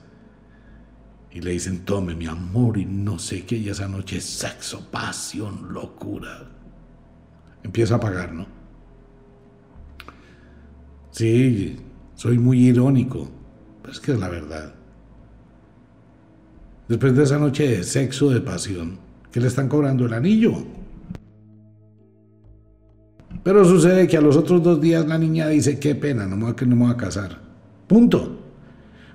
y 1.38 1.42
le 1.42 1.52
dicen, 1.52 1.86
tome 1.86 2.16
mi 2.16 2.26
amor 2.26 2.80
y 2.80 2.86
no 2.86 3.20
sé 3.20 3.46
qué, 3.46 3.58
y 3.58 3.70
esa 3.70 3.88
noche 3.88 4.20
sexo, 4.22 4.90
pasión, 4.90 5.72
locura. 5.72 6.50
Empieza 7.62 7.96
a 7.96 8.00
pagar, 8.00 8.34
¿no? 8.34 8.48
Sí, 11.18 11.76
soy 12.14 12.38
muy 12.38 12.68
irónico, 12.68 13.28
pero 13.82 13.92
es 13.92 14.00
que 14.00 14.12
es 14.12 14.20
la 14.20 14.30
verdad. 14.30 14.76
Después 16.88 17.16
de 17.16 17.24
esa 17.24 17.40
noche 17.40 17.68
de 17.68 17.84
sexo, 17.84 18.30
de 18.30 18.40
pasión, 18.40 19.00
¿qué 19.32 19.42
le 19.42 19.48
están 19.48 19.68
cobrando 19.68 20.06
el 20.06 20.14
anillo? 20.14 20.64
Pero 23.44 23.66
sucede 23.66 24.06
que 24.08 24.18
a 24.18 24.22
los 24.22 24.38
otros 24.38 24.62
dos 24.62 24.80
días 24.80 25.08
la 25.08 25.18
niña 25.18 25.48
dice, 25.48 25.80
qué 25.80 25.96
pena, 25.96 26.28
no 26.28 26.38
me 26.38 26.54
no 26.54 26.76
me 26.76 26.84
voy 26.84 26.94
a 26.94 26.98
casar. 26.98 27.42
Punto. 27.88 28.40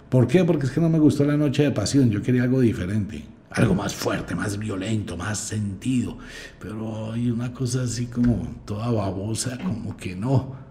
¿Por 0.09 0.26
qué? 0.26 0.44
Porque 0.44 0.66
es 0.66 0.72
que 0.72 0.80
no 0.80 0.88
me 0.88 0.98
gustó 0.98 1.24
la 1.24 1.36
noche 1.36 1.62
de 1.62 1.70
pasión, 1.70 2.11
yo 2.11 2.20
quería 2.20 2.42
algo 2.42 2.59
diferente, 2.59 3.24
algo 3.50 3.76
más 3.76 3.94
fuerte, 3.94 4.34
más 4.34 4.59
violento, 4.59 5.16
más 5.16 5.38
sentido. 5.38 6.18
Pero 6.59 7.12
hay 7.12 7.30
una 7.30 7.53
cosa 7.53 7.82
así 7.82 8.07
como 8.07 8.57
toda 8.64 8.90
babosa, 8.90 9.57
como 9.59 9.96
que 9.96 10.16
no. 10.16 10.61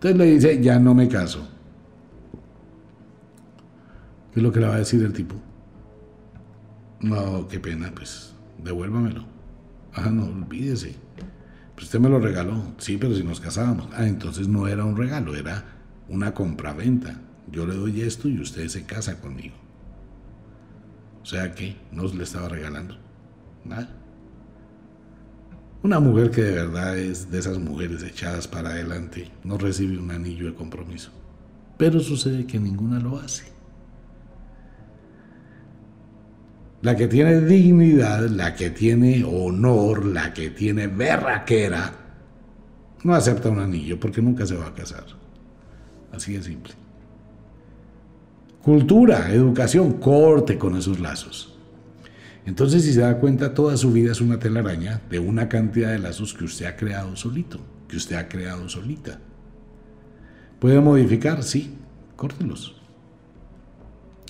Entonces 0.00 0.16
le 0.16 0.24
dice, 0.26 0.62
ya 0.62 0.78
no 0.78 0.94
me 0.94 1.08
caso. 1.08 1.48
¿Qué 4.32 4.38
es 4.38 4.42
lo 4.44 4.52
que 4.52 4.60
le 4.60 4.68
va 4.68 4.76
a 4.76 4.78
decir 4.78 5.02
el 5.02 5.12
tipo? 5.12 5.34
No, 7.00 7.48
qué 7.48 7.58
pena, 7.58 7.90
pues 7.92 8.32
devuélvamelo. 8.62 9.24
Ah, 9.94 10.08
no, 10.10 10.26
olvídese. 10.26 10.94
Pues 11.74 11.86
usted 11.86 11.98
me 11.98 12.08
lo 12.08 12.20
regaló. 12.20 12.62
Sí, 12.78 12.96
pero 12.96 13.12
si 13.16 13.24
nos 13.24 13.40
casábamos. 13.40 13.88
Ah, 13.92 14.06
entonces 14.06 14.46
no 14.46 14.68
era 14.68 14.84
un 14.84 14.96
regalo, 14.96 15.34
era 15.34 15.64
una 16.08 16.32
compraventa. 16.32 17.20
Yo 17.50 17.66
le 17.66 17.74
doy 17.74 18.02
esto 18.02 18.28
y 18.28 18.40
usted 18.40 18.68
se 18.68 18.84
casa 18.84 19.20
conmigo. 19.20 19.56
O 21.22 21.26
sea 21.26 21.56
que 21.56 21.76
no 21.90 22.04
le 22.04 22.22
estaba 22.22 22.48
regalando 22.48 22.96
nada. 23.64 23.88
Una 25.82 26.00
mujer 26.00 26.30
que 26.30 26.42
de 26.42 26.52
verdad 26.52 26.98
es 26.98 27.30
de 27.30 27.38
esas 27.38 27.58
mujeres 27.58 28.02
echadas 28.02 28.48
para 28.48 28.70
adelante 28.70 29.30
no 29.44 29.58
recibe 29.58 29.96
un 29.98 30.10
anillo 30.10 30.46
de 30.46 30.54
compromiso. 30.54 31.10
Pero 31.76 32.00
sucede 32.00 32.46
que 32.46 32.58
ninguna 32.58 32.98
lo 32.98 33.18
hace. 33.18 33.44
La 36.82 36.96
que 36.96 37.06
tiene 37.06 37.40
dignidad, 37.40 38.28
la 38.28 38.54
que 38.54 38.70
tiene 38.70 39.24
honor, 39.24 40.04
la 40.06 40.32
que 40.32 40.50
tiene 40.50 40.88
berraquera, 40.88 41.92
no 43.04 43.14
acepta 43.14 43.48
un 43.48 43.60
anillo 43.60 43.98
porque 44.00 44.20
nunca 44.20 44.46
se 44.46 44.56
va 44.56 44.66
a 44.66 44.74
casar. 44.74 45.04
Así 46.12 46.32
de 46.34 46.42
simple. 46.42 46.74
Cultura, 48.62 49.32
educación, 49.32 49.94
corte 49.94 50.58
con 50.58 50.76
esos 50.76 50.98
lazos. 50.98 51.57
Entonces, 52.48 52.82
si 52.82 52.94
se 52.94 53.02
da 53.02 53.18
cuenta, 53.18 53.52
toda 53.52 53.76
su 53.76 53.92
vida 53.92 54.12
es 54.12 54.22
una 54.22 54.38
telaraña 54.38 55.02
de 55.10 55.18
una 55.18 55.50
cantidad 55.50 55.90
de 55.90 55.98
lazos 55.98 56.32
que 56.32 56.44
usted 56.44 56.64
ha 56.64 56.76
creado 56.76 57.14
solito, 57.14 57.60
que 57.86 57.98
usted 57.98 58.16
ha 58.16 58.26
creado 58.26 58.70
solita. 58.70 59.20
¿Puede 60.58 60.80
modificar? 60.80 61.42
Sí, 61.42 61.76
córtelos. 62.16 62.74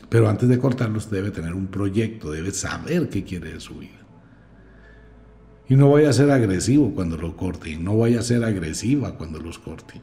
Pero 0.09 0.29
antes 0.29 0.49
de 0.49 0.59
cortarlos 0.59 1.09
debe 1.09 1.31
tener 1.31 1.55
un 1.55 1.69
proyecto, 1.69 2.33
debe 2.33 2.51
saber 2.51 3.09
qué 3.09 3.23
quiere 3.23 3.53
de 3.53 3.61
su 3.61 3.77
vida. 3.77 4.01
Y 5.69 5.77
no 5.77 5.89
vaya 5.93 6.11
a 6.11 6.13
ser 6.13 6.33
agresivo 6.33 6.93
cuando 6.97 7.17
lo 7.17 7.37
corte, 7.37 7.77
no 7.77 7.99
vaya 7.99 8.19
a 8.19 8.25
ser 8.25 8.43
agresiva 8.43 9.17
cuando 9.17 9.39
los 9.39 9.61
corte. 9.61 10.01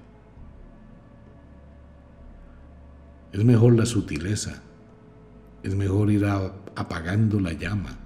Es 3.33 3.43
mejor 3.43 3.75
la 3.75 3.85
sutileza. 3.85 4.61
Es 5.63 5.75
mejor 5.75 6.11
ir 6.11 6.25
apagando 6.25 7.41
la 7.41 7.51
llama. 7.51 8.04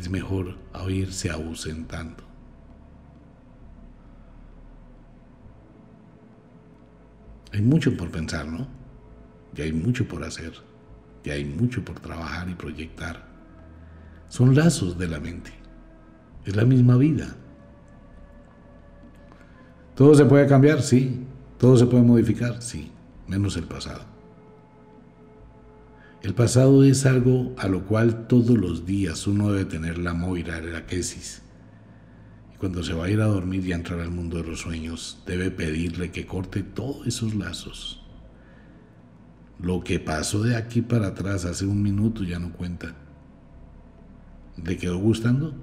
Es 0.00 0.08
mejor 0.08 0.56
oírse 0.72 1.28
ausentando. 1.28 2.24
Hay 7.52 7.60
mucho 7.60 7.94
por 7.94 8.10
pensar, 8.10 8.46
¿no? 8.46 8.66
Y 9.54 9.60
hay 9.60 9.74
mucho 9.74 10.08
por 10.08 10.24
hacer. 10.24 10.54
Y 11.22 11.28
hay 11.28 11.44
mucho 11.44 11.84
por 11.84 12.00
trabajar 12.00 12.48
y 12.48 12.54
proyectar. 12.54 13.28
Son 14.30 14.54
lazos 14.54 14.96
de 14.96 15.08
la 15.08 15.20
mente. 15.20 15.52
Es 16.46 16.56
la 16.56 16.64
misma 16.64 16.96
vida. 16.96 17.36
¿Todo 19.94 20.14
se 20.14 20.24
puede 20.24 20.46
cambiar? 20.46 20.80
Sí. 20.80 21.26
¿Todo 21.58 21.76
se 21.76 21.84
puede 21.84 22.04
modificar? 22.04 22.62
Sí 22.62 22.90
menos 23.30 23.56
el 23.56 23.64
pasado. 23.64 24.00
El 26.22 26.34
pasado 26.34 26.84
es 26.84 27.06
algo 27.06 27.54
a 27.56 27.66
lo 27.66 27.86
cual 27.86 28.26
todos 28.26 28.58
los 28.58 28.84
días 28.84 29.26
uno 29.26 29.52
debe 29.52 29.64
tener 29.64 29.96
la 29.96 30.12
moira, 30.12 30.60
la 30.60 30.84
quesis. 30.84 31.40
Y 32.54 32.58
cuando 32.58 32.82
se 32.82 32.92
va 32.92 33.06
a 33.06 33.10
ir 33.10 33.22
a 33.22 33.26
dormir 33.26 33.66
y 33.66 33.72
a 33.72 33.76
entrar 33.76 34.00
al 34.00 34.10
mundo 34.10 34.36
de 34.36 34.44
los 34.44 34.60
sueños, 34.60 35.22
debe 35.26 35.50
pedirle 35.50 36.10
que 36.10 36.26
corte 36.26 36.62
todos 36.62 37.06
esos 37.06 37.34
lazos. 37.34 38.02
Lo 39.58 39.82
que 39.82 39.98
pasó 39.98 40.42
de 40.42 40.56
aquí 40.56 40.82
para 40.82 41.08
atrás 41.08 41.46
hace 41.46 41.64
un 41.64 41.82
minuto 41.82 42.22
ya 42.22 42.38
no 42.38 42.52
cuenta. 42.52 42.94
¿Le 44.62 44.76
quedó 44.76 44.98
gustando? 44.98 45.54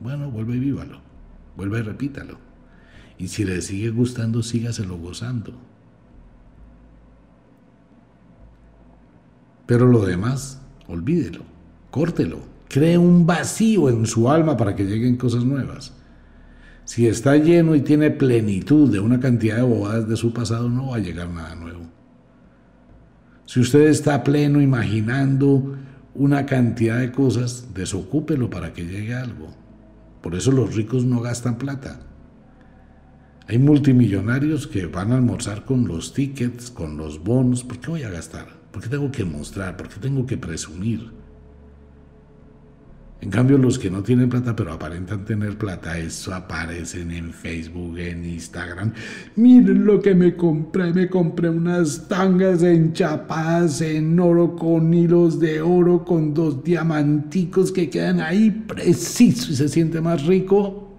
Bueno, 0.00 0.30
vuelve 0.30 0.56
y 0.56 0.60
vívalo. 0.60 1.02
Vuelve 1.58 1.80
y 1.80 1.82
repítalo. 1.82 2.38
Y 3.18 3.28
si 3.28 3.44
le 3.44 3.60
sigue 3.60 3.90
gustando, 3.90 4.42
sígaselo 4.42 4.96
gozando. 4.96 5.65
Pero 9.66 9.86
lo 9.86 10.04
demás, 10.04 10.60
olvídelo, 10.86 11.42
córtelo, 11.90 12.38
cree 12.68 12.98
un 12.98 13.26
vacío 13.26 13.88
en 13.88 14.06
su 14.06 14.30
alma 14.30 14.56
para 14.56 14.76
que 14.76 14.84
lleguen 14.84 15.16
cosas 15.16 15.44
nuevas. 15.44 15.92
Si 16.84 17.08
está 17.08 17.36
lleno 17.36 17.74
y 17.74 17.80
tiene 17.80 18.12
plenitud 18.12 18.90
de 18.90 19.00
una 19.00 19.18
cantidad 19.18 19.56
de 19.56 19.62
bobadas 19.62 20.08
de 20.08 20.16
su 20.16 20.32
pasado, 20.32 20.68
no 20.68 20.90
va 20.90 20.96
a 20.96 21.00
llegar 21.00 21.28
nada 21.28 21.56
nuevo. 21.56 21.80
Si 23.44 23.58
usted 23.60 23.88
está 23.88 24.22
pleno 24.22 24.60
imaginando 24.60 25.76
una 26.14 26.46
cantidad 26.46 27.00
de 27.00 27.10
cosas, 27.10 27.74
desocúpelo 27.74 28.50
para 28.50 28.72
que 28.72 28.86
llegue 28.86 29.14
algo. 29.14 29.48
Por 30.22 30.34
eso 30.34 30.52
los 30.52 30.74
ricos 30.74 31.04
no 31.04 31.20
gastan 31.20 31.58
plata. 31.58 32.00
Hay 33.48 33.58
multimillonarios 33.58 34.66
que 34.66 34.86
van 34.86 35.12
a 35.12 35.16
almorzar 35.16 35.64
con 35.64 35.86
los 35.86 36.14
tickets, 36.14 36.70
con 36.70 36.96
los 36.96 37.22
bonos. 37.22 37.62
¿Por 37.62 37.78
qué 37.78 37.90
voy 37.90 38.02
a 38.02 38.10
gastar? 38.10 38.55
¿Por 38.76 38.82
qué 38.82 38.90
tengo 38.90 39.10
que 39.10 39.24
mostrar? 39.24 39.74
¿Por 39.74 39.88
qué 39.88 39.98
tengo 39.98 40.26
que 40.26 40.36
presumir? 40.36 41.10
En 43.22 43.30
cambio, 43.30 43.56
los 43.56 43.78
que 43.78 43.90
no 43.90 44.02
tienen 44.02 44.28
plata 44.28 44.54
pero 44.54 44.70
aparentan 44.70 45.24
tener 45.24 45.56
plata, 45.56 45.98
eso 45.98 46.34
aparecen 46.34 47.10
en 47.10 47.32
Facebook, 47.32 47.96
en 47.98 48.26
Instagram. 48.26 48.92
Miren 49.36 49.86
lo 49.86 50.02
que 50.02 50.14
me 50.14 50.36
compré, 50.36 50.92
me 50.92 51.08
compré 51.08 51.48
unas 51.48 52.06
tangas 52.06 52.62
enchapadas 52.62 53.80
en 53.80 54.20
oro 54.20 54.54
con 54.54 54.92
hilos 54.92 55.40
de 55.40 55.62
oro, 55.62 56.04
con 56.04 56.34
dos 56.34 56.62
diamanticos 56.62 57.72
que 57.72 57.88
quedan 57.88 58.20
ahí 58.20 58.50
preciso 58.50 59.52
y 59.52 59.56
se 59.56 59.70
siente 59.70 60.02
más 60.02 60.26
rico. 60.26 60.92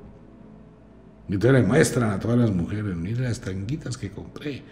Y 1.29 1.35
entonces 1.35 1.61
le 1.61 1.67
muestran 1.67 2.09
a 2.09 2.19
todas 2.19 2.39
las 2.39 2.51
mujeres, 2.51 2.95
miren 2.95 3.25
las 3.25 3.39
tanguitas 3.39 3.99
que 3.99 4.09
compré. 4.09 4.63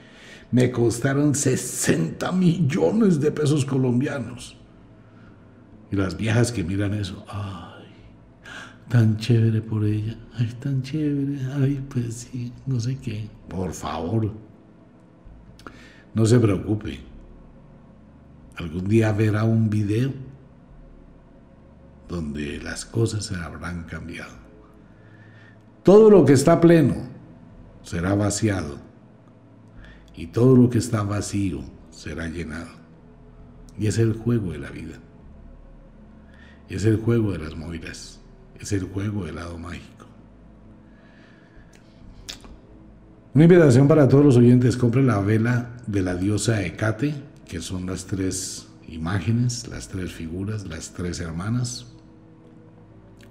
Me 0.56 0.72
costaron 0.72 1.36
60 1.36 2.32
millones 2.32 3.20
de 3.20 3.30
pesos 3.30 3.66
colombianos. 3.66 4.56
Y 5.92 5.98
las 5.98 6.16
viejas 6.16 6.54
que 6.54 6.64
miran 6.64 6.94
eso, 6.94 7.26
ay, 7.28 7.84
tan 8.88 9.18
chévere 9.18 9.62
por 9.62 9.84
ella, 9.84 10.18
ay, 10.40 10.48
tan 10.62 10.82
chévere, 10.82 11.42
ay, 11.56 11.86
pues 11.90 12.30
sí, 12.32 12.54
no 12.66 12.80
sé 12.80 12.98
qué. 13.00 13.28
Por 13.50 13.74
favor, 13.74 14.32
no 16.14 16.26
se 16.26 16.40
preocupe. 16.40 17.02
Algún 18.56 18.88
día 18.88 19.12
verá 19.12 19.44
un 19.44 19.70
video 19.70 20.14
donde 22.08 22.62
las 22.62 22.86
cosas 22.86 23.26
se 23.26 23.36
habrán 23.36 23.84
cambiado. 23.84 24.36
Todo 25.84 26.10
lo 26.10 26.24
que 26.24 26.32
está 26.32 26.62
pleno 26.62 26.96
será 27.84 28.16
vaciado 28.16 28.85
y 30.18 30.28
todo 30.28 30.56
lo 30.56 30.70
que 30.70 30.78
está 30.78 31.04
vacío 31.04 31.62
será 31.90 32.28
llenado. 32.28 32.70
Y 33.78 33.88
es 33.88 33.98
el 33.98 34.14
juego 34.14 34.52
de 34.52 34.60
la 34.60 34.72
vida. 34.72 35.00
Es 36.70 36.86
el 36.86 36.98
juego 36.98 37.32
de 37.34 37.40
las 37.40 37.56
moiras. 37.56 38.20
Es 38.60 38.72
el 38.72 38.84
juego 38.86 39.26
del 39.26 39.36
lado 39.36 39.58
mágico. 39.58 40.06
Una 43.34 43.44
invitación 43.44 43.88
para 43.88 44.08
todos 44.08 44.24
los 44.24 44.38
oyentes. 44.38 44.78
Compre 44.78 45.04
la 45.04 45.20
vela 45.20 45.76
de 45.88 46.02
la 46.02 46.16
diosa 46.16 46.64
Hecate, 46.64 47.14
que 47.46 47.60
son 47.60 47.86
las 47.86 48.06
tres 48.06 48.70
imágenes, 48.88 49.68
las 49.68 49.90
tres 49.90 50.14
figuras, 50.14 50.66
las 50.66 50.94
tres 50.94 51.20
hermanas, 51.20 51.88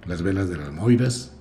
las 0.05 0.21
velas 0.21 0.49
de 0.49 0.57
las 0.57 0.71
moiras 0.71 1.33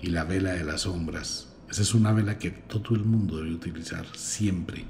y 0.00 0.08
la 0.08 0.24
vela 0.24 0.52
de 0.52 0.64
las 0.64 0.82
sombras. 0.82 1.53
Esa 1.70 1.82
es 1.82 1.94
una 1.94 2.12
vela 2.12 2.38
que 2.38 2.50
todo 2.50 2.94
el 2.94 3.04
mundo 3.04 3.38
debe 3.38 3.54
utilizar 3.54 4.06
siempre. 4.16 4.84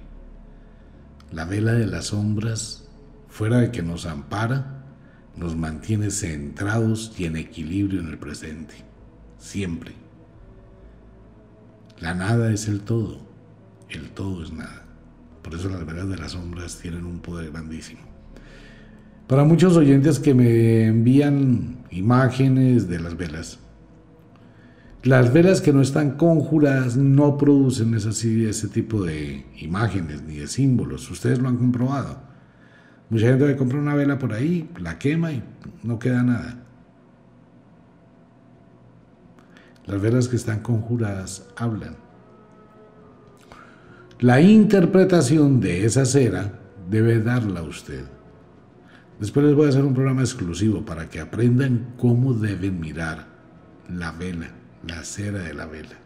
La 1.32 1.44
vela 1.44 1.72
de 1.72 1.86
las 1.86 2.06
sombras, 2.06 2.88
fuera 3.28 3.58
de 3.58 3.70
que 3.70 3.82
nos 3.82 4.06
ampara, 4.06 4.84
nos 5.36 5.56
mantiene 5.56 6.10
centrados 6.10 7.12
y 7.18 7.24
en 7.24 7.36
equilibrio 7.36 8.00
en 8.00 8.08
el 8.08 8.18
presente, 8.18 8.74
siempre. 9.38 9.94
La 12.00 12.14
nada 12.14 12.52
es 12.52 12.68
el 12.68 12.80
todo, 12.80 13.20
el 13.88 14.10
todo 14.10 14.42
es 14.42 14.52
nada. 14.52 14.84
Por 15.42 15.54
eso 15.54 15.68
las 15.68 15.84
velas 15.84 16.08
de 16.08 16.16
las 16.16 16.32
sombras 16.32 16.78
tienen 16.78 17.04
un 17.04 17.20
poder 17.20 17.50
grandísimo. 17.50 18.00
Para 19.26 19.44
muchos 19.44 19.76
oyentes 19.76 20.18
que 20.18 20.34
me 20.34 20.86
envían 20.86 21.84
imágenes 21.90 22.88
de 22.88 23.00
las 23.00 23.16
velas, 23.16 23.58
las 25.04 25.32
velas 25.32 25.60
que 25.60 25.72
no 25.72 25.82
están 25.82 26.12
conjuradas 26.12 26.96
no 26.96 27.36
producen 27.36 27.94
ese 27.94 28.68
tipo 28.68 29.02
de 29.02 29.44
imágenes 29.58 30.22
ni 30.22 30.36
de 30.36 30.46
símbolos. 30.46 31.10
Ustedes 31.10 31.38
lo 31.38 31.48
han 31.48 31.58
comprobado. 31.58 32.18
Mucha 33.10 33.26
gente 33.26 33.44
va 33.44 33.50
a 33.50 33.56
comprar 33.56 33.82
una 33.82 33.94
vela 33.94 34.18
por 34.18 34.32
ahí, 34.32 34.68
la 34.78 34.98
quema 34.98 35.30
y 35.32 35.42
no 35.82 35.98
queda 35.98 36.22
nada. 36.22 36.56
Las 39.86 40.00
velas 40.00 40.28
que 40.28 40.36
están 40.36 40.60
conjuradas 40.60 41.46
hablan. 41.56 41.96
La 44.20 44.40
interpretación 44.40 45.60
de 45.60 45.84
esa 45.84 46.06
cera 46.06 46.60
debe 46.88 47.20
darla 47.20 47.62
usted. 47.62 48.04
Después 49.20 49.44
les 49.44 49.54
voy 49.54 49.66
a 49.66 49.68
hacer 49.68 49.84
un 49.84 49.92
programa 49.92 50.22
exclusivo 50.22 50.82
para 50.82 51.10
que 51.10 51.20
aprendan 51.20 51.92
cómo 51.98 52.32
deben 52.32 52.80
mirar 52.80 53.26
la 53.88 54.12
vela, 54.12 54.48
la 54.86 55.04
cera 55.04 55.40
de 55.40 55.54
la 55.54 55.66
vela, 55.66 55.96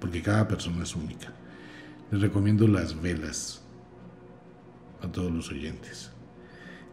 porque 0.00 0.22
cada 0.22 0.46
persona 0.48 0.82
es 0.82 0.94
única. 0.96 1.32
Les 2.10 2.20
recomiendo 2.20 2.66
las 2.68 3.00
velas 3.00 3.62
a 5.02 5.08
todos 5.08 5.32
los 5.32 5.50
oyentes. 5.50 6.10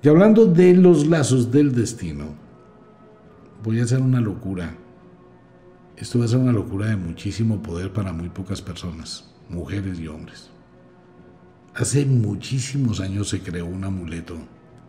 Y 0.01 0.09
hablando 0.09 0.45
de 0.45 0.73
los 0.73 1.07
lazos 1.07 1.51
del 1.51 1.73
destino, 1.73 2.33
voy 3.63 3.79
a 3.79 3.83
hacer 3.83 4.01
una 4.01 4.19
locura. 4.19 4.75
Esto 5.95 6.19
va 6.19 6.25
a 6.25 6.27
ser 6.27 6.39
una 6.39 6.53
locura 6.53 6.87
de 6.87 6.95
muchísimo 6.95 7.61
poder 7.61 7.93
para 7.93 8.11
muy 8.11 8.29
pocas 8.29 8.61
personas, 8.61 9.31
mujeres 9.49 9.99
y 9.99 10.07
hombres. 10.07 10.49
Hace 11.75 12.05
muchísimos 12.05 12.99
años 12.99 13.29
se 13.29 13.41
creó 13.41 13.65
un 13.67 13.83
amuleto 13.83 14.35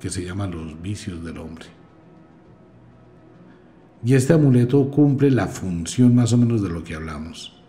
que 0.01 0.11
se 0.11 0.24
llama 0.24 0.47
los 0.47 0.80
vicios 0.80 1.22
del 1.24 1.38
hombre. 1.38 1.66
Y 4.05 4.15
este 4.15 4.33
amuleto 4.33 4.91
cumple 4.91 5.31
la 5.31 5.47
función 5.47 6.15
más 6.15 6.33
o 6.33 6.37
menos 6.37 6.61
de 6.63 6.69
lo 6.69 6.83
que 6.83 6.95
hablamos. 6.95 7.63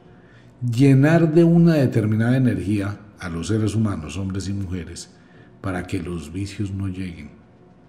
Llenar 0.62 1.32
de 1.32 1.44
una 1.44 1.76
determinada 1.76 2.38
energía 2.38 3.00
a 3.20 3.30
los 3.30 3.48
seres 3.48 3.76
humanos, 3.76 4.18
hombres 4.18 4.48
y 4.50 4.54
mujeres, 4.54 5.14
para 5.62 5.86
que 5.86 6.02
los 6.02 6.34
vicios 6.34 6.72
no 6.72 6.88
lleguen. 6.88 7.32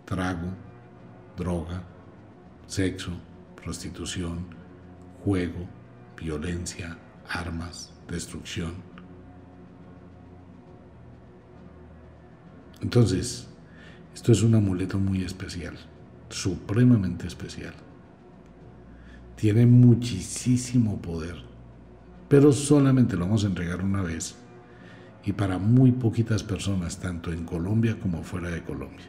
Trago, 0.04 0.48
droga, 1.38 1.82
sexo, 2.66 3.12
prostitución, 3.56 4.46
juego, 5.24 5.66
violencia, 6.20 6.98
armas, 7.28 7.92
destrucción. 8.08 8.74
Entonces, 12.82 13.48
esto 14.14 14.32
es 14.32 14.42
un 14.42 14.54
amuleto 14.54 14.98
muy 14.98 15.22
especial, 15.22 15.78
supremamente 16.28 17.26
especial. 17.26 17.74
Tiene 19.36 19.66
muchísimo 19.66 21.00
poder, 21.00 21.36
pero 22.28 22.52
solamente 22.52 23.16
lo 23.16 23.26
vamos 23.26 23.44
a 23.44 23.48
entregar 23.48 23.82
una 23.82 24.02
vez 24.02 24.36
y 25.24 25.32
para 25.32 25.58
muy 25.58 25.92
poquitas 25.92 26.42
personas, 26.42 26.98
tanto 26.98 27.32
en 27.32 27.44
Colombia 27.44 27.98
como 28.00 28.22
fuera 28.22 28.50
de 28.50 28.62
Colombia. 28.62 29.06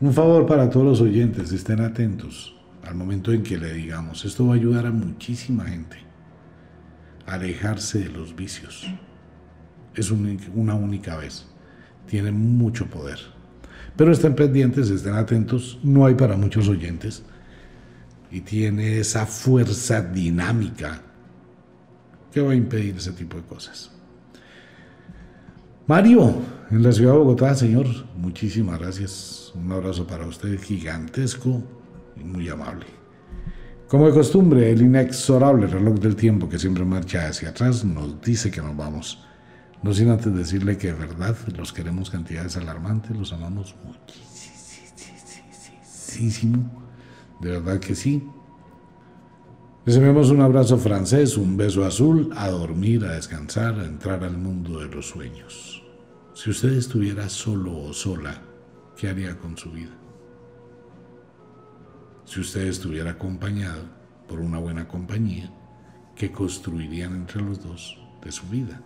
Un 0.00 0.12
favor 0.12 0.46
para 0.46 0.68
todos 0.68 0.86
los 0.86 1.00
oyentes, 1.00 1.52
estén 1.52 1.80
atentos 1.80 2.54
al 2.84 2.94
momento 2.94 3.32
en 3.32 3.42
que 3.42 3.56
le 3.56 3.72
digamos, 3.72 4.24
esto 4.24 4.46
va 4.46 4.52
a 4.52 4.56
ayudar 4.56 4.86
a 4.86 4.90
muchísima 4.90 5.64
gente 5.64 5.96
a 7.26 7.34
alejarse 7.34 8.00
de 8.00 8.10
los 8.10 8.36
vicios. 8.36 8.86
Es 9.94 10.10
una 10.10 10.74
única 10.74 11.16
vez, 11.16 11.46
tiene 12.06 12.30
mucho 12.30 12.86
poder. 12.86 13.18
Pero 13.96 14.12
estén 14.12 14.34
pendientes, 14.34 14.90
estén 14.90 15.14
atentos, 15.14 15.78
no 15.82 16.04
hay 16.04 16.14
para 16.14 16.36
muchos 16.36 16.68
oyentes 16.68 17.24
y 18.34 18.40
tiene 18.40 18.98
esa 18.98 19.26
fuerza 19.26 20.02
dinámica 20.02 21.00
que 22.32 22.40
va 22.40 22.50
a 22.50 22.56
impedir 22.56 22.96
ese 22.96 23.12
tipo 23.12 23.36
de 23.36 23.44
cosas. 23.44 23.92
Mario, 25.86 26.34
en 26.68 26.82
la 26.82 26.90
ciudad 26.90 27.12
de 27.12 27.18
Bogotá, 27.18 27.54
señor, 27.54 27.86
muchísimas 28.16 28.80
gracias. 28.80 29.52
Un 29.54 29.70
abrazo 29.70 30.04
para 30.04 30.26
usted 30.26 30.60
gigantesco 30.60 31.62
y 32.16 32.24
muy 32.24 32.48
amable. 32.48 32.86
Como 33.86 34.08
de 34.08 34.12
costumbre, 34.12 34.68
el 34.72 34.82
inexorable 34.82 35.68
reloj 35.68 36.00
del 36.00 36.16
tiempo 36.16 36.48
que 36.48 36.58
siempre 36.58 36.84
marcha 36.84 37.28
hacia 37.28 37.50
atrás 37.50 37.84
nos 37.84 38.20
dice 38.20 38.50
que 38.50 38.60
nos 38.60 38.76
vamos. 38.76 39.24
No 39.80 39.94
sin 39.94 40.10
antes 40.10 40.34
decirle 40.34 40.76
que 40.76 40.88
de 40.88 40.94
verdad 40.94 41.36
los 41.56 41.72
queremos 41.72 42.10
cantidades 42.10 42.56
alarmantes, 42.56 43.16
los 43.16 43.32
amamos 43.32 43.76
muchísimo. 46.16 46.83
De 47.40 47.50
verdad 47.50 47.80
que 47.80 47.94
sí. 47.94 48.28
Enviamos 49.86 50.30
un 50.30 50.40
abrazo 50.40 50.78
francés, 50.78 51.36
un 51.36 51.56
beso 51.56 51.84
azul, 51.84 52.30
a 52.36 52.48
dormir, 52.48 53.04
a 53.04 53.12
descansar, 53.12 53.78
a 53.78 53.84
entrar 53.84 54.24
al 54.24 54.38
mundo 54.38 54.80
de 54.80 54.86
los 54.86 55.08
sueños. 55.08 55.82
Si 56.32 56.50
usted 56.50 56.72
estuviera 56.72 57.28
solo 57.28 57.76
o 57.76 57.92
sola, 57.92 58.40
¿qué 58.96 59.08
haría 59.08 59.38
con 59.38 59.58
su 59.58 59.70
vida? 59.70 59.92
Si 62.24 62.40
usted 62.40 62.62
estuviera 62.62 63.10
acompañado 63.10 63.82
por 64.26 64.40
una 64.40 64.58
buena 64.58 64.88
compañía, 64.88 65.52
¿qué 66.16 66.32
construirían 66.32 67.14
entre 67.14 67.42
los 67.42 67.62
dos 67.62 67.98
de 68.22 68.32
su 68.32 68.46
vida? 68.46 68.80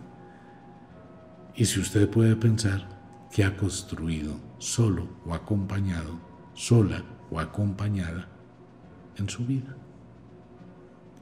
Y 1.55 1.65
si 1.65 1.79
usted 1.79 2.09
puede 2.09 2.35
pensar, 2.35 2.87
¿qué 3.31 3.45
ha 3.45 3.55
construido 3.55 4.35
solo 4.57 5.07
o 5.25 5.33
acompañado, 5.33 6.19
sola 6.53 7.03
o 7.31 7.39
acompañada 7.39 8.27
en 9.19 9.29
su 9.29 9.45
vida? 9.45 9.75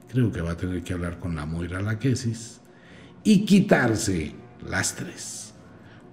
creo 0.08 0.32
que 0.32 0.42
va 0.42 0.52
a 0.52 0.58
tener 0.58 0.84
que 0.84 0.94
hablar 0.94 1.20
con 1.20 1.36
la 1.36 1.46
Moira 1.46 1.82
Laquesis 1.82 2.62
y 3.24 3.46
quitarse 3.46 4.34
lastres. 4.68 5.54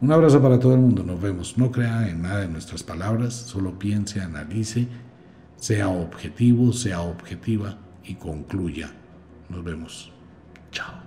Un 0.00 0.12
abrazo 0.12 0.42
para 0.42 0.58
todo 0.58 0.74
el 0.74 0.80
mundo, 0.80 1.02
nos 1.02 1.20
vemos. 1.20 1.56
No 1.56 1.70
crea 1.70 2.08
en 2.08 2.22
nada 2.22 2.40
de 2.40 2.48
nuestras 2.48 2.82
palabras, 2.82 3.34
solo 3.34 3.78
piense, 3.78 4.20
analice, 4.20 4.88
sea 5.56 5.88
objetivo, 5.88 6.72
sea 6.72 7.00
objetiva 7.02 7.78
y 8.04 8.14
concluya. 8.16 8.90
Nos 9.48 9.64
vemos. 9.64 10.12
Chao. 10.72 11.03